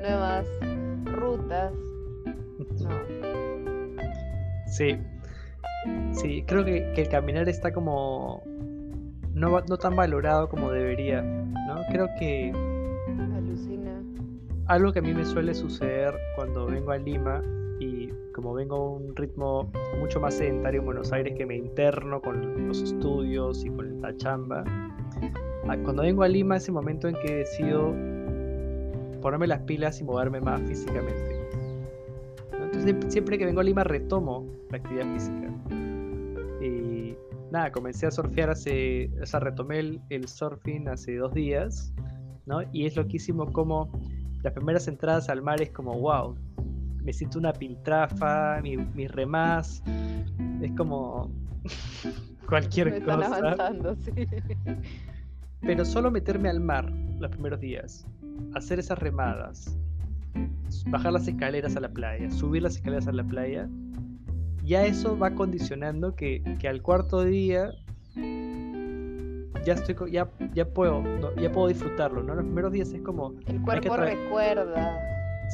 nuevas 0.00 0.46
rutas, 1.04 1.72
¿no? 2.80 3.25
Sí. 4.76 4.98
Sí, 6.12 6.44
creo 6.46 6.64
que, 6.64 6.92
el 6.94 7.08
caminar 7.08 7.48
está 7.48 7.72
como 7.72 8.42
no, 9.32 9.60
no 9.60 9.76
tan 9.78 9.96
valorado 9.96 10.48
como 10.48 10.70
debería, 10.70 11.22
¿no? 11.22 11.82
Creo 11.90 12.08
que 12.18 12.52
alucina. 13.34 14.02
Algo 14.66 14.92
que 14.92 14.98
a 14.98 15.02
mí 15.02 15.14
me 15.14 15.24
suele 15.24 15.54
suceder 15.54 16.14
cuando 16.34 16.66
vengo 16.66 16.90
a 16.90 16.98
Lima 16.98 17.42
y 17.80 18.08
como 18.34 18.52
vengo 18.52 18.76
a 18.76 18.90
un 18.96 19.16
ritmo 19.16 19.70
mucho 19.98 20.20
más 20.20 20.34
sedentario 20.34 20.80
en 20.80 20.86
Buenos 20.86 21.12
Aires 21.12 21.34
que 21.38 21.46
me 21.46 21.56
interno 21.56 22.20
con 22.20 22.68
los 22.68 22.82
estudios 22.82 23.64
y 23.64 23.70
con 23.70 24.02
la 24.02 24.14
chamba. 24.16 24.64
Cuando 25.84 26.02
vengo 26.02 26.22
a 26.22 26.28
Lima 26.28 26.56
es 26.56 26.68
el 26.68 26.74
momento 26.74 27.08
en 27.08 27.14
que 27.14 27.36
decido 27.36 27.94
ponerme 29.22 29.46
las 29.46 29.60
pilas 29.62 30.00
y 30.00 30.04
moverme 30.04 30.40
más 30.40 30.60
físicamente 30.62 31.35
siempre 33.08 33.38
que 33.38 33.44
vengo 33.44 33.60
a 33.60 33.64
Lima 33.64 33.84
retomo 33.84 34.46
la 34.70 34.78
actividad 34.78 35.12
física. 35.12 35.50
Y 36.60 37.14
nada, 37.50 37.70
comencé 37.72 38.06
a 38.06 38.10
surfear 38.10 38.50
hace, 38.50 39.10
o 39.20 39.26
sea, 39.26 39.40
retomé 39.40 40.00
el, 40.08 40.28
surfing 40.28 40.88
hace 40.88 41.16
dos 41.16 41.32
días, 41.34 41.92
¿no? 42.46 42.60
Y 42.72 42.86
es 42.86 42.96
loquísimo 42.96 43.52
como 43.52 43.90
las 44.42 44.52
primeras 44.52 44.88
entradas 44.88 45.28
al 45.28 45.42
mar 45.42 45.60
es 45.60 45.70
como, 45.70 45.98
wow, 45.98 46.36
me 47.02 47.12
siento 47.12 47.38
una 47.38 47.52
piltrafa, 47.52 48.60
mis 48.62 48.78
mi 48.94 49.06
remás, 49.06 49.82
es 50.60 50.72
como 50.72 51.30
cualquier 52.48 53.04
cosa. 53.04 53.64
Pero 55.60 55.84
solo 55.84 56.10
meterme 56.10 56.48
al 56.48 56.60
mar 56.60 56.90
los 57.18 57.30
primeros 57.30 57.60
días, 57.60 58.06
hacer 58.54 58.78
esas 58.78 58.98
remadas, 58.98 59.76
bajar 60.86 61.12
las 61.12 61.26
escaleras 61.26 61.76
a 61.76 61.80
la 61.80 61.88
playa, 61.88 62.30
subir 62.30 62.62
las 62.62 62.76
escaleras 62.76 63.06
a 63.08 63.12
la 63.12 63.24
playa, 63.24 63.68
ya 64.66 64.84
eso 64.84 65.16
va 65.16 65.30
condicionando 65.30 66.14
que, 66.14 66.42
al 66.68 66.82
cuarto 66.82 67.24
día 67.24 67.72
ya 69.64 69.74
estoy 69.74 70.10
ya, 70.10 70.28
ya 70.54 70.64
puedo 70.64 71.02
ya 71.40 71.50
puedo 71.50 71.68
disfrutarlo 71.68 72.22
no 72.22 72.34
los 72.34 72.44
primeros 72.44 72.72
días 72.72 72.92
es 72.92 73.00
como 73.02 73.34
el 73.46 73.60
cuerpo 73.62 73.96
recuerda. 73.96 75.00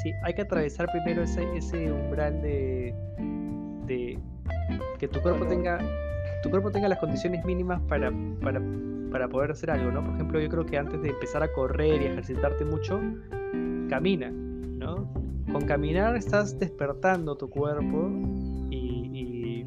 sí 0.03 0.13
hay 0.23 0.35
que 0.35 0.43
atravesar 0.43 0.87
primero 0.93 1.23
ese, 1.23 1.45
ese 1.57 1.91
umbral 1.91 2.43
de, 2.43 2.95
de 3.87 4.19
que 4.99 5.09
tu 5.09 5.21
cuerpo 5.21 5.47
tenga 5.47 5.79
tu 6.43 6.51
cuerpo 6.51 6.71
tenga 6.71 6.89
las 6.89 6.99
condiciones 6.99 7.43
mínimas 7.45 7.81
para, 7.89 8.13
para, 8.43 8.61
para 9.11 9.29
poder 9.29 9.53
hacer 9.53 9.71
algo 9.71 9.91
no 9.91 10.05
por 10.05 10.15
ejemplo 10.15 10.41
yo 10.41 10.49
creo 10.49 10.67
que 10.67 10.77
antes 10.77 11.01
de 11.01 11.09
empezar 11.09 11.43
a 11.43 11.51
correr 11.53 12.03
y 12.03 12.07
ejercitarte 12.07 12.67
mucho 12.67 13.01
camina 13.89 14.31
con 15.53 15.65
caminar 15.67 16.17
estás 16.17 16.59
despertando 16.59 17.37
tu 17.37 17.49
cuerpo 17.49 18.11
y... 18.71 19.67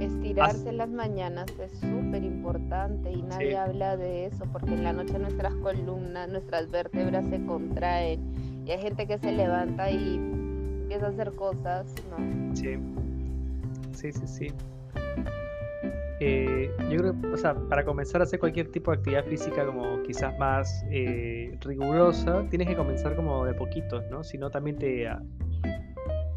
Estirarse 0.00 0.68
en 0.68 0.78
las 0.78 0.88
mañanas 0.88 1.46
es 1.60 1.72
súper 1.72 2.24
importante 2.24 3.10
y 3.10 3.22
nadie 3.22 3.56
habla 3.56 3.96
de 3.96 4.26
eso 4.26 4.44
porque 4.52 4.72
en 4.72 4.84
la 4.84 4.92
noche 4.92 5.18
nuestras 5.18 5.54
columnas, 5.56 6.28
nuestras 6.28 6.70
vértebras 6.70 7.28
se 7.28 7.44
contraen 7.44 8.64
y 8.66 8.70
hay 8.70 8.80
gente 8.80 9.06
que 9.06 9.18
se 9.18 9.32
levanta 9.32 9.90
y 9.90 10.16
empieza 10.16 11.06
a 11.06 11.08
hacer 11.10 11.32
cosas, 11.34 11.86
¿no? 12.10 12.56
Sí, 12.56 12.76
sí, 13.92 14.12
sí, 14.12 14.26
sí. 14.26 14.46
Eh, 16.22 16.70
yo 16.90 16.98
creo, 16.98 17.14
o 17.32 17.36
sea, 17.38 17.54
para 17.54 17.82
comenzar 17.82 18.20
a 18.20 18.24
hacer 18.24 18.38
cualquier 18.38 18.70
tipo 18.70 18.90
de 18.90 18.98
actividad 18.98 19.24
física 19.24 19.64
como 19.64 20.02
quizás 20.02 20.38
más 20.38 20.84
eh, 20.90 21.56
rigurosa, 21.60 22.44
tienes 22.50 22.68
que 22.68 22.76
comenzar 22.76 23.16
como 23.16 23.46
de 23.46 23.54
poquitos, 23.54 24.04
¿no? 24.10 24.22
Si 24.22 24.36
no, 24.36 24.50
también 24.50 24.76
te, 24.76 25.08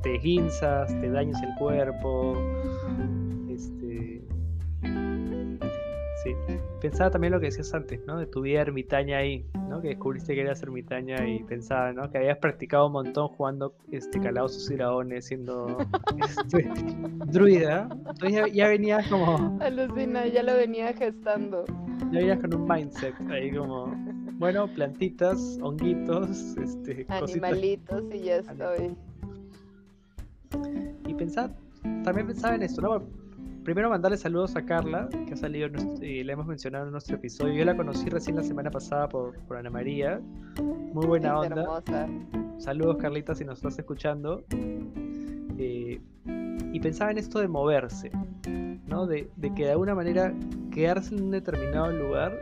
te 0.01 0.17
guinzas, 0.19 0.87
te 1.01 1.09
dañas 1.09 1.41
el 1.43 1.53
cuerpo. 1.59 2.37
Pensaba 6.83 7.09
también 7.11 7.31
lo 7.31 7.39
que 7.39 7.45
decías 7.45 7.73
antes, 7.73 8.05
¿no? 8.05 8.17
De 8.17 8.25
tu 8.25 8.41
vida 8.41 8.59
ermitaña 8.59 9.19
ahí, 9.19 9.45
¿no? 9.69 9.81
Que 9.81 9.87
descubriste 9.87 10.35
que 10.35 10.41
eras 10.41 10.61
ermitaña 10.63 11.25
y 11.25 11.41
pensaba, 11.41 11.93
¿no? 11.93 12.11
Que 12.11 12.17
habías 12.17 12.39
practicado 12.39 12.87
un 12.87 12.91
montón 12.91 13.29
jugando 13.29 13.73
este 13.89 14.19
calabozos 14.19 14.69
y 14.69 14.75
dragones, 14.75 15.27
siendo 15.27 15.77
este, 16.19 16.69
druida. 17.27 17.87
Entonces 17.89 18.51
ya, 18.51 18.67
venías 18.67 19.07
como. 19.07 19.57
Alucina, 19.61 20.27
ya 20.27 20.43
lo 20.43 20.55
venía 20.55 20.91
gestando. 20.91 21.63
Ya 22.11 22.19
venías 22.19 22.41
con 22.41 22.53
un 22.53 22.67
mindset 22.67 23.15
ahí 23.31 23.55
como. 23.55 23.85
Bueno, 24.33 24.67
plantitas, 24.67 25.57
honguitos, 25.61 26.57
este, 26.57 27.05
animalitos 27.07 28.03
y 28.13 28.23
ya 28.23 28.35
estoy. 28.39 28.93
Y 31.07 31.13
pensad, 31.13 31.49
también 32.03 32.27
pensaba 32.27 32.55
en 32.55 32.63
esto, 32.63 32.81
¿no? 32.81 33.22
Primero 33.63 33.89
mandarle 33.89 34.17
saludos 34.17 34.57
a 34.57 34.65
Carla, 34.65 35.07
que 35.25 35.33
ha 35.33 35.37
salido, 35.37 35.69
y 36.01 36.23
le 36.23 36.33
hemos 36.33 36.45
mencionado 36.45 36.85
en 36.85 36.91
nuestro 36.91 37.15
episodio. 37.15 37.53
Yo 37.53 37.63
la 37.63 37.77
conocí 37.77 38.09
recién 38.09 38.35
la 38.35 38.43
semana 38.43 38.69
pasada 38.69 39.07
por, 39.07 39.37
por 39.45 39.55
Ana 39.55 39.69
María. 39.69 40.19
Muy 40.61 41.05
buena 41.05 41.39
onda. 41.39 41.61
Hermosa. 41.61 42.09
Saludos 42.57 42.97
Carlita 42.97 43.33
si 43.33 43.45
nos 43.45 43.59
estás 43.59 43.79
escuchando. 43.79 44.43
Eh, 45.57 46.01
y 46.73 46.79
pensaba 46.81 47.11
en 47.11 47.19
esto 47.19 47.39
de 47.39 47.47
moverse, 47.47 48.11
¿no? 48.87 49.07
De, 49.07 49.29
que 49.55 49.65
de 49.65 49.71
alguna 49.71 49.95
manera 49.95 50.33
quedarse 50.71 51.15
en 51.15 51.23
un 51.23 51.31
determinado 51.31 51.91
lugar, 51.91 52.37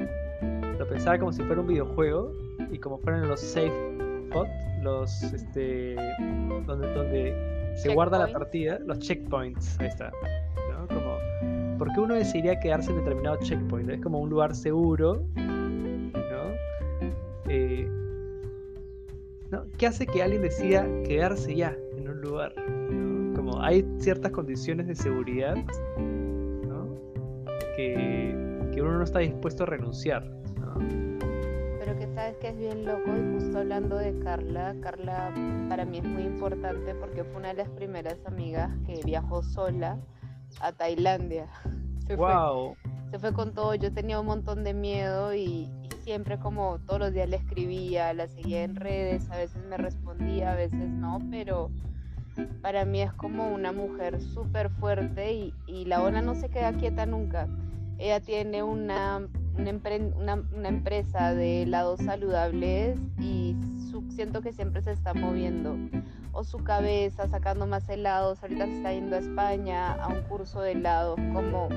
lo 0.79 0.87
pensaba 0.87 1.19
como 1.19 1.31
si 1.31 1.43
fuera 1.43 1.61
un 1.61 1.67
videojuego 1.67 2.33
y 2.71 2.79
como 2.79 2.97
fueran 2.97 3.27
los 3.27 3.41
safe 3.41 3.71
spots, 4.27 4.49
los 4.81 5.21
este, 5.21 5.95
donde, 6.65 6.93
donde 6.95 7.73
se 7.75 7.93
guarda 7.93 8.17
la 8.17 8.31
partida, 8.31 8.79
los 8.79 8.97
checkpoints, 8.99 9.79
ahí 9.79 9.87
está. 9.87 10.11
Como, 10.87 11.77
porque 11.77 11.99
uno 11.99 12.15
decidiría 12.15 12.59
quedarse 12.59 12.91
en 12.91 12.97
determinado 12.97 13.37
checkpoint? 13.37 13.89
Es 13.89 14.01
como 14.01 14.19
un 14.19 14.29
lugar 14.29 14.55
seguro, 14.55 15.23
¿no? 15.35 16.11
Eh, 17.47 17.87
¿no? 19.49 19.65
¿Qué 19.77 19.87
hace 19.87 20.05
que 20.07 20.23
alguien 20.23 20.41
decida 20.41 20.85
quedarse 21.03 21.55
ya 21.55 21.75
en 21.97 22.07
un 22.07 22.21
lugar? 22.21 22.53
Como 23.35 23.61
hay 23.61 23.85
ciertas 23.97 24.31
condiciones 24.31 24.87
de 24.87 24.95
seguridad 24.95 25.55
que, 27.75 28.69
que, 28.73 28.81
uno 28.81 28.97
no 28.97 29.03
está 29.03 29.19
dispuesto 29.19 29.63
a 29.63 29.65
renunciar. 29.65 30.23
¿no? 30.59 30.75
Pero 31.79 31.97
que 31.97 32.07
sabes 32.13 32.37
que 32.37 32.49
es 32.49 32.57
bien 32.57 32.85
loco 32.85 33.09
y 33.15 33.33
justo 33.33 33.59
hablando 33.59 33.97
de 33.97 34.17
Carla, 34.19 34.75
Carla 34.81 35.33
para 35.69 35.85
mí 35.85 35.99
es 35.99 36.03
muy 36.03 36.23
importante 36.23 36.93
porque 36.95 37.23
fue 37.23 37.37
una 37.37 37.49
de 37.49 37.55
las 37.55 37.69
primeras 37.69 38.17
amigas 38.25 38.71
que 38.85 38.99
viajó 39.03 39.41
sola 39.41 39.99
a 40.59 40.71
Tailandia. 40.71 41.47
Se 42.07 42.15
wow. 42.15 42.75
Fue, 42.75 43.11
se 43.11 43.19
fue 43.19 43.33
con 43.33 43.53
todo, 43.53 43.75
yo 43.75 43.93
tenía 43.93 44.19
un 44.19 44.25
montón 44.25 44.63
de 44.63 44.73
miedo 44.73 45.33
y, 45.33 45.71
siempre 46.03 46.39
como 46.39 46.79
todos 46.79 46.99
los 46.99 47.13
días 47.13 47.29
le 47.29 47.37
escribía, 47.37 48.13
la 48.13 48.27
seguía 48.27 48.63
en 48.63 48.75
redes, 48.75 49.29
a 49.29 49.37
veces 49.37 49.63
me 49.65 49.77
respondía, 49.77 50.51
a 50.51 50.55
veces 50.55 50.89
no, 50.89 51.19
pero 51.29 51.69
para 52.61 52.85
mí 52.85 53.01
es 53.01 53.13
como 53.13 53.53
una 53.53 53.71
mujer 53.71 54.21
súper 54.21 54.69
fuerte 54.69 55.53
y, 55.67 55.85
la 55.85 56.01
ONA 56.01 56.21
no 56.21 56.35
se 56.35 56.49
queda 56.49 56.73
quieta 56.73 57.05
nunca. 57.05 57.47
Ella 57.97 58.19
tiene 58.19 58.63
una, 58.63 59.27
una, 59.57 60.69
empresa 60.69 61.33
de 61.33 61.63
helados 61.63 61.99
saludables 62.01 62.99
y 63.19 63.55
siento 64.09 64.41
que 64.41 64.53
siempre 64.53 64.81
se 64.81 64.91
está 64.91 65.13
moviendo. 65.13 65.75
O 66.33 66.43
su 66.43 66.59
cabeza 66.59 67.27
sacando 67.27 67.67
más 67.67 67.87
helados. 67.89 68.41
Ahorita 68.41 68.65
se 68.65 68.77
está 68.77 68.93
yendo 68.93 69.15
a 69.15 69.19
España 69.19 69.93
a 69.93 70.07
un 70.07 70.21
curso 70.23 70.61
de 70.61 70.71
helados. 70.71 71.19
Como 71.33 71.69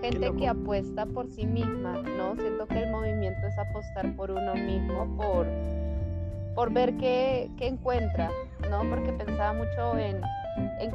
gente 0.00 0.32
que 0.36 0.48
apuesta 0.48 1.06
por 1.06 1.28
sí 1.28 1.46
misma, 1.46 2.02
¿no? 2.02 2.34
Siento 2.36 2.66
que 2.66 2.82
el 2.82 2.90
movimiento 2.90 3.46
es 3.46 3.58
apostar 3.58 4.16
por 4.16 4.30
uno 4.30 4.54
mismo, 4.54 5.16
por 5.16 5.46
por 6.54 6.72
ver 6.72 6.96
qué, 6.96 7.50
encuentra, 7.60 8.30
¿no? 8.70 8.82
Porque 8.90 9.12
pensaba 9.12 9.52
mucho 9.52 9.96
en, 9.98 10.20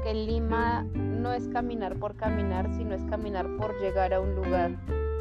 que 0.04 0.10
en 0.10 0.26
Lima 0.26 0.86
no 0.94 1.34
es 1.34 1.48
caminar 1.48 1.98
por 1.98 2.16
caminar, 2.16 2.72
sino 2.76 2.94
es 2.94 3.04
caminar 3.06 3.48
por 3.58 3.80
llegar 3.82 4.14
a 4.14 4.20
un 4.20 4.36
lugar. 4.36 4.72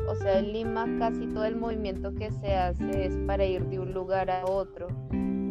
O 0.09 0.15
sea, 0.15 0.39
en 0.39 0.53
Lima 0.53 0.87
casi 0.99 1.27
todo 1.29 1.45
el 1.45 1.57
movimiento 1.57 2.15
que 2.15 2.31
se 2.31 2.55
hace 2.55 3.07
es 3.07 3.17
para 3.27 3.45
ir 3.45 3.65
de 3.67 3.81
un 3.81 3.93
lugar 3.93 4.31
a 4.31 4.45
otro. 4.45 4.89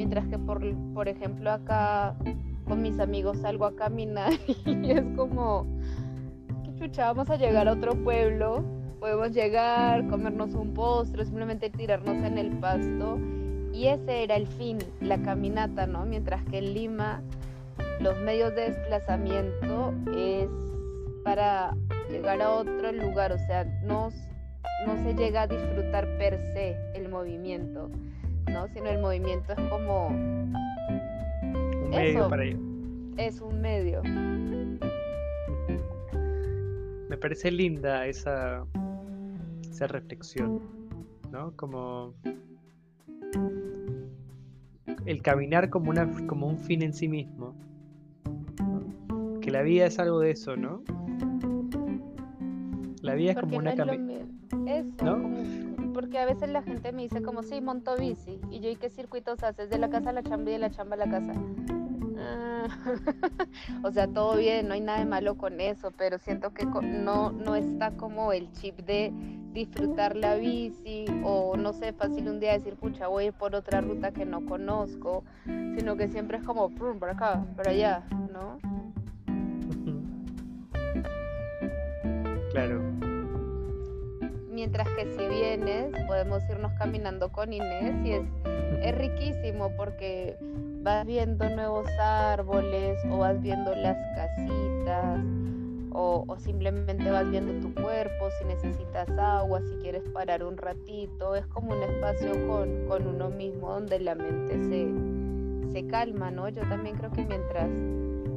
Mientras 0.05 0.27
que, 0.27 0.37
por, 0.37 0.61
por 0.93 1.07
ejemplo, 1.07 1.49
acá 1.49 2.15
con 2.67 2.83
mis 2.83 2.99
amigos 2.99 3.39
salgo 3.39 3.65
a 3.65 3.75
caminar 3.75 4.33
y 4.65 4.91
es 4.91 5.03
como, 5.15 5.65
¿qué 6.63 6.75
chucha? 6.75 7.07
Vamos 7.07 7.31
a 7.31 7.37
llegar 7.37 7.67
a 7.67 7.71
otro 7.71 7.95
pueblo, 8.03 8.63
podemos 8.99 9.31
llegar, 9.31 10.07
comernos 10.07 10.53
un 10.53 10.75
postre, 10.75 11.25
simplemente 11.25 11.71
tirarnos 11.71 12.23
en 12.23 12.37
el 12.37 12.51
pasto 12.59 13.17
y 13.73 13.87
ese 13.87 14.21
era 14.21 14.35
el 14.35 14.45
fin, 14.45 14.77
la 15.01 15.17
caminata, 15.17 15.87
¿no? 15.87 16.05
Mientras 16.05 16.45
que 16.45 16.59
en 16.59 16.75
Lima 16.75 17.23
los 17.99 18.15
medios 18.19 18.53
de 18.53 18.73
desplazamiento 18.73 19.91
es 20.15 20.49
para 21.23 21.75
llegar 22.11 22.43
a 22.43 22.51
otro 22.51 22.91
lugar, 22.91 23.31
o 23.31 23.39
sea, 23.39 23.63
no, 23.83 24.11
no 24.85 25.03
se 25.03 25.15
llega 25.15 25.41
a 25.41 25.47
disfrutar 25.47 26.07
per 26.19 26.37
se 26.53 26.75
el 26.93 27.09
movimiento, 27.09 27.89
¿no? 28.55 28.67
Sino 28.69 28.89
el 28.89 28.99
movimiento 28.99 29.51
es 29.51 29.59
como... 29.69 30.07
Un 30.07 31.89
medio 31.89 32.29
para 32.29 32.45
ello. 32.45 32.57
Es 33.17 33.41
un 33.41 33.61
medio. 33.61 34.01
Me 37.09 37.17
parece 37.17 37.51
linda 37.51 38.07
esa, 38.07 38.65
esa 39.69 39.87
reflexión, 39.87 40.61
¿no? 41.31 41.51
Como 41.55 42.13
el 45.05 45.21
caminar 45.21 45.69
como, 45.69 45.91
una, 45.91 46.09
como 46.25 46.47
un 46.47 46.57
fin 46.57 46.81
en 46.81 46.93
sí 46.93 47.09
mismo. 47.09 47.53
Que 49.41 49.51
la 49.51 49.61
vida 49.63 49.85
es 49.85 49.99
algo 49.99 50.19
de 50.21 50.31
eso, 50.31 50.55
¿no? 50.55 50.81
La 53.01 53.15
vida 53.15 53.31
es 53.31 53.37
como 53.37 53.57
una 53.57 53.75
caminata. 53.75 54.25
Porque 55.95 56.19
a 56.19 56.25
veces 56.25 56.49
la 56.49 56.61
gente 56.61 56.91
me 56.91 57.03
dice 57.03 57.21
como, 57.21 57.41
sí, 57.41 57.61
monto 57.61 57.95
bici. 57.95 58.37
Y 58.51 58.59
yo, 58.59 58.69
¿y 58.69 58.75
qué 58.75 58.89
circuitos 58.89 59.41
haces? 59.43 59.69
De 59.69 59.77
la 59.77 59.89
casa 59.89 60.09
a 60.09 60.13
la 60.13 60.23
chamba 60.23 60.49
y 60.49 60.53
de 60.53 60.59
la 60.59 60.69
chamba 60.69 60.95
a 60.95 60.97
la 60.97 61.09
casa. 61.09 61.31
Ah, 62.19 62.67
o 63.83 63.91
sea, 63.93 64.05
todo 64.05 64.35
bien, 64.35 64.67
no 64.67 64.73
hay 64.73 64.81
nada 64.81 65.05
malo 65.05 65.37
con 65.37 65.61
eso, 65.61 65.91
pero 65.97 66.19
siento 66.19 66.53
que 66.53 66.65
no, 66.65 67.31
no 67.31 67.55
está 67.55 67.91
como 67.91 68.33
el 68.33 68.51
chip 68.51 68.77
de 68.81 69.13
disfrutar 69.53 70.17
la 70.17 70.35
bici 70.35 71.05
o 71.23 71.55
no 71.55 71.71
sé, 71.71 71.93
fácil 71.93 72.27
un 72.27 72.41
día 72.41 72.51
decir, 72.51 72.75
pucha, 72.75 73.07
voy 73.07 73.23
a 73.23 73.27
ir 73.27 73.33
por 73.33 73.55
otra 73.55 73.79
ruta 73.79 74.11
que 74.11 74.25
no 74.25 74.45
conozco, 74.45 75.23
sino 75.45 75.95
que 75.95 76.09
siempre 76.09 76.39
es 76.39 76.43
como, 76.43 76.71
por 76.71 77.09
acá, 77.09 77.45
por 77.55 77.69
allá, 77.69 78.03
¿no? 78.33 78.57
Claro. 82.51 82.94
Mientras 84.55 84.87
que 84.95 85.05
si 85.11 85.27
vienes, 85.27 85.91
podemos 86.07 86.41
irnos 86.49 86.71
caminando 86.79 87.29
con 87.29 87.51
Inés 87.51 87.93
y 88.05 88.11
es, 88.13 88.23
es 88.81 88.97
riquísimo 88.97 89.69
porque 89.75 90.37
vas 90.81 91.05
viendo 91.05 91.49
nuevos 91.49 91.87
árboles 91.99 92.97
o 93.11 93.17
vas 93.17 93.41
viendo 93.41 93.75
las 93.75 93.97
casitas 94.15 95.19
o, 95.91 96.37
simplemente 96.39 97.09
vas 97.11 97.29
viendo 97.29 97.53
tu 97.65 97.73
cuerpo, 97.73 98.29
si 98.39 98.45
necesitas 98.45 99.09
agua, 99.17 99.61
si 99.61 99.75
quieres 99.81 100.03
parar 100.13 100.43
un 100.43 100.57
ratito, 100.57 101.35
es 101.35 101.45
como 101.47 101.73
un 101.73 101.83
espacio 101.83 102.31
con, 102.47 103.07
uno 103.07 103.29
mismo 103.29 103.71
donde 103.71 103.99
la 103.99 104.15
mente 104.15 104.57
se, 104.69 105.71
se 105.71 105.87
calma, 105.87 106.31
¿no? 106.31 106.49
Yo 106.49 106.61
también 106.63 106.95
creo 106.95 107.11
que 107.11 107.25
mientras 107.25 107.69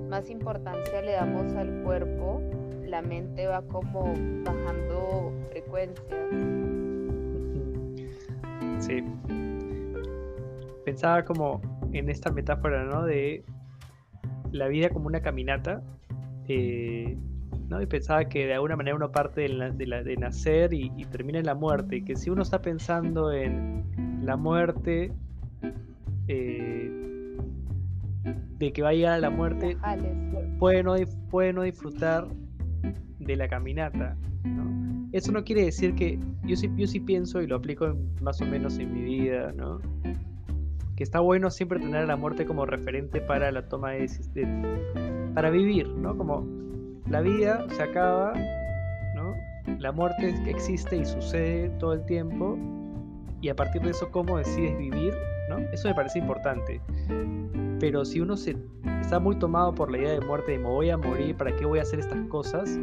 más 0.09 0.31
importancia 0.31 1.01
le 1.03 1.13
damos 1.13 1.53
al 1.55 1.83
cuerpo, 1.83 2.41
la 2.89 3.03
mente 3.03 3.47
va 3.47 3.63
como 3.63 4.15
bajando 4.45 5.33
frecuencias. 5.51 6.07
Sí. 8.81 9.05
Pensaba 10.85 11.25
como 11.25 11.61
en 11.93 12.09
esta 12.09 12.31
metáfora, 12.31 12.85
¿no? 12.85 13.05
De 13.05 13.45
la 14.53 14.69
vida 14.69 14.89
como 14.89 15.07
una 15.07 15.21
caminata. 15.21 15.83
Eh, 16.49 17.17
y 17.81 17.87
pensaba 17.87 18.25
que 18.25 18.47
de 18.47 18.55
alguna 18.55 18.77
manera 18.77 18.97
uno 18.97 19.13
parte 19.13 19.43
de, 19.43 20.17
nacer 20.17 20.73
y, 20.73 20.91
termina 21.11 21.39
en 21.39 21.45
la 21.45 21.55
muerte, 21.55 21.97
y 21.97 22.03
que 22.03 22.17
si 22.17 22.31
uno 22.31 22.43
está 22.43 22.63
pensando 22.63 23.31
en 23.31 23.85
la 24.25 24.39
muerte, 24.39 25.13
eh, 26.29 26.91
de 28.59 28.73
que 28.73 28.83
va 28.83 28.89
a 28.89 28.93
llegar 28.93 29.13
a 29.13 29.19
la 29.19 29.29
muerte, 29.29 29.77
puede 30.59 30.83
no, 30.83 30.95
puede 31.29 31.53
no 31.53 31.63
disfrutar 31.63 32.27
de 33.29 33.37
la 33.37 33.49
caminata. 33.49 34.17
Eso 35.13 35.33
no 35.33 35.43
quiere 35.43 35.65
decir 35.65 35.95
que 35.95 36.19
yo 36.45 36.57
sí, 36.57 36.71
yo 36.77 36.87
sí 36.87 37.01
pienso 37.01 37.41
y 37.41 37.47
lo 37.47 37.57
aplico 37.57 37.97
más 38.21 38.41
o 38.41 38.47
menos 38.47 38.79
en 38.79 38.93
mi 38.93 39.03
vida, 39.03 39.53
¿no? 39.57 39.81
que 40.99 41.05
está 41.05 41.21
bueno 41.21 41.49
siempre 41.49 41.79
tener 41.79 42.03
a 42.03 42.07
la 42.07 42.17
muerte 42.17 42.45
como 42.45 42.67
referente 42.67 43.21
para 43.21 43.53
la 43.53 43.69
toma 43.69 43.93
de 43.93 44.01
decisiones, 44.01 44.67
para 45.33 45.49
vivir, 45.49 45.87
¿no? 45.87 46.17
Como 46.17 46.45
la 47.09 47.21
vida 47.21 47.65
se 47.71 47.85
acaba, 47.85 48.33
¿no? 49.15 49.33
La 49.79 49.93
muerte 49.93 50.35
existe 50.49 50.97
y 50.97 51.05
sucede 51.05 51.69
todo 51.79 51.93
el 51.93 52.05
tiempo. 52.05 52.59
Y 53.41 53.49
a 53.49 53.55
partir 53.55 53.81
de 53.83 53.91
eso, 53.91 54.11
¿cómo 54.11 54.39
decides 54.39 54.77
vivir? 54.77 55.15
¿no? 55.49 55.59
Eso 55.73 55.87
me 55.87 55.95
parece 55.95 56.19
importante. 56.19 56.81
Pero 57.79 58.05
si 58.05 58.19
uno 58.19 58.37
se 58.37 58.57
está 59.01 59.21
muy 59.21 59.37
tomado 59.37 59.73
por 59.77 59.93
la 59.93 59.99
idea 59.99 60.11
de 60.19 60.21
muerte, 60.21 60.51
de 60.51 60.59
me 60.59 60.67
voy 60.67 60.91
a 60.91 60.97
morir, 60.97 61.37
¿para 61.37 61.55
qué 61.55 61.65
voy 61.65 61.79
a 61.79 61.83
hacer 61.83 62.01
estas 62.01 62.27
cosas? 62.27 62.77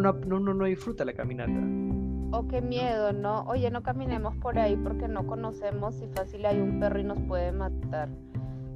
¿No? 0.00 0.10
Uno, 0.26 0.40
no, 0.40 0.54
no 0.54 0.64
disfruta 0.64 1.04
la 1.04 1.12
caminata. 1.12 1.52
o 2.32 2.48
qué 2.48 2.62
miedo, 2.62 3.12
¿no? 3.12 3.42
Oye, 3.42 3.70
no 3.70 3.82
caminemos 3.82 4.34
por 4.36 4.58
ahí 4.58 4.76
porque 4.76 5.06
no 5.08 5.26
conocemos 5.26 5.94
si 5.96 6.06
fácil 6.08 6.46
hay 6.46 6.58
un 6.60 6.80
perro 6.80 6.98
y 6.98 7.04
nos 7.04 7.18
puede 7.20 7.52
matar. 7.52 8.08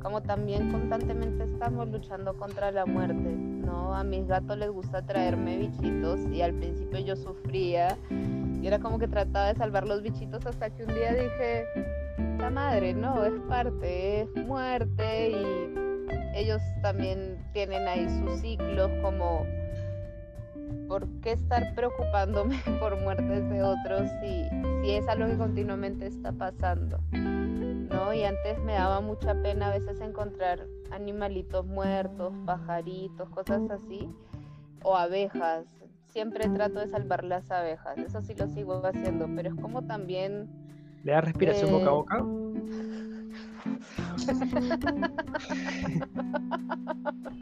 Como 0.02 0.22
también 0.22 0.70
constantemente 0.70 1.44
estamos 1.44 1.88
luchando 1.88 2.36
contra 2.36 2.70
la 2.70 2.86
muerte, 2.86 3.34
¿no? 3.34 3.94
A 3.94 4.04
mis 4.04 4.26
gatos 4.28 4.56
les 4.58 4.70
gusta 4.70 5.04
traerme 5.04 5.56
bichitos 5.56 6.20
y 6.30 6.42
al 6.42 6.52
principio 6.54 7.00
yo 7.00 7.16
sufría 7.16 7.96
y 8.62 8.66
era 8.66 8.78
como 8.78 8.98
que 8.98 9.08
trataba 9.08 9.48
de 9.48 9.56
salvar 9.56 9.88
los 9.88 10.02
bichitos 10.02 10.46
hasta 10.46 10.70
que 10.70 10.84
un 10.84 10.94
día 10.94 11.12
dije, 11.14 11.64
la 12.38 12.50
madre, 12.50 12.94
no, 12.94 13.24
es 13.24 13.32
parte, 13.48 14.22
es 14.22 14.46
muerte 14.46 15.30
y 15.30 15.86
ellos 16.36 16.60
también 16.82 17.38
tienen 17.52 17.88
ahí 17.88 18.06
sus 18.20 18.40
ciclos 18.40 18.90
como 19.02 19.44
¿por 20.89 21.09
qué 21.20 21.32
estar 21.32 21.74
preocupándome 21.74 22.57
por 22.80 23.01
muertes 23.01 23.49
de 23.49 23.62
otros 23.62 24.09
si, 24.20 24.49
si 24.82 24.91
es 24.91 25.07
algo 25.09 25.26
que 25.26 25.37
continuamente 25.37 26.07
está 26.07 26.32
pasando? 26.32 26.99
¿no? 27.12 28.12
Y 28.12 28.24
antes 28.24 28.62
me 28.62 28.74
daba 28.74 29.01
mucha 29.01 29.34
pena 29.43 29.68
a 29.68 29.70
veces 29.78 30.01
encontrar 30.01 30.66
animalitos 30.91 31.66
muertos, 31.66 32.32
pajaritos, 32.45 33.28
cosas 33.30 33.70
así, 33.70 34.09
o 34.82 34.97
abejas. 34.97 35.66
Siempre 36.07 36.49
trato 36.49 36.80
de 36.80 36.89
salvar 36.89 37.24
las 37.24 37.51
abejas, 37.51 37.99
eso 37.99 38.22
sí 38.22 38.34
lo 38.34 38.49
sigo 38.49 38.80
haciendo, 38.84 39.28
pero 39.34 39.51
es 39.51 39.55
como 39.57 39.82
también... 39.82 40.49
¿Le 41.05 41.12
da 41.12 41.20
respiración 41.20 41.70
boca 41.70 41.89
a 41.89 41.93
boca? 41.93 42.24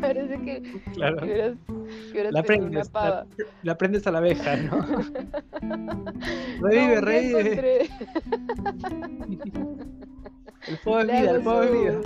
Parece 0.00 0.40
que, 0.42 0.62
claro. 0.92 1.26
la, 2.30 2.40
aprendes, 2.40 2.90
la, 3.62 3.72
aprendes 3.72 4.06
a 4.06 4.10
la 4.10 4.18
abeja, 4.18 4.56
¿no? 4.56 4.80
revive, 6.60 7.00
revive. 7.00 7.88
el 10.68 10.76
fuego 10.78 11.00
es 11.00 11.06
vida, 11.06 11.30
el 11.30 11.42
fuego 11.42 11.62
es 11.62 11.72
vida. 11.72 12.00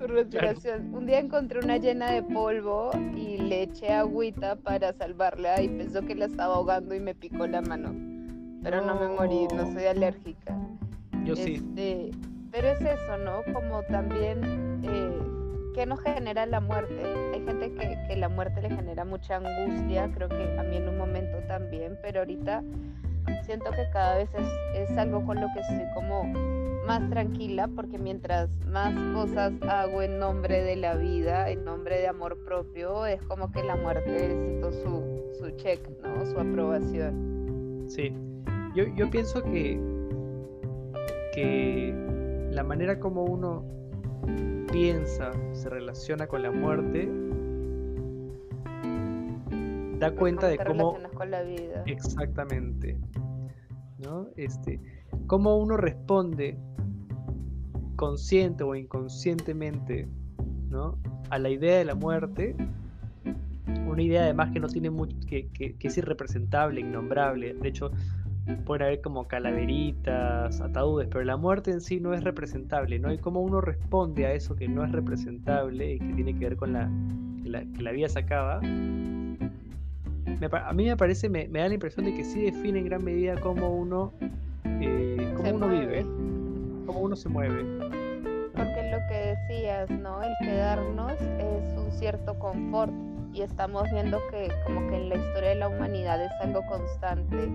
Su 0.00 0.06
respiración. 0.08 0.94
Un 0.94 1.06
día 1.06 1.20
encontré 1.20 1.60
una 1.60 1.76
llena 1.76 2.10
de 2.10 2.22
polvo 2.22 2.90
y 3.16 3.38
le 3.38 3.62
eché 3.62 3.92
agüita 3.92 4.56
para 4.56 4.92
salvarla 4.92 5.62
y 5.62 5.68
pensó 5.68 6.02
que 6.02 6.14
la 6.14 6.26
estaba 6.26 6.56
ahogando 6.56 6.94
y 6.94 7.00
me 7.00 7.14
picó 7.14 7.46
la 7.46 7.62
mano. 7.62 7.94
Pero 8.62 8.84
no, 8.84 8.94
me 8.96 9.08
morí, 9.08 9.46
no 9.54 9.72
soy 9.72 9.84
alérgica. 9.84 10.58
Yo 11.24 11.36
sí. 11.36 11.62
Pero 12.52 12.68
es 12.68 12.80
eso, 12.82 13.16
¿no? 13.16 13.42
Como 13.54 13.82
también, 13.84 14.80
eh, 14.84 15.10
¿qué 15.74 15.86
nos 15.86 16.00
genera 16.00 16.44
la 16.44 16.60
muerte? 16.60 17.02
Hay 17.32 17.42
gente 17.44 17.72
que, 17.72 17.98
que, 18.06 18.16
la 18.16 18.28
muerte 18.28 18.60
le 18.60 18.68
genera 18.68 19.06
mucha 19.06 19.36
angustia, 19.36 20.10
creo 20.12 20.28
que 20.28 20.58
a 20.58 20.62
mí 20.62 20.76
en 20.76 20.86
un 20.86 20.98
momento 20.98 21.38
también, 21.48 21.98
pero 22.02 22.20
ahorita 22.20 22.62
siento 23.44 23.70
que 23.70 23.88
cada 23.90 24.16
vez 24.16 24.28
es, 24.34 24.46
es 24.90 24.98
algo 24.98 25.24
con 25.24 25.40
lo 25.40 25.46
que 25.54 25.60
estoy 25.60 25.86
como 25.94 26.24
más 26.86 27.08
tranquila, 27.08 27.68
porque 27.74 27.96
mientras 27.96 28.50
más 28.66 28.92
cosas 29.14 29.52
hago 29.68 30.02
en 30.02 30.18
nombre 30.18 30.62
de 30.62 30.76
la 30.76 30.96
vida, 30.96 31.48
en 31.48 31.64
nombre 31.64 31.98
de 31.98 32.08
amor 32.08 32.36
propio, 32.44 33.06
es 33.06 33.22
como 33.22 33.50
que 33.50 33.62
la 33.62 33.76
muerte 33.76 34.10
necesito 34.10 34.72
su, 34.72 35.38
su 35.38 35.50
check, 35.56 35.80
¿no? 36.02 36.26
Su 36.26 36.38
aprobación. 36.38 37.86
Sí, 37.88 38.12
yo, 38.74 38.84
yo 38.94 39.08
pienso 39.10 39.42
que, 39.42 39.80
que 41.34 42.11
la 42.52 42.62
manera 42.62 43.00
como 43.00 43.24
uno 43.24 43.64
piensa, 44.70 45.32
se 45.52 45.68
relaciona 45.68 46.26
con 46.26 46.42
la 46.42 46.50
muerte, 46.50 47.08
da 49.98 50.14
cuenta 50.14 50.48
de 50.48 50.58
cómo... 50.58 50.98
Con 51.14 51.30
la 51.30 51.42
vida. 51.42 51.82
Exactamente. 51.86 52.98
¿no? 53.98 54.28
Este, 54.36 54.80
cómo 55.26 55.56
uno 55.56 55.76
responde 55.76 56.58
consciente 57.96 58.64
o 58.64 58.74
inconscientemente 58.74 60.08
¿no? 60.68 60.98
a 61.30 61.38
la 61.38 61.48
idea 61.48 61.78
de 61.78 61.84
la 61.84 61.94
muerte, 61.94 62.56
una 63.86 64.02
idea 64.02 64.24
además 64.24 64.50
que 64.52 64.60
no 64.60 64.68
tiene 64.68 64.90
mucho, 64.90 65.16
que, 65.26 65.48
que, 65.48 65.76
que 65.76 65.88
es 65.88 65.96
irrepresentable, 65.96 66.80
innombrable. 66.80 67.54
De 67.54 67.68
hecho, 67.68 67.92
pueden 68.64 68.86
haber 68.86 69.00
como 69.00 69.28
calaveritas, 69.28 70.60
ataúdes, 70.60 71.08
pero 71.08 71.24
la 71.24 71.36
muerte 71.36 71.70
en 71.70 71.80
sí 71.80 72.00
no 72.00 72.12
es 72.14 72.24
representable, 72.24 72.98
¿no? 72.98 73.12
Y 73.12 73.18
cómo 73.18 73.40
uno 73.40 73.60
responde 73.60 74.26
a 74.26 74.32
eso 74.32 74.56
que 74.56 74.66
no 74.68 74.84
es 74.84 74.90
representable 74.92 75.94
y 75.94 75.98
que 75.98 76.12
tiene 76.14 76.38
que 76.38 76.48
ver 76.48 76.56
con 76.56 76.72
la, 76.72 76.90
que 77.74 77.82
la 77.82 77.92
vida 77.92 78.08
se 78.08 78.20
acaba. 78.20 78.58
a 78.58 78.62
mí 80.72 80.86
me 80.86 80.96
parece, 80.96 81.28
me, 81.28 81.46
da 81.46 81.68
la 81.68 81.74
impresión 81.74 82.06
de 82.06 82.14
que 82.14 82.24
sí 82.24 82.40
define 82.42 82.78
en 82.80 82.86
gran 82.86 83.04
medida 83.04 83.38
cómo 83.40 83.76
uno, 83.76 84.12
eh, 84.64 85.32
cómo 85.36 85.54
uno 85.54 85.68
vive, 85.68 86.02
cómo 86.86 87.00
uno 87.00 87.14
se 87.16 87.28
mueve. 87.28 87.62
Porque 88.54 88.90
lo 88.90 88.98
que 89.08 89.36
decías, 89.36 89.90
¿no? 89.90 90.22
El 90.22 90.32
quedarnos 90.40 91.12
es 91.12 91.78
un 91.78 91.92
cierto 91.92 92.38
confort 92.38 93.11
y 93.32 93.42
estamos 93.42 93.84
viendo 93.90 94.18
que 94.30 94.48
como 94.64 94.88
que 94.88 94.96
en 94.96 95.08
la 95.08 95.16
historia 95.16 95.50
de 95.50 95.54
la 95.56 95.68
humanidad 95.68 96.22
es 96.22 96.32
algo 96.40 96.64
constante 96.66 97.48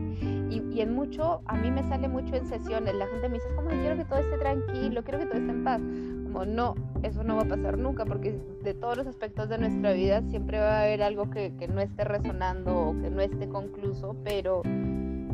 y, 0.49 0.61
y, 0.73 0.81
en 0.81 0.95
mucho, 0.95 1.41
a 1.45 1.55
mí 1.55 1.69
me 1.71 1.83
sale 1.83 2.07
mucho 2.07 2.35
en 2.35 2.45
sesiones, 2.47 2.95
la 2.95 3.07
gente 3.07 3.29
me 3.29 3.35
dice, 3.35 3.47
como 3.55 3.69
quiero 3.69 3.97
que 3.97 4.05
todo 4.05 4.19
esté 4.19 4.37
tranquilo, 4.37 5.03
quiero 5.03 5.19
que 5.19 5.25
todo 5.25 5.37
esté 5.37 5.51
en 5.51 5.63
paz, 5.63 5.81
como 6.23 6.45
no, 6.45 6.75
eso 7.03 7.23
no 7.23 7.35
va 7.35 7.43
a 7.43 7.47
pasar 7.47 7.77
nunca 7.77 8.05
porque 8.05 8.39
de 8.63 8.73
todos 8.73 8.97
los 8.97 9.07
aspectos 9.07 9.49
de 9.49 9.57
nuestra 9.57 9.93
vida 9.93 10.21
siempre 10.23 10.59
va 10.59 10.79
a 10.79 10.83
haber 10.83 11.03
algo 11.03 11.29
que, 11.29 11.53
que 11.57 11.67
no 11.67 11.81
esté 11.81 12.03
resonando 12.03 12.89
o 12.89 13.01
que 13.01 13.09
no 13.09 13.21
esté 13.21 13.47
concluso, 13.47 14.15
pero 14.23 14.61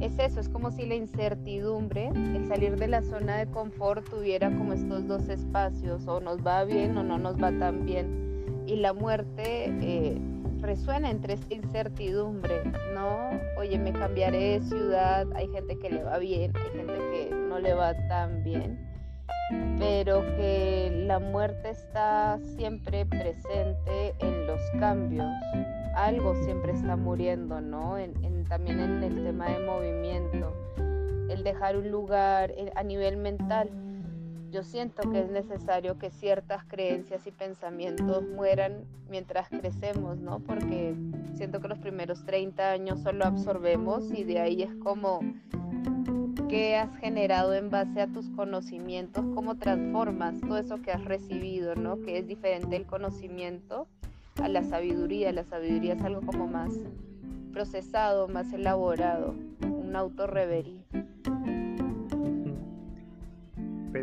es 0.04 0.20
eso, 0.20 0.42
es 0.42 0.50
como 0.50 0.70
si 0.70 0.86
la 0.86 0.96
incertidumbre, 0.96 2.10
el 2.10 2.46
salir 2.48 2.76
de 2.78 2.90
la 2.90 3.02
zona 3.02 3.38
de 3.38 3.48
confort 3.48 4.08
tuviera 4.10 4.54
como 4.54 4.74
estos 4.74 5.08
dos 5.08 5.30
espacios, 5.30 6.06
o 6.08 6.20
nos 6.20 6.46
va 6.46 6.66
bien 6.66 6.98
o 6.98 7.04
no 7.04 7.18
nos 7.18 7.42
va 7.42 7.58
tan 7.58 7.86
bien. 7.86 8.64
Y 8.68 8.76
la 8.78 8.94
muerte 8.94 9.74
eh, 9.82 10.18
resuena 10.64 11.12
entre 11.12 11.34
esta 11.34 11.54
incertidumbre, 11.54 12.64
¿no? 12.96 13.30
Oye, 13.58 13.78
me 13.78 13.92
cambiaré 13.92 14.60
de 14.60 14.62
ciudad, 14.62 15.28
hay 15.36 15.48
gente 15.50 15.78
que 15.78 15.90
le 15.90 16.04
va 16.04 16.18
bien, 16.18 16.54
hay 16.56 16.78
gente 16.78 16.94
que 16.94 17.36
no 17.36 17.60
le 17.60 17.74
va 17.74 17.94
tan 18.08 18.44
bien, 18.44 18.80
pero 19.78 20.22
que 20.38 21.04
la 21.06 21.20
muerte 21.20 21.70
está 21.70 22.40
siempre 22.56 23.06
presente 23.06 24.16
en 24.20 24.48
los 24.48 24.62
cambios, 24.80 25.28
algo 25.96 26.34
siempre 26.44 26.72
está 26.72 26.96
muriendo, 26.96 27.62
¿no? 27.62 27.98
también 28.48 28.80
en 28.80 29.04
el 29.04 29.24
tema 29.24 29.50
de 29.50 29.60
movimiento, 29.66 30.54
el 31.30 31.44
dejar 31.44 31.76
un 31.76 31.90
lugar 31.90 32.52
eh, 32.52 32.72
a 32.76 32.84
nivel 32.84 33.18
mental 33.18 33.70
yo 34.54 34.64
siento 34.64 35.10
que 35.10 35.22
es 35.22 35.32
necesario 35.32 35.98
que 35.98 36.12
ciertas 36.12 36.64
creencias 36.66 37.26
y 37.26 37.32
pensamientos 37.32 38.24
mueran 38.24 38.86
mientras 39.10 39.50
crecemos, 39.50 40.20
¿no? 40.20 40.42
Porque 40.42 40.94
siento 41.34 41.60
que 41.60 41.68
los 41.68 41.80
primeros 41.80 42.24
30 42.24 42.70
años 42.70 43.02
solo 43.02 43.26
absorbemos 43.26 44.12
y 44.12 44.24
de 44.24 44.40
ahí 44.40 44.62
es 44.62 44.76
como 44.76 45.22
qué 46.50 46.76
has 46.76 46.96
generado 46.98 47.56
en 47.56 47.72
base 47.72 48.00
a 48.00 48.08
tus 48.08 48.30
conocimientos, 48.30 49.26
cómo 49.34 49.56
transformas 49.56 50.40
todo 50.40 50.60
eso 50.60 50.80
que 50.84 50.92
has 50.92 51.04
recibido, 51.04 51.74
¿no? 51.74 52.00
Que 52.02 52.20
es 52.20 52.28
diferente 52.28 52.76
el 52.76 52.86
conocimiento 52.86 53.88
a 54.40 54.50
la 54.50 54.62
sabiduría. 54.62 55.32
La 55.32 55.46
sabiduría 55.46 55.94
es 55.94 56.04
algo 56.04 56.22
como 56.22 56.46
más 56.46 56.72
procesado, 57.52 58.28
más 58.28 58.54
elaborado, 58.54 59.34
un 59.64 59.96
autorreverí 59.96 60.86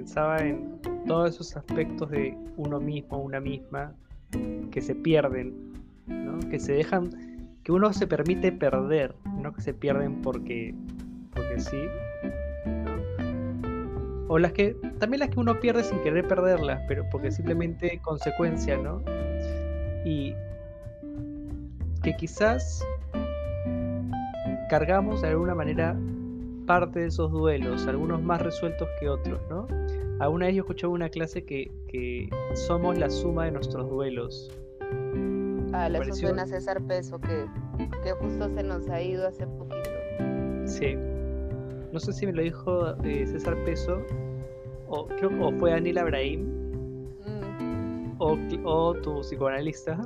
pensaba 0.01 0.39
en 0.39 0.81
todos 1.07 1.35
esos 1.35 1.55
aspectos 1.59 2.09
de 2.09 2.35
uno 2.57 2.81
mismo, 2.81 3.19
una 3.19 3.39
misma, 3.39 3.93
que 4.71 4.81
se 4.81 4.95
pierden, 4.95 5.53
que 6.51 6.59
se 6.59 6.73
dejan, 6.73 7.11
que 7.63 7.71
uno 7.71 7.93
se 7.93 8.07
permite 8.07 8.51
perder, 8.51 9.15
no 9.37 9.53
que 9.53 9.61
se 9.61 9.75
pierden 9.75 10.23
porque, 10.23 10.75
porque 11.35 11.61
sí, 11.61 11.77
o 14.29 14.39
las 14.39 14.53
que, 14.53 14.75
también 14.99 15.21
las 15.21 15.29
que 15.29 15.39
uno 15.39 15.61
pierde 15.61 15.85
sin 15.85 15.99
querer 15.99 16.27
perderlas, 16.27 16.81
pero 16.89 17.05
porque 17.11 17.31
simplemente 17.31 18.01
consecuencia, 18.03 18.79
¿no? 18.79 19.03
Y 20.07 20.35
que 22.03 22.17
quizás 22.17 22.83
cargamos 24.71 25.21
de 25.21 25.29
alguna 25.29 25.55
manera 25.55 25.95
parte 26.67 27.01
de 27.01 27.07
esos 27.09 27.31
duelos, 27.31 27.87
algunos 27.87 28.23
más 28.23 28.41
resueltos 28.41 28.89
que 28.99 29.11
otros, 29.11 29.39
¿no? 29.51 29.80
Alguna 30.21 30.47
vez 30.47 30.57
yo 30.57 30.63
escuchaba 30.63 30.93
una 30.93 31.09
clase 31.09 31.45
que, 31.45 31.73
que 31.89 32.29
somos 32.55 32.99
la 32.99 33.09
suma 33.09 33.47
de 33.47 33.53
nuestros 33.53 33.89
duelos. 33.89 34.51
Ah, 35.73 35.89
la 35.89 36.05
suena 36.13 36.47
César 36.47 36.83
Peso, 36.83 37.19
que, 37.19 37.47
que 38.05 38.13
justo 38.13 38.55
se 38.55 38.63
nos 38.63 38.87
ha 38.91 39.01
ido 39.01 39.27
hace 39.27 39.47
poquito. 39.47 39.91
Sí. 40.67 40.95
No 41.91 41.99
sé 41.99 42.13
si 42.13 42.27
me 42.27 42.33
lo 42.35 42.43
dijo 42.43 43.03
eh, 43.03 43.27
César 43.27 43.57
Peso 43.65 44.03
o, 44.89 45.07
creo, 45.07 45.31
o 45.43 45.53
fue 45.53 45.71
Daniel 45.71 45.97
Abraham. 45.97 46.41
Mm. 47.27 48.17
o, 48.19 48.39
o 48.65 48.95
tu 48.95 49.21
psicoanalista. 49.21 49.99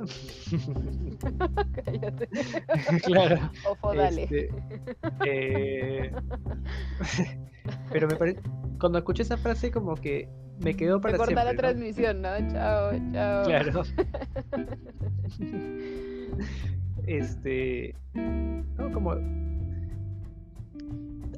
Cállate. 1.83 2.29
claro. 3.03 3.51
Ofo, 3.69 3.93
dale. 3.93 4.23
Este, 4.23 4.49
eh, 5.25 6.11
pero 7.91 8.07
me 8.07 8.15
parece, 8.15 8.39
cuando 8.79 8.97
escuché 8.97 9.23
esa 9.23 9.37
frase 9.37 9.71
como 9.71 9.95
que 9.95 10.29
me 10.59 10.75
quedó 10.75 11.01
para 11.01 11.17
corta 11.17 11.43
la 11.43 11.55
transmisión, 11.55 12.21
¿no? 12.21 12.29
Chao, 12.49 12.91
chao. 13.11 13.45
Claro. 13.45 13.83
este, 17.07 17.95
no, 18.13 18.91
como 18.91 19.15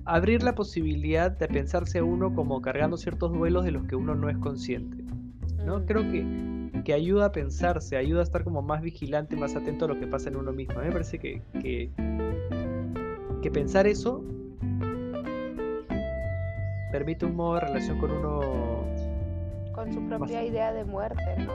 abrir 0.06 0.44
la 0.44 0.56
posibilidad 0.56 1.32
de 1.32 1.48
pensarse 1.48 2.00
a 2.00 2.04
uno 2.04 2.34
como 2.34 2.62
cargando 2.62 2.98
ciertos 2.98 3.34
duelos 3.34 3.66
de 3.66 3.72
los 3.72 3.86
que 3.88 3.96
uno 3.96 4.16
no 4.16 4.30
es 4.30 4.38
consciente. 4.38 5.04
¿no? 5.66 5.80
Mm. 5.80 5.86
Creo 5.86 6.12
que, 6.12 6.84
que 6.86 6.94
ayuda 6.94 7.26
a 7.26 7.32
pensarse, 7.32 7.98
ayuda 7.98 8.22
a 8.22 8.24
estar 8.24 8.44
como 8.44 8.62
más 8.62 8.82
vigilante, 8.82 9.36
más 9.36 9.56
atento 9.56 9.86
a 9.86 9.88
lo 9.90 10.00
que 10.00 10.08
pasa 10.08 10.30
en 10.30 10.38
uno 10.38 10.54
mismo. 10.54 10.76
A 10.76 10.82
mí 10.82 10.88
me 10.88 10.94
parece 10.94 11.20
que, 11.20 11.42
que, 11.60 11.92
que 13.42 13.52
pensar 13.52 13.86
eso 13.86 14.24
permite 16.92 17.26
un 17.26 17.36
modo 17.36 17.56
de 17.56 17.60
relación 17.62 18.00
con 18.00 18.12
uno, 18.12 18.42
Con 19.74 19.94
su 19.94 20.02
propia 20.08 20.38
Más- 20.40 20.48
idea 20.50 20.74
de 20.74 20.84
muerte, 20.86 21.36
¿no? 21.40 21.54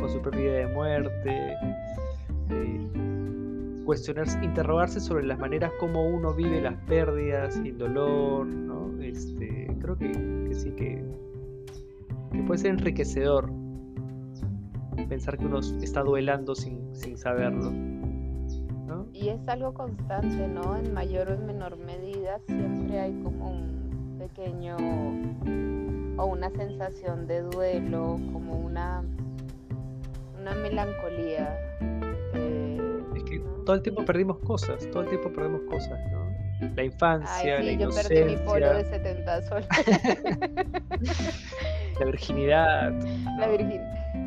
con 0.00 0.08
su 0.10 0.20
propia 0.20 0.40
idea 0.40 0.66
de 0.68 0.74
muerte, 0.74 1.56
eh, 2.50 3.82
cuestionarse, 3.84 4.42
interrogarse 4.44 5.00
sobre 5.00 5.24
las 5.24 5.38
maneras 5.38 5.72
como 5.78 6.04
uno 6.06 6.32
vive 6.34 6.60
las 6.60 6.74
pérdidas 6.86 7.54
sin 7.54 7.78
dolor, 7.78 8.46
¿no? 8.46 9.00
Este, 9.00 9.68
creo 9.80 9.96
que, 9.98 10.10
que 10.12 10.54
sí 10.54 10.70
que, 10.72 11.04
que 12.32 12.42
puede 12.44 12.58
ser 12.58 12.70
enriquecedor 12.72 13.50
pensar 15.08 15.36
que 15.38 15.46
uno 15.46 15.58
está 15.58 16.02
duelando 16.02 16.54
sin, 16.54 16.94
sin 16.94 17.16
saberlo. 17.18 17.70
¿no? 18.86 19.06
Y 19.12 19.28
es 19.28 19.46
algo 19.48 19.72
constante, 19.74 20.48
¿no? 20.48 20.76
En 20.76 20.92
mayor 20.94 21.28
o 21.30 21.34
en 21.34 21.46
menor 21.46 21.76
medida 21.76 22.38
siempre 22.46 22.98
hay 23.00 23.12
como 23.22 23.50
un 23.50 23.81
pequeño 24.26 24.76
o 26.16 26.26
una 26.26 26.50
sensación 26.50 27.26
de 27.26 27.42
duelo, 27.42 28.18
como 28.32 28.54
una, 28.58 29.02
una 30.40 30.54
melancolía. 30.54 31.56
eh, 32.34 32.78
Es 33.16 33.24
que 33.24 33.40
todo 33.64 33.76
el 33.76 33.82
tiempo 33.82 34.04
perdimos 34.04 34.38
cosas, 34.38 34.88
todo 34.90 35.02
el 35.02 35.08
tiempo 35.08 35.32
perdemos 35.32 35.62
cosas, 35.62 35.98
¿no? 36.12 36.22
La 36.76 36.84
infancia, 36.84 37.56
Ay, 37.56 37.64
la 37.64 37.72
sí, 37.72 37.78
yo 37.78 37.90
perdí 37.90 38.24
mi 38.24 38.36
polo 38.36 38.66
de 38.72 38.80
inocencia, 38.80 39.14
70 39.14 39.42
soles. 39.42 39.68
la 41.98 42.06
virginidad. 42.06 42.92
La. 43.38 43.48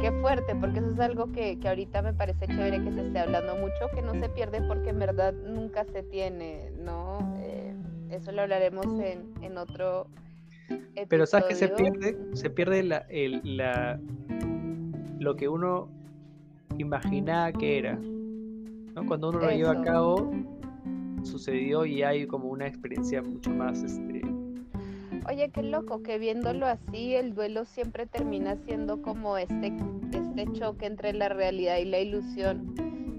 Qué 0.02 0.12
fuerte, 0.20 0.54
porque 0.56 0.80
eso 0.80 0.92
es 0.92 1.00
algo 1.00 1.32
que, 1.32 1.58
que 1.60 1.70
ahorita 1.70 2.02
me 2.02 2.14
parece 2.14 2.48
chévere 2.48 2.84
que 2.84 2.92
se 2.92 3.08
esté 3.08 3.20
hablando 3.20 3.56
mucho, 3.56 3.88
que 3.94 4.02
no 4.02 4.14
se 4.16 4.28
pierde 4.28 4.62
porque 4.68 4.90
en 4.90 5.00
verdad 5.00 5.34
nunca 5.34 5.86
se 5.86 6.04
tiene, 6.04 6.72
¿no? 6.78 7.20
Eso 8.16 8.32
lo 8.32 8.42
hablaremos 8.44 8.86
en, 9.00 9.32
en 9.42 9.58
otro 9.58 10.08
episodio. 10.70 11.08
Pero 11.10 11.26
¿sabes 11.26 11.46
qué 11.50 11.56
se 11.56 11.68
pierde? 11.70 12.18
Se 12.34 12.50
pierde 12.50 12.84
la, 12.84 12.98
el- 13.10 13.58
la, 13.58 14.00
lo 15.20 15.36
que 15.36 15.48
uno 15.48 15.90
imaginaba 16.78 17.52
que 17.52 17.78
era. 17.78 17.96
¿no? 17.96 19.06
Cuando 19.08 19.30
uno 19.30 19.40
lo 19.40 19.50
lleva 19.52 19.72
a 19.72 19.82
cabo, 19.82 20.32
sucedió 21.24 21.86
y 21.86 22.04
hay 22.04 22.26
como 22.28 22.50
una 22.50 22.68
experiencia 22.68 23.22
mucho 23.22 23.50
más... 23.52 23.84
Este, 23.84 24.22
Oye, 25.28 25.50
qué 25.50 25.64
loco, 25.64 26.04
que 26.04 26.20
viéndolo 26.20 26.68
así, 26.68 27.16
el 27.16 27.34
duelo 27.34 27.66
siempre 27.66 28.06
termina 28.06 28.58
siendo 28.58 29.02
como 29.02 29.38
este, 29.40 29.74
este 30.14 30.52
choque 30.54 30.86
entre 30.86 31.14
la 31.14 31.30
realidad 31.30 31.78
y 31.78 31.86
la 31.86 32.00
ilusión, 32.00 32.76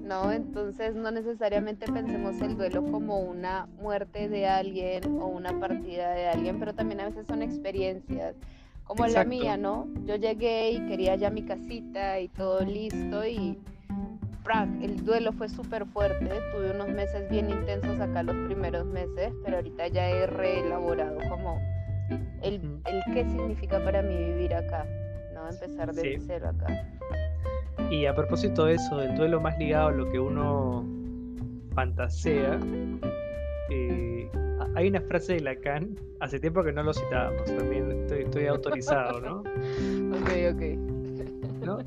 ¿no? 0.06 0.32
Entonces 0.32 0.94
no 0.94 1.10
necesariamente 1.10 1.86
pensemos 1.86 2.40
el 2.40 2.56
duelo 2.56 2.82
como 2.84 3.20
una 3.20 3.66
muerte 3.80 4.28
de 4.28 4.46
alguien 4.46 5.04
o 5.20 5.26
una 5.26 5.58
partida 5.58 6.12
de 6.12 6.28
alguien, 6.28 6.58
pero 6.58 6.74
también 6.74 7.00
a 7.00 7.06
veces 7.06 7.26
son 7.26 7.42
experiencias, 7.42 8.36
como 8.84 9.06
la 9.06 9.24
mía, 9.24 9.56
¿no? 9.56 9.88
Yo 10.04 10.14
llegué 10.14 10.70
y 10.70 10.86
quería 10.86 11.16
ya 11.16 11.28
mi 11.30 11.42
casita 11.42 12.20
y 12.20 12.28
todo 12.28 12.60
listo 12.60 13.26
y 13.26 13.58
el 14.80 15.04
duelo 15.04 15.32
fue 15.32 15.48
súper 15.48 15.84
fuerte, 15.86 16.30
tuve 16.54 16.70
unos 16.70 16.88
meses 16.88 17.28
bien 17.28 17.50
intensos 17.50 17.98
acá 17.98 18.22
los 18.22 18.36
primeros 18.46 18.86
meses, 18.86 19.32
pero 19.44 19.56
ahorita 19.56 19.88
ya 19.88 20.08
he 20.08 20.26
reelaborado 20.28 21.18
como 21.28 21.58
el, 22.42 22.80
el 22.84 23.02
qué 23.12 23.24
significa 23.24 23.82
para 23.82 24.02
mí 24.02 24.14
vivir 24.16 24.54
acá, 24.54 24.86
¿no? 25.34 25.48
Empezar 25.48 25.92
desde 25.92 26.20
Sí. 26.20 26.24
cero 26.28 26.50
acá. 26.50 26.86
Y 27.90 28.06
a 28.06 28.14
propósito 28.14 28.66
de 28.66 28.74
eso, 28.74 28.96
del 28.96 29.16
duelo 29.16 29.40
más 29.40 29.56
ligado 29.58 29.88
a 29.88 29.92
lo 29.92 30.10
que 30.10 30.18
uno 30.18 30.84
fantasea, 31.74 32.58
eh, 33.70 34.28
hay 34.74 34.88
una 34.88 35.00
frase 35.02 35.34
de 35.34 35.40
Lacan, 35.40 35.94
hace 36.20 36.40
tiempo 36.40 36.62
que 36.62 36.72
no 36.72 36.82
lo 36.82 36.92
citábamos, 36.92 37.44
también 37.44 37.92
estoy, 37.92 38.22
estoy 38.22 38.46
autorizado, 38.46 39.20
¿no? 39.20 39.40
Ok, 40.20 40.30
ok. 40.54 40.62
¿no? 41.64 41.78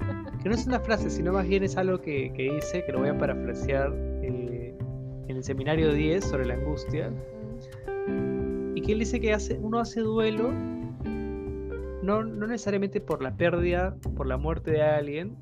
Que 0.41 0.49
no 0.49 0.55
es 0.55 0.67
una 0.67 0.79
frase, 0.79 1.09
sino 1.09 1.33
más 1.33 1.47
bien 1.47 1.63
es 1.63 1.75
algo 1.77 1.99
que, 1.99 2.31
que 2.33 2.53
dice, 2.53 2.83
que 2.85 2.91
lo 2.91 2.99
voy 2.99 3.09
a 3.09 3.17
parafrasear 3.17 3.93
eh, 4.21 4.75
en 5.27 5.35
el 5.35 5.43
seminario 5.43 5.93
10 5.93 6.23
sobre 6.23 6.45
la 6.45 6.53
angustia, 6.53 7.11
y 8.75 8.81
que 8.81 8.93
él 8.93 8.99
dice 8.99 9.19
que 9.19 9.33
hace, 9.33 9.57
uno 9.59 9.79
hace 9.79 10.01
duelo 10.01 10.51
no, 12.01 12.23
no 12.23 12.47
necesariamente 12.47 13.01
por 13.01 13.21
la 13.21 13.35
pérdida, 13.35 13.95
por 14.15 14.27
la 14.27 14.37
muerte 14.37 14.71
de 14.71 14.81
alguien, 14.81 15.37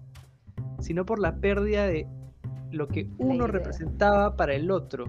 sino 0.80 1.06
por 1.06 1.20
la 1.20 1.36
pérdida 1.38 1.88
de 1.88 2.08
lo 2.72 2.88
que 2.88 3.10
uno 3.18 3.48
representaba 3.48 4.36
para 4.36 4.54
el 4.54 4.72
otro. 4.72 5.06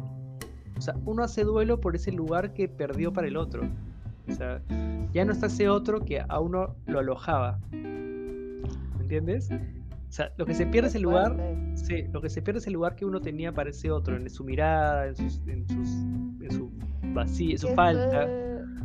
O 0.76 0.80
sea, 0.80 0.94
uno 1.04 1.24
hace 1.24 1.44
duelo 1.44 1.80
por 1.80 1.96
ese 1.96 2.12
lugar 2.12 2.54
que 2.54 2.68
perdió 2.68 3.12
para 3.12 3.26
el 3.26 3.36
otro. 3.36 3.62
O 4.28 4.32
sea, 4.32 4.62
ya 5.12 5.24
no 5.24 5.32
está 5.32 5.46
ese 5.46 5.68
otro 5.68 6.04
que 6.04 6.20
a 6.20 6.38
uno 6.38 6.76
lo 6.86 7.00
alojaba. 7.00 7.58
¿Me 7.72 9.00
entiendes? 9.00 9.50
O 9.50 10.12
sea, 10.12 10.32
lo 10.36 10.46
que 10.46 10.54
se 10.54 10.66
pierde 10.66 10.88
es 10.88 10.94
el 10.94 11.02
lugar. 11.02 11.36
Sí, 11.74 12.04
lo 12.12 12.20
que 12.20 12.30
se 12.30 12.42
pierde 12.42 12.60
es 12.60 12.66
el 12.66 12.74
lugar 12.74 12.94
que 12.96 13.04
uno 13.04 13.20
tenía 13.20 13.52
para 13.52 13.70
ese 13.70 13.90
otro, 13.90 14.16
en 14.16 14.28
su 14.30 14.44
mirada, 14.44 15.06
en, 15.06 15.16
sus, 15.16 15.40
en, 15.46 15.66
sus, 15.68 15.88
en 16.42 16.50
su 16.50 16.70
vacío, 17.14 17.52
en 17.52 17.58
su 17.58 17.68
falta. 17.68 18.24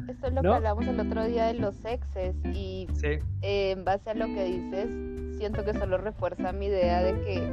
Esto 0.09 0.27
es 0.27 0.33
lo 0.33 0.41
¿no? 0.41 0.49
que 0.49 0.55
hablamos 0.55 0.87
el 0.87 0.99
otro 0.99 1.25
día 1.25 1.47
de 1.47 1.53
los 1.55 1.85
exes 1.85 2.35
y 2.53 2.87
Sí, 2.93 3.19
eh, 3.41 3.71
en 3.71 3.85
base 3.85 4.09
a 4.09 4.15
lo 4.15 4.25
que 4.25 4.43
dices, 4.43 4.89
siento 5.43 5.65
que 5.65 5.73
solo 5.77 5.97
refuerza 5.97 6.53
mi 6.53 6.67
idea 6.67 7.03
de 7.03 7.19
que 7.25 7.43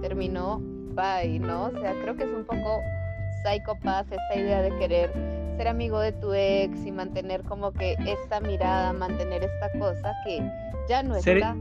terminó 0.00 0.58
bye, 0.94 1.38
¿no? 1.38 1.64
O 1.66 1.70
sea, 1.72 1.92
creo 2.00 2.16
que 2.16 2.22
es 2.24 2.30
un 2.30 2.44
poco 2.46 2.80
psicópata 3.44 4.06
esta 4.14 4.40
idea 4.40 4.62
de 4.62 4.70
querer 4.78 5.12
ser 5.58 5.68
amigo 5.68 6.00
de 6.00 6.12
tu 6.12 6.32
ex 6.32 6.86
y 6.86 6.90
mantener 6.90 7.42
como 7.42 7.72
que 7.72 7.94
esta 8.06 8.40
mirada, 8.40 8.94
mantener 8.94 9.44
esta 9.44 9.70
cosa 9.78 10.14
que 10.24 10.40
ya 10.88 11.02
no 11.02 11.20
Ser- 11.20 11.36
está. 11.36 11.56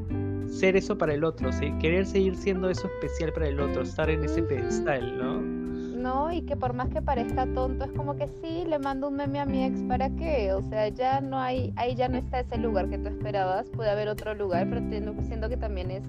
ser 0.48 0.78
eso 0.78 0.98
para 0.98 1.14
el 1.14 1.26
otro, 1.26 1.52
¿sí? 1.52 1.74
querer 1.82 2.06
seguir 2.06 2.38
siendo 2.38 2.70
eso 2.70 2.88
especial 2.88 3.34
para 3.34 3.50
el 3.50 3.60
otro, 3.60 3.82
estar 3.82 4.10
en 4.10 4.24
ese 4.24 4.42
pedestal, 4.44 5.18
¿no? 5.18 5.59
No, 6.00 6.32
y 6.32 6.44
que 6.44 6.56
por 6.56 6.74
más 6.74 6.88
que 6.88 7.02
parezca 7.02 7.46
tonto, 7.46 7.84
es 7.84 7.92
como 7.92 8.16
que 8.16 8.30
sí, 8.42 8.64
le 8.66 8.80
mando 8.80 9.10
un 9.10 9.18
meme 9.18 9.42
a 9.42 9.46
mi 9.46 9.66
ex, 9.66 9.84
¿para 9.84 10.10
qué? 10.12 10.54
O 10.54 10.62
sea, 10.62 10.88
ya 10.88 11.20
no 11.20 11.38
hay, 11.38 11.74
ahí 11.76 11.94
ya 11.94 12.08
no 12.08 12.18
está 12.18 12.40
ese 12.40 12.58
lugar 12.58 12.90
que 12.90 12.98
tú 12.98 13.10
esperabas, 13.10 13.70
puede 13.72 13.90
haber 13.90 14.08
otro 14.08 14.34
lugar, 14.34 14.70
pero 14.70 14.82
siento 15.24 15.50
que 15.50 15.58
también 15.58 15.92
es 15.92 16.04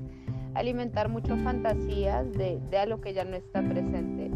alimentar 0.55 1.09
mucho 1.09 1.37
fantasías 1.39 2.33
de, 2.35 2.61
de 2.71 2.79
algo 2.79 3.01
que 3.01 3.13
ya 3.15 3.25
no 3.25 3.35
está 3.35 3.63
presente. 3.63 4.31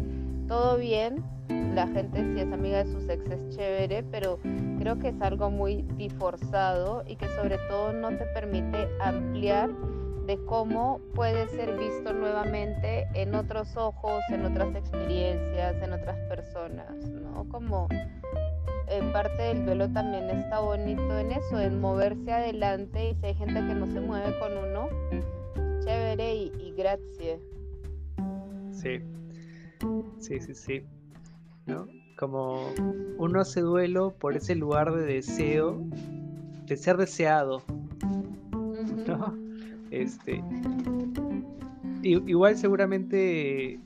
Todo 0.45 0.77
bien, 0.77 1.23
la 1.73 1.87
gente 1.87 2.33
si 2.33 2.41
es 2.41 2.51
amiga 2.51 2.83
de 2.83 2.91
sus 2.91 3.07
ex 3.07 3.25
es 3.29 3.55
chévere, 3.55 4.03
pero 4.11 4.39
creo 4.77 4.99
que 4.99 5.07
es 5.07 5.21
algo 5.21 5.49
muy 5.51 5.83
diforzado 5.95 7.05
y 7.07 7.15
que 7.15 7.29
sobre 7.29 7.57
todo 7.69 7.93
no 7.93 8.09
te 8.09 8.25
permite 8.33 8.89
ampliar 8.99 9.69
de 10.25 10.43
cómo 10.45 10.99
puede 11.13 11.47
ser 11.49 11.77
visto 11.77 12.13
nuevamente 12.13 13.07
en 13.13 13.35
otros 13.35 13.75
ojos, 13.77 14.23
en 14.29 14.45
otras 14.45 14.75
experiencias, 14.75 15.81
en 15.81 15.93
otras 15.93 16.17
personas, 16.27 16.91
¿no? 17.09 17.47
Como 17.49 17.87
en 18.87 19.11
parte 19.11 19.41
del 19.41 19.65
duelo 19.65 19.89
también 19.89 20.29
está 20.29 20.59
bonito 20.59 21.17
en 21.17 21.31
eso, 21.31 21.59
en 21.59 21.79
moverse 21.79 22.31
adelante 22.31 23.11
y 23.11 23.15
si 23.15 23.25
hay 23.27 23.35
gente 23.35 23.53
que 23.53 23.73
no 23.75 23.87
se 23.91 23.99
mueve 23.99 24.37
con 24.39 24.51
uno, 24.57 24.89
chévere 25.83 26.35
y, 26.35 26.51
y 26.59 26.73
grazie. 26.75 27.39
Sí, 28.71 28.99
sí, 30.19 30.39
sí, 30.39 30.55
sí. 30.55 30.83
¿No? 31.65 31.87
Como 32.17 32.69
uno 33.17 33.41
hace 33.41 33.61
duelo 33.61 34.13
por 34.19 34.35
ese 34.35 34.55
lugar 34.55 34.93
de 34.93 35.05
deseo, 35.05 35.81
de 36.65 36.77
ser 36.77 36.97
deseado. 36.97 37.61
¿no? 39.07 39.33
Este, 39.91 40.43
igual 42.03 42.57
seguramente 42.57 43.79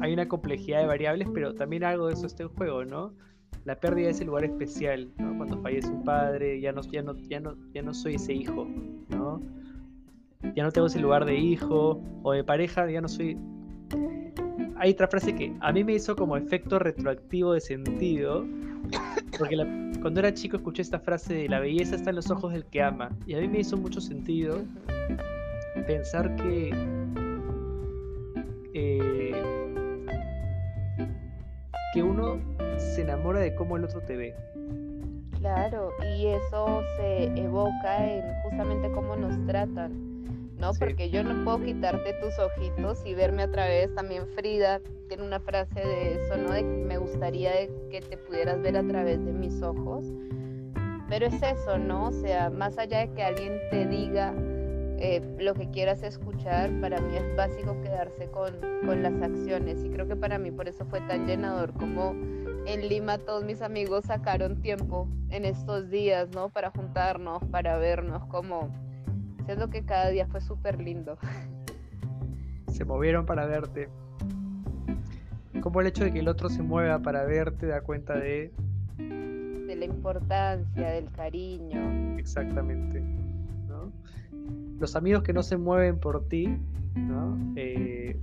hay 0.00 0.12
una 0.12 0.28
complejidad 0.28 0.80
de 0.80 0.86
variables, 0.86 1.28
pero 1.32 1.54
también 1.54 1.84
algo 1.84 2.08
de 2.08 2.14
eso 2.14 2.26
está 2.26 2.44
en 2.44 2.48
juego, 2.50 2.84
¿no? 2.84 3.12
La 3.64 3.78
pérdida 3.78 4.06
de 4.06 4.12
ese 4.12 4.24
lugar 4.24 4.44
especial, 4.44 5.08
¿no? 5.18 5.36
Cuando 5.36 5.60
fallece 5.60 5.88
un 5.88 6.04
padre, 6.04 6.60
ya 6.60 6.72
no, 6.72 6.82
ya 6.82 7.02
no, 7.02 7.16
ya 7.28 7.40
no, 7.40 7.56
ya 7.72 7.82
no 7.82 7.92
soy 7.94 8.14
ese 8.14 8.32
hijo, 8.32 8.68
¿no? 9.08 9.40
ya 10.54 10.64
no 10.64 10.70
tengo 10.70 10.86
ese 10.86 11.00
lugar 11.00 11.24
de 11.24 11.36
hijo 11.36 12.00
o 12.22 12.32
de 12.32 12.44
pareja, 12.44 12.90
ya 12.90 13.00
no 13.00 13.08
soy... 13.08 13.36
Hay 14.78 14.92
otra 14.92 15.08
frase 15.08 15.34
que 15.34 15.54
a 15.60 15.72
mí 15.72 15.84
me 15.84 15.94
hizo 15.94 16.14
como 16.16 16.36
efecto 16.36 16.78
retroactivo 16.78 17.54
de 17.54 17.60
sentido, 17.60 18.46
porque 19.38 19.56
cuando 20.00 20.20
era 20.20 20.32
chico 20.32 20.56
escuché 20.56 20.82
esta 20.82 20.98
frase 20.98 21.34
de 21.34 21.48
la 21.48 21.60
belleza 21.60 21.96
está 21.96 22.10
en 22.10 22.16
los 22.16 22.30
ojos 22.30 22.52
del 22.52 22.64
que 22.66 22.82
ama, 22.82 23.10
y 23.26 23.34
a 23.34 23.40
mí 23.40 23.48
me 23.48 23.60
hizo 23.60 23.76
mucho 23.76 24.00
sentido 24.00 24.62
pensar 25.86 26.34
que... 26.36 26.70
Eh, 28.74 29.42
que 31.94 32.02
uno 32.02 32.38
se 32.76 33.02
enamora 33.02 33.40
de 33.40 33.54
cómo 33.54 33.78
el 33.78 33.84
otro 33.84 34.02
te 34.02 34.16
ve. 34.16 34.34
Claro, 35.38 35.90
y 36.14 36.26
eso 36.26 36.82
se 36.98 37.24
evoca 37.38 38.06
en 38.06 38.22
justamente 38.42 38.90
cómo 38.90 39.16
nos 39.16 39.46
tratan, 39.46 40.05
¿no? 40.58 40.72
Porque 40.74 41.10
yo 41.10 41.22
no 41.22 41.44
puedo 41.44 41.62
quitarte 41.64 42.14
tus 42.14 42.38
ojitos 42.38 43.04
y 43.04 43.14
verme 43.14 43.42
a 43.42 43.50
través. 43.50 43.94
También 43.94 44.26
Frida 44.28 44.80
tiene 45.08 45.24
una 45.24 45.40
frase 45.40 45.80
de 45.80 46.14
eso, 46.14 46.36
¿no? 46.36 46.52
De 46.52 46.60
que 46.60 46.84
me 46.84 46.98
gustaría 46.98 47.52
que 47.90 48.00
te 48.00 48.16
pudieras 48.16 48.60
ver 48.60 48.76
a 48.76 48.86
través 48.86 49.24
de 49.24 49.32
mis 49.32 49.62
ojos. 49.62 50.04
Pero 51.08 51.26
es 51.26 51.40
eso, 51.42 51.78
¿no? 51.78 52.08
O 52.08 52.12
sea, 52.12 52.50
más 52.50 52.78
allá 52.78 53.00
de 53.00 53.12
que 53.12 53.22
alguien 53.22 53.60
te 53.70 53.86
diga 53.86 54.34
eh, 54.98 55.22
lo 55.38 55.54
que 55.54 55.70
quieras 55.70 56.02
escuchar, 56.02 56.70
para 56.80 57.00
mí 57.00 57.16
es 57.16 57.36
básico 57.36 57.80
quedarse 57.82 58.28
con, 58.30 58.54
con 58.84 59.02
las 59.02 59.14
acciones. 59.22 59.84
Y 59.84 59.90
creo 59.90 60.08
que 60.08 60.16
para 60.16 60.38
mí 60.38 60.50
por 60.50 60.68
eso 60.68 60.84
fue 60.86 61.00
tan 61.02 61.26
llenador 61.26 61.72
como 61.74 62.12
en 62.66 62.88
Lima 62.88 63.18
todos 63.18 63.44
mis 63.44 63.62
amigos 63.62 64.06
sacaron 64.06 64.60
tiempo 64.60 65.08
en 65.30 65.44
estos 65.44 65.88
días, 65.90 66.30
¿no? 66.34 66.48
Para 66.48 66.70
juntarnos, 66.70 67.44
para 67.44 67.76
vernos, 67.78 68.24
como 68.26 68.70
siento 69.46 69.70
que 69.70 69.84
cada 69.84 70.10
día 70.10 70.26
fue 70.26 70.40
súper 70.40 70.80
lindo. 70.80 71.16
Se 72.68 72.84
movieron 72.84 73.24
para 73.24 73.46
verte. 73.46 73.88
Como 75.62 75.80
el 75.80 75.86
hecho 75.86 76.04
de 76.04 76.12
que 76.12 76.18
el 76.18 76.28
otro 76.28 76.50
se 76.50 76.62
mueva 76.62 77.00
para 77.00 77.24
verte 77.24 77.66
da 77.66 77.80
cuenta 77.80 78.14
de... 78.18 78.52
De 78.98 79.76
la 79.76 79.84
importancia, 79.84 80.90
del 80.90 81.10
cariño. 81.10 82.18
Exactamente. 82.18 83.00
¿no? 83.68 83.90
Los 84.78 84.94
amigos 84.96 85.22
que 85.22 85.32
no 85.32 85.42
se 85.42 85.56
mueven 85.56 85.98
por 85.98 86.28
ti, 86.28 86.58
¿no? 86.94 87.38
Eh, 87.56 88.20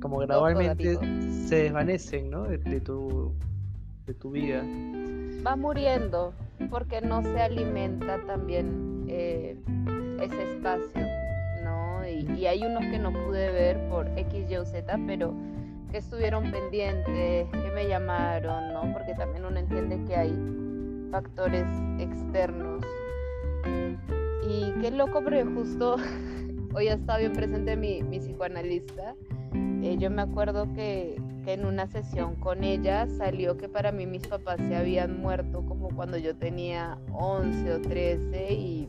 como 0.00 0.18
gradualmente 0.18 0.98
se 1.46 1.56
desvanecen, 1.64 2.30
¿no? 2.30 2.44
De, 2.44 2.80
tu, 2.80 3.34
de 4.06 4.14
tu 4.14 4.30
vida. 4.30 4.62
Va 5.44 5.56
muriendo 5.56 6.32
porque 6.70 7.00
no 7.00 7.22
se 7.22 7.40
alimenta 7.40 8.18
también 8.26 9.04
eh, 9.08 9.56
ese 10.20 10.54
espacio, 10.54 11.02
¿no? 11.64 12.06
Y, 12.08 12.46
hay 12.46 12.62
unos 12.64 12.84
que 12.86 12.98
no 12.98 13.12
pude 13.12 13.50
ver 13.50 13.88
por 13.88 14.06
X, 14.18 14.50
Y 14.50 14.56
o 14.56 14.64
Z, 14.64 14.98
pero 15.06 15.34
que 15.90 15.98
estuvieron 15.98 16.50
pendientes, 16.50 17.48
que 17.50 17.70
me 17.74 17.88
llamaron, 17.88 18.72
¿no? 18.72 18.92
Porque 18.92 19.14
también 19.14 19.44
uno 19.44 19.58
entiende 19.58 20.02
que 20.06 20.16
hay 20.16 20.34
factores 21.10 21.66
externos. 21.98 22.84
Y 24.48 24.72
qué 24.80 24.90
loco, 24.90 25.22
pero 25.24 25.44
justo 25.54 25.96
hoy 26.74 26.88
ha 26.88 26.94
estado 26.94 27.20
bien 27.20 27.32
presente 27.32 27.76
mi, 27.76 28.02
mi 28.02 28.18
psicoanalista 28.18 29.14
eh, 29.82 29.96
yo 29.98 30.10
me 30.10 30.22
acuerdo 30.22 30.72
que, 30.74 31.20
en 31.46 31.64
una 31.64 31.86
sesión 31.86 32.34
con 32.36 32.64
ella 32.64 33.06
salió 33.06 33.56
que 33.56 33.68
para 33.68 33.92
mí 33.92 34.06
mis 34.06 34.26
papás 34.26 34.58
se 34.68 34.76
habían 34.76 35.20
muerto 35.20 35.64
como 35.64 35.88
cuando 35.90 36.18
yo 36.18 36.36
tenía 36.36 36.98
11 37.12 37.72
o 37.72 37.80
13 37.80 38.52
y, 38.52 38.88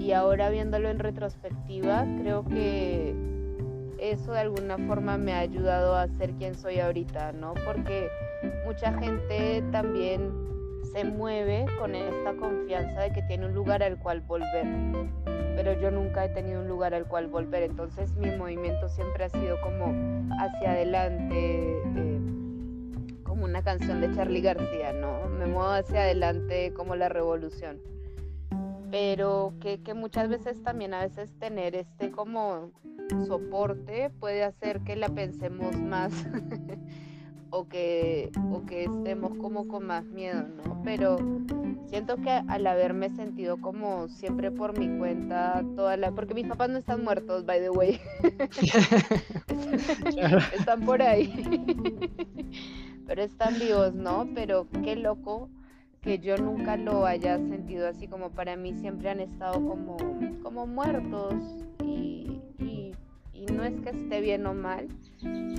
y 0.00 0.12
ahora 0.12 0.50
viéndolo 0.50 0.90
en 0.90 0.98
retrospectiva 0.98 2.04
creo 2.20 2.44
que 2.44 3.14
eso 3.98 4.32
de 4.32 4.40
alguna 4.40 4.78
forma 4.78 5.18
me 5.18 5.32
ha 5.32 5.40
ayudado 5.40 5.94
a 5.94 6.08
ser 6.08 6.32
quien 6.34 6.54
soy 6.54 6.80
ahorita, 6.80 7.32
¿no? 7.32 7.54
Porque 7.66 8.08
mucha 8.64 8.92
gente 8.98 9.62
también 9.70 10.32
se 10.92 11.04
mueve 11.04 11.66
con 11.78 11.94
esta 11.94 12.34
confianza 12.34 13.02
de 13.02 13.12
que 13.12 13.22
tiene 13.22 13.46
un 13.46 13.54
lugar 13.54 13.82
al 13.82 13.98
cual 13.98 14.22
volver 14.22 14.66
pero 15.62 15.78
yo 15.78 15.90
nunca 15.90 16.24
he 16.24 16.30
tenido 16.30 16.62
un 16.62 16.68
lugar 16.68 16.94
al 16.94 17.06
cual 17.06 17.26
volver, 17.26 17.64
entonces 17.64 18.16
mi 18.16 18.30
movimiento 18.30 18.88
siempre 18.88 19.24
ha 19.24 19.28
sido 19.28 19.60
como 19.60 19.92
hacia 20.40 20.72
adelante, 20.72 21.82
eh, 21.96 22.20
como 23.24 23.44
una 23.44 23.62
canción 23.62 24.00
de 24.00 24.10
Charlie 24.14 24.40
García, 24.40 24.94
¿no? 24.94 25.28
Me 25.28 25.44
muevo 25.44 25.68
hacia 25.68 26.00
adelante 26.04 26.72
como 26.72 26.96
la 26.96 27.10
revolución. 27.10 27.78
Pero 28.90 29.52
que, 29.60 29.82
que 29.82 29.92
muchas 29.92 30.30
veces 30.30 30.62
también 30.62 30.94
a 30.94 31.02
veces 31.02 31.30
tener 31.38 31.74
este 31.74 32.10
como 32.10 32.70
soporte 33.26 34.08
puede 34.18 34.44
hacer 34.44 34.80
que 34.80 34.96
la 34.96 35.10
pensemos 35.10 35.76
más 35.76 36.10
o 37.50 37.68
que, 37.68 38.30
o 38.50 38.64
que 38.64 38.84
estemos 38.84 39.36
como 39.38 39.68
con 39.68 39.86
más 39.86 40.04
miedo, 40.06 40.42
¿no? 40.42 40.80
Pero 40.84 41.18
siento 41.86 42.16
que 42.16 42.30
al 42.30 42.66
haberme 42.66 43.10
sentido 43.10 43.60
como 43.60 44.08
siempre 44.08 44.50
por 44.50 44.78
mi 44.78 44.98
cuenta, 44.98 45.62
toda 45.76 45.96
la... 45.96 46.12
Porque 46.12 46.34
mis 46.34 46.46
papás 46.46 46.70
no 46.70 46.78
están 46.78 47.04
muertos, 47.04 47.44
by 47.44 47.60
the 47.60 47.70
way. 47.70 48.00
están 50.58 50.84
por 50.84 51.02
ahí. 51.02 51.30
Pero 53.06 53.22
están 53.22 53.58
vivos, 53.58 53.94
¿no? 53.94 54.28
Pero 54.34 54.68
qué 54.84 54.94
loco 54.94 55.50
que 56.00 56.18
yo 56.18 56.36
nunca 56.36 56.76
lo 56.76 57.06
haya 57.06 57.38
sentido 57.38 57.88
así 57.88 58.08
como 58.08 58.30
para 58.30 58.56
mí 58.56 58.74
siempre 58.74 59.10
han 59.10 59.20
estado 59.20 59.54
como, 59.54 59.96
como 60.42 60.66
muertos 60.66 61.34
y, 61.84 62.40
y, 62.58 62.69
y 63.40 63.52
no 63.52 63.64
es 63.64 63.72
que 63.80 63.90
esté 63.90 64.20
bien 64.20 64.46
o 64.46 64.52
mal, 64.52 64.88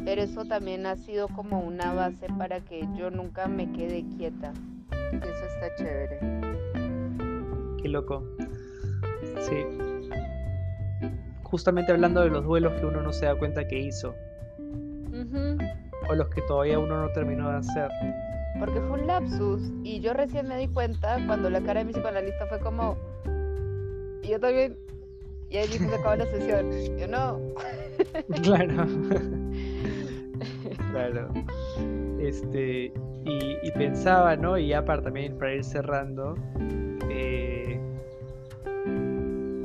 pero 0.05 0.21
eso 0.21 0.45
también 0.45 0.85
ha 0.85 0.95
sido 0.95 1.27
como 1.29 1.61
una 1.61 1.93
base 1.93 2.27
para 2.37 2.59
que 2.59 2.87
yo 2.95 3.09
nunca 3.09 3.47
me 3.47 3.71
quede 3.71 4.05
quieta. 4.17 4.53
Y 5.11 5.15
eso 5.15 5.45
está 5.45 5.75
chévere. 5.77 6.19
Qué 7.81 7.89
loco. 7.89 8.23
Sí. 9.41 9.65
Justamente 11.43 11.91
hablando 11.91 12.21
de 12.21 12.29
los 12.29 12.45
duelos 12.45 12.79
que 12.79 12.85
uno 12.85 13.01
no 13.01 13.11
se 13.11 13.25
da 13.25 13.35
cuenta 13.35 13.67
que 13.67 13.79
hizo. 13.79 14.13
O 16.07 16.15
los 16.15 16.29
que 16.29 16.41
todavía 16.43 16.77
uno 16.77 17.01
no 17.01 17.11
terminó 17.13 17.49
de 17.49 17.57
hacer. 17.57 17.89
Porque 18.59 18.79
fue 18.81 18.99
un 18.99 19.07
lapsus. 19.07 19.71
Y 19.83 20.01
yo 20.01 20.13
recién 20.13 20.47
me 20.47 20.57
di 20.57 20.67
cuenta 20.67 21.17
cuando 21.25 21.49
la 21.49 21.61
cara 21.61 21.79
de 21.79 21.85
mi 21.85 21.93
psicoanalista 21.93 22.45
fue 22.45 22.59
como. 22.59 22.95
Y 24.21 24.29
yo 24.29 24.39
también. 24.39 24.77
Y 25.51 25.57
ahí 25.57 25.67
dijo 25.67 25.89
se 25.89 25.95
acabó 25.95 26.15
la 26.15 26.25
sesión. 26.27 26.71
Yo 26.97 27.07
no. 27.07 27.39
Claro. 28.41 28.87
claro. 30.91 31.29
Este, 32.19 32.93
y, 33.25 33.71
pensaba, 33.71 34.35
¿no? 34.35 34.57
Y 34.57 34.69
ya 34.69 34.83
para 34.83 35.03
también 35.03 35.37
para 35.37 35.53
ir 35.53 35.63
cerrando, 35.63 36.35
eh, 37.09 37.79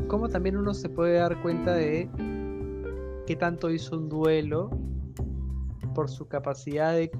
cómo 0.08 0.28
también 0.28 0.56
uno 0.56 0.74
se 0.74 0.88
puede 0.88 1.14
dar 1.14 1.40
cuenta 1.40 1.72
de 1.74 2.10
qué 3.26 3.36
tanto 3.36 3.70
hizo 3.70 3.96
un 3.96 4.08
duelo 4.08 4.70
por 5.94 6.10
su 6.10 6.28
capacidad 6.28 6.92
de, 6.92 7.10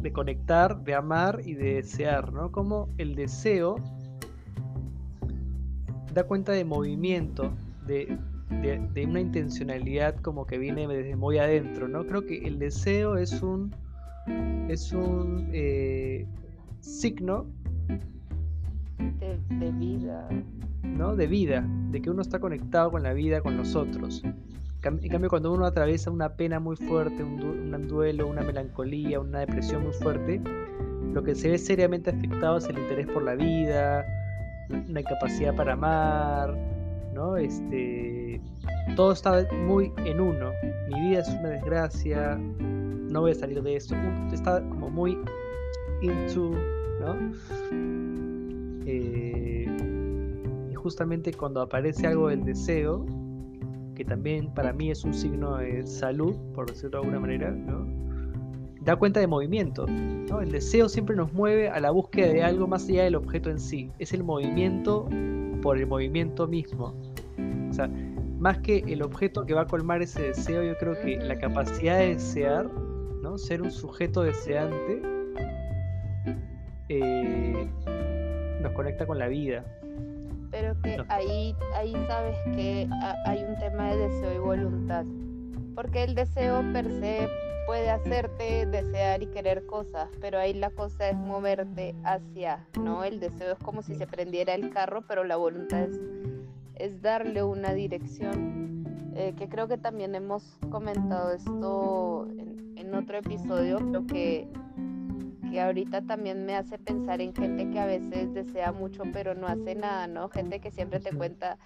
de 0.00 0.12
conectar, 0.12 0.82
de 0.82 0.94
amar 0.94 1.40
y 1.44 1.54
de 1.54 1.74
desear, 1.76 2.32
¿no? 2.32 2.52
Como 2.52 2.90
el 2.98 3.14
deseo 3.14 3.76
da 6.12 6.24
cuenta 6.24 6.52
de 6.52 6.64
movimiento, 6.64 7.52
de, 7.86 8.18
de, 8.60 9.06
una 9.06 9.20
intencionalidad 9.20 10.16
como 10.16 10.46
que 10.46 10.58
viene 10.58 10.86
desde 10.86 11.16
muy 11.16 11.38
adentro, 11.38 11.88
¿no? 11.88 12.06
Creo 12.06 12.26
que 12.26 12.38
el 12.38 12.58
deseo 12.58 13.16
es 13.16 13.42
un, 13.42 13.74
es 14.68 14.92
un 14.92 15.48
eh, 15.52 16.26
signo 16.80 17.46
de, 19.50 19.72
vida. 19.72 20.28
¿no? 20.82 21.16
De 21.16 21.26
vida, 21.26 21.66
de 21.90 22.02
que 22.02 22.10
uno 22.10 22.22
está 22.22 22.38
conectado 22.38 22.90
con 22.90 23.02
la 23.02 23.12
vida, 23.12 23.40
con 23.40 23.56
los 23.56 23.74
otros. 23.74 24.22
En 24.84 25.08
cambio, 25.08 25.30
cuando 25.30 25.52
uno 25.52 25.64
atraviesa 25.64 26.10
una 26.10 26.30
pena 26.30 26.58
muy 26.58 26.76
fuerte, 26.76 27.22
un, 27.22 27.72
un 27.72 27.88
duelo, 27.88 28.26
una 28.26 28.42
melancolía, 28.42 29.20
una 29.20 29.40
depresión 29.40 29.84
muy 29.84 29.92
fuerte, 29.92 30.40
lo 31.12 31.22
que 31.22 31.34
se 31.34 31.50
ve 31.50 31.58
seriamente 31.58 32.10
afectado 32.10 32.56
es 32.56 32.64
el 32.66 32.78
interés 32.78 33.06
por 33.06 33.22
la 33.22 33.34
vida, 33.34 34.04
una 34.88 35.00
incapacidad 35.00 35.54
para 35.54 35.74
amar, 35.74 36.56
¿no? 37.12 37.36
Este, 37.36 38.40
todo 38.96 39.12
está 39.12 39.46
muy 39.66 39.92
en 40.04 40.20
uno. 40.20 40.50
Mi 40.88 41.08
vida 41.08 41.20
es 41.20 41.28
una 41.28 41.50
desgracia, 41.50 42.36
no 42.36 43.20
voy 43.20 43.32
a 43.32 43.34
salir 43.34 43.62
de 43.62 43.76
esto. 43.76 43.94
Está 44.32 44.60
como 44.68 44.90
muy 44.90 45.18
into, 46.02 46.52
¿no? 47.00 47.16
Eh, 48.86 49.66
y 50.70 50.74
justamente 50.74 51.32
cuando 51.32 51.62
aparece 51.62 52.06
algo 52.06 52.28
del 52.28 52.44
deseo, 52.44 53.06
que 53.94 54.04
también 54.04 54.52
para 54.54 54.72
mí 54.72 54.90
es 54.90 55.04
un 55.04 55.14
signo 55.14 55.58
de 55.58 55.86
salud, 55.86 56.34
por 56.54 56.66
decirlo 56.66 56.90
de 56.90 56.96
alguna 56.98 57.20
manera, 57.20 57.50
¿no? 57.50 58.02
da 58.84 58.96
cuenta 58.96 59.20
de 59.20 59.26
movimiento. 59.26 59.86
¿no? 59.86 60.40
El 60.40 60.50
deseo 60.50 60.88
siempre 60.88 61.16
nos 61.16 61.32
mueve 61.32 61.68
a 61.68 61.80
la 61.80 61.90
búsqueda 61.90 62.32
de 62.32 62.42
algo 62.42 62.66
más 62.66 62.88
allá 62.88 63.04
del 63.04 63.14
objeto 63.14 63.50
en 63.50 63.58
sí. 63.58 63.90
Es 63.98 64.12
el 64.12 64.24
movimiento 64.24 65.08
por 65.62 65.78
el 65.78 65.86
movimiento 65.86 66.46
mismo. 66.46 66.94
O 67.70 67.72
sea, 67.72 67.88
más 68.38 68.58
que 68.58 68.78
el 68.88 69.02
objeto 69.02 69.46
que 69.46 69.54
va 69.54 69.62
a 69.62 69.66
colmar 69.66 70.02
ese 70.02 70.20
deseo, 70.22 70.62
yo 70.62 70.76
creo 70.76 71.00
que 71.00 71.16
la 71.16 71.38
capacidad 71.38 71.98
de 71.98 72.08
desear, 72.08 72.66
¿no? 73.22 73.38
Ser 73.38 73.62
un 73.62 73.70
sujeto 73.70 74.22
deseante 74.22 75.00
eh, 76.88 77.68
nos 78.60 78.72
conecta 78.72 79.06
con 79.06 79.18
la 79.18 79.28
vida. 79.28 79.64
Pero 80.50 80.78
que 80.82 81.02
ahí, 81.08 81.56
ahí 81.74 81.92
sabes 82.06 82.36
que 82.54 82.86
hay 83.24 83.42
un 83.42 83.58
tema 83.58 83.90
de 83.90 84.08
deseo 84.08 84.34
y 84.34 84.38
voluntad. 84.38 85.06
Porque 85.74 86.04
el 86.04 86.14
deseo 86.14 86.62
per 86.74 86.90
se 86.90 87.26
puede 87.66 87.90
hacerte 87.90 88.66
desear 88.66 89.22
y 89.22 89.26
querer 89.26 89.66
cosas, 89.66 90.08
pero 90.20 90.38
ahí 90.38 90.52
la 90.54 90.70
cosa 90.70 91.08
es 91.08 91.16
moverte 91.16 91.94
hacia, 92.04 92.66
¿no? 92.80 93.04
El 93.04 93.20
deseo 93.20 93.52
es 93.52 93.58
como 93.58 93.82
si 93.82 93.94
se 93.94 94.06
prendiera 94.06 94.54
el 94.54 94.70
carro, 94.70 95.02
pero 95.06 95.24
la 95.24 95.36
voluntad 95.36 95.82
es, 95.82 96.00
es 96.76 97.02
darle 97.02 97.42
una 97.42 97.72
dirección. 97.72 98.84
Eh, 99.14 99.34
que 99.36 99.46
creo 99.48 99.68
que 99.68 99.76
también 99.76 100.14
hemos 100.14 100.58
comentado 100.70 101.32
esto 101.32 102.26
en, 102.30 102.72
en 102.78 102.94
otro 102.94 103.18
episodio, 103.18 103.76
creo 103.76 104.06
que 104.06 104.48
que 105.52 105.60
ahorita 105.60 106.00
también 106.00 106.46
me 106.46 106.56
hace 106.56 106.78
pensar 106.78 107.20
en 107.20 107.34
gente 107.34 107.68
que 107.68 107.78
a 107.78 107.84
veces 107.84 108.32
desea 108.32 108.72
mucho 108.72 109.02
pero 109.12 109.34
no 109.34 109.46
hace 109.46 109.74
nada, 109.74 110.06
¿no? 110.06 110.30
Gente 110.30 110.60
que 110.60 110.70
siempre 110.70 110.98
te 110.98 111.14
cuenta 111.14 111.58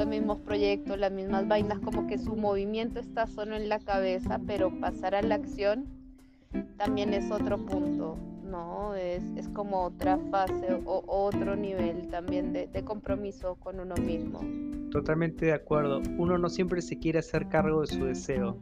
los 0.00 0.08
mismos 0.08 0.40
proyectos, 0.40 0.98
las 0.98 1.12
mismas 1.12 1.46
vainas, 1.46 1.78
como 1.80 2.06
que 2.06 2.16
su 2.16 2.34
movimiento 2.34 3.00
está 3.00 3.26
solo 3.26 3.54
en 3.54 3.68
la 3.68 3.78
cabeza, 3.80 4.40
pero 4.46 4.70
pasar 4.80 5.14
a 5.14 5.20
la 5.20 5.34
acción 5.34 5.84
también 6.78 7.12
es 7.12 7.30
otro 7.30 7.58
punto, 7.58 8.16
¿no? 8.42 8.94
Es, 8.94 9.22
es 9.36 9.46
como 9.50 9.82
otra 9.82 10.18
fase 10.30 10.80
o 10.86 11.04
otro 11.06 11.54
nivel 11.54 12.08
también 12.08 12.54
de, 12.54 12.66
de 12.66 12.82
compromiso 12.82 13.56
con 13.56 13.78
uno 13.78 13.94
mismo. 13.96 14.40
Totalmente 14.90 15.44
de 15.44 15.52
acuerdo. 15.52 16.00
Uno 16.16 16.38
no 16.38 16.48
siempre 16.48 16.80
se 16.80 16.98
quiere 16.98 17.18
hacer 17.18 17.48
cargo 17.48 17.82
de 17.82 17.88
su 17.88 18.06
deseo 18.06 18.56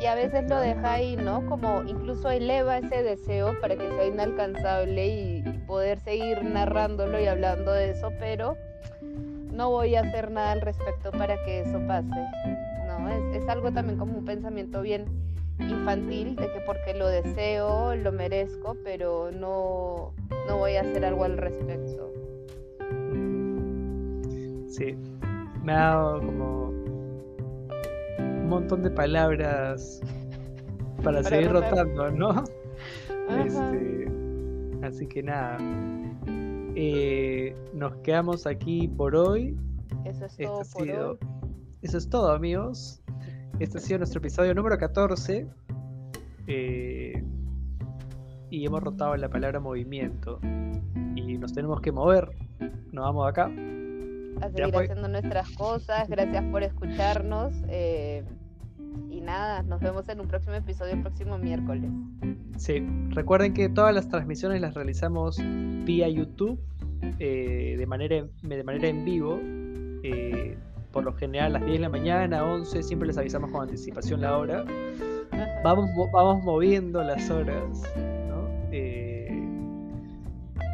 y 0.00 0.06
a 0.06 0.14
veces 0.14 0.48
lo 0.48 0.60
deja 0.60 0.92
ahí, 0.92 1.16
¿no? 1.16 1.44
Como 1.46 1.82
incluso 1.84 2.30
eleva 2.30 2.78
ese 2.78 3.02
deseo 3.02 3.58
para 3.60 3.76
que 3.76 3.88
sea 3.88 4.06
inalcanzable 4.06 5.06
y, 5.06 5.44
poder 5.66 5.98
seguir 6.00 6.42
narrándolo 6.44 7.20
y 7.20 7.26
hablando 7.26 7.72
de 7.72 7.90
eso, 7.90 8.12
pero 8.18 8.56
no 9.52 9.70
voy 9.70 9.94
a 9.94 10.00
hacer 10.00 10.30
nada 10.30 10.52
al 10.52 10.60
respecto 10.60 11.10
para 11.12 11.42
que 11.44 11.60
eso 11.60 11.80
pase, 11.86 12.08
¿no? 12.86 13.08
Es, 13.08 13.42
es 13.42 13.48
algo 13.48 13.72
también 13.72 13.98
como 13.98 14.18
un 14.18 14.24
pensamiento 14.24 14.82
bien 14.82 15.04
infantil 15.58 16.36
de 16.36 16.52
que 16.52 16.60
porque 16.60 16.94
lo 16.94 17.08
deseo, 17.08 17.94
lo 17.96 18.12
merezco, 18.12 18.76
pero 18.84 19.30
no, 19.32 20.12
no 20.48 20.58
voy 20.58 20.76
a 20.76 20.82
hacer 20.82 21.04
algo 21.04 21.24
al 21.24 21.38
respecto. 21.38 22.12
Sí, 24.68 24.94
me 25.62 25.72
ha 25.72 25.76
dado 25.76 26.20
como 26.20 26.68
un 28.18 28.48
montón 28.48 28.82
de 28.82 28.90
palabras 28.90 30.00
para, 31.02 31.22
seguir 31.22 31.50
rotando, 31.50 32.10
¿no? 32.10 32.44
Este, 33.44 34.06
así 34.86 35.06
que 35.06 35.22
nada. 35.22 35.58
Eh, 36.74 37.54
nos 37.74 37.96
quedamos 37.96 38.46
aquí 38.46 38.88
por 38.88 39.16
hoy. 39.16 39.56
Eso 40.04 40.26
es 40.26 40.36
todo 40.36 40.62
por 40.72 40.88
hoy. 40.88 41.18
Eso 41.82 41.98
es 41.98 42.08
todo, 42.08 42.32
amigos. 42.32 43.02
Este 43.58 43.78
ha 43.78 43.80
sido 43.80 43.98
nuestro 43.98 44.18
episodio 44.18 44.54
número 44.54 44.76
14. 44.78 45.46
Eh, 46.46 47.24
y 48.50 48.66
hemos 48.66 48.82
rotado 48.82 49.16
la 49.16 49.28
palabra 49.28 49.60
movimiento. 49.60 50.40
Y 51.14 51.38
nos 51.38 51.52
tenemos 51.52 51.80
que 51.80 51.92
mover. 51.92 52.30
Nos 52.92 53.04
vamos 53.04 53.24
de 53.24 53.30
acá 53.30 53.50
a 54.40 54.50
seguir 54.50 54.76
haciendo 54.76 55.08
nuestras 55.08 55.50
cosas. 55.50 56.08
Gracias 56.08 56.44
por 56.50 56.62
escucharnos. 56.62 57.54
Eh, 57.68 58.24
nada, 59.26 59.62
nos 59.62 59.80
vemos 59.80 60.08
en 60.08 60.20
un 60.20 60.28
próximo 60.28 60.54
episodio 60.54 60.94
el 60.94 61.02
próximo 61.02 61.36
miércoles. 61.36 61.90
Sí, 62.56 62.82
recuerden 63.10 63.52
que 63.52 63.68
todas 63.68 63.94
las 63.94 64.08
transmisiones 64.08 64.60
las 64.60 64.72
realizamos 64.72 65.38
vía 65.84 66.08
YouTube 66.08 66.58
eh, 67.18 67.74
de, 67.76 67.86
manera, 67.86 68.24
de 68.42 68.64
manera 68.64 68.88
en 68.88 69.04
vivo. 69.04 69.38
Eh, 70.02 70.56
por 70.92 71.04
lo 71.04 71.12
general 71.12 71.56
a 71.56 71.58
las 71.58 71.66
10 71.66 71.74
de 71.74 71.80
la 71.80 71.88
mañana, 71.90 72.44
11, 72.44 72.82
siempre 72.82 73.08
les 73.08 73.18
avisamos 73.18 73.50
con 73.50 73.62
anticipación 73.62 74.22
la 74.22 74.38
hora. 74.38 74.64
Vamos, 75.62 75.90
vamos 76.10 76.42
moviendo 76.42 77.02
las 77.02 77.28
horas. 77.28 77.82
¿no? 78.28 78.48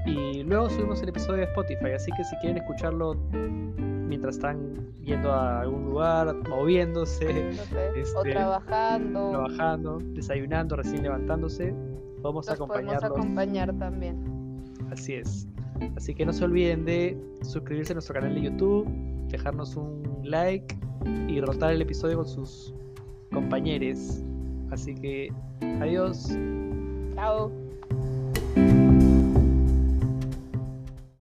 Y 0.06 0.42
luego 0.42 0.68
subimos 0.70 1.02
el 1.02 1.08
episodio 1.10 1.38
de 1.38 1.44
Spotify, 1.44 1.92
así 1.94 2.10
que 2.16 2.24
si 2.24 2.36
quieren 2.36 2.58
escucharlo 2.58 3.14
mientras 3.32 4.36
están 4.36 4.92
yendo 5.02 5.32
a 5.32 5.60
algún 5.60 5.86
lugar, 5.86 6.34
moviéndose, 6.48 7.50
este, 7.96 8.16
o 8.16 8.22
trabajando, 8.22 9.30
trabajando, 9.30 9.98
desayunando, 10.12 10.76
recién 10.76 11.02
levantándose, 11.02 11.74
vamos 12.20 12.48
a 12.48 12.54
acompañarlos. 12.54 13.04
acompañar 13.04 13.72
también. 13.78 14.16
Así 14.90 15.14
es. 15.14 15.48
Así 15.96 16.14
que 16.14 16.26
no 16.26 16.32
se 16.32 16.44
olviden 16.44 16.84
de 16.84 17.18
suscribirse 17.42 17.92
a 17.92 17.94
nuestro 17.94 18.14
canal 18.14 18.34
de 18.34 18.42
YouTube, 18.42 18.86
dejarnos 19.28 19.76
un 19.76 20.20
like 20.22 20.76
y 21.28 21.40
rotar 21.40 21.72
el 21.72 21.82
episodio 21.82 22.18
con 22.18 22.26
sus 22.26 22.74
compañeros. 23.32 24.22
Así 24.70 24.94
que 24.94 25.32
adiós. 25.80 26.36
Chao. 27.14 27.61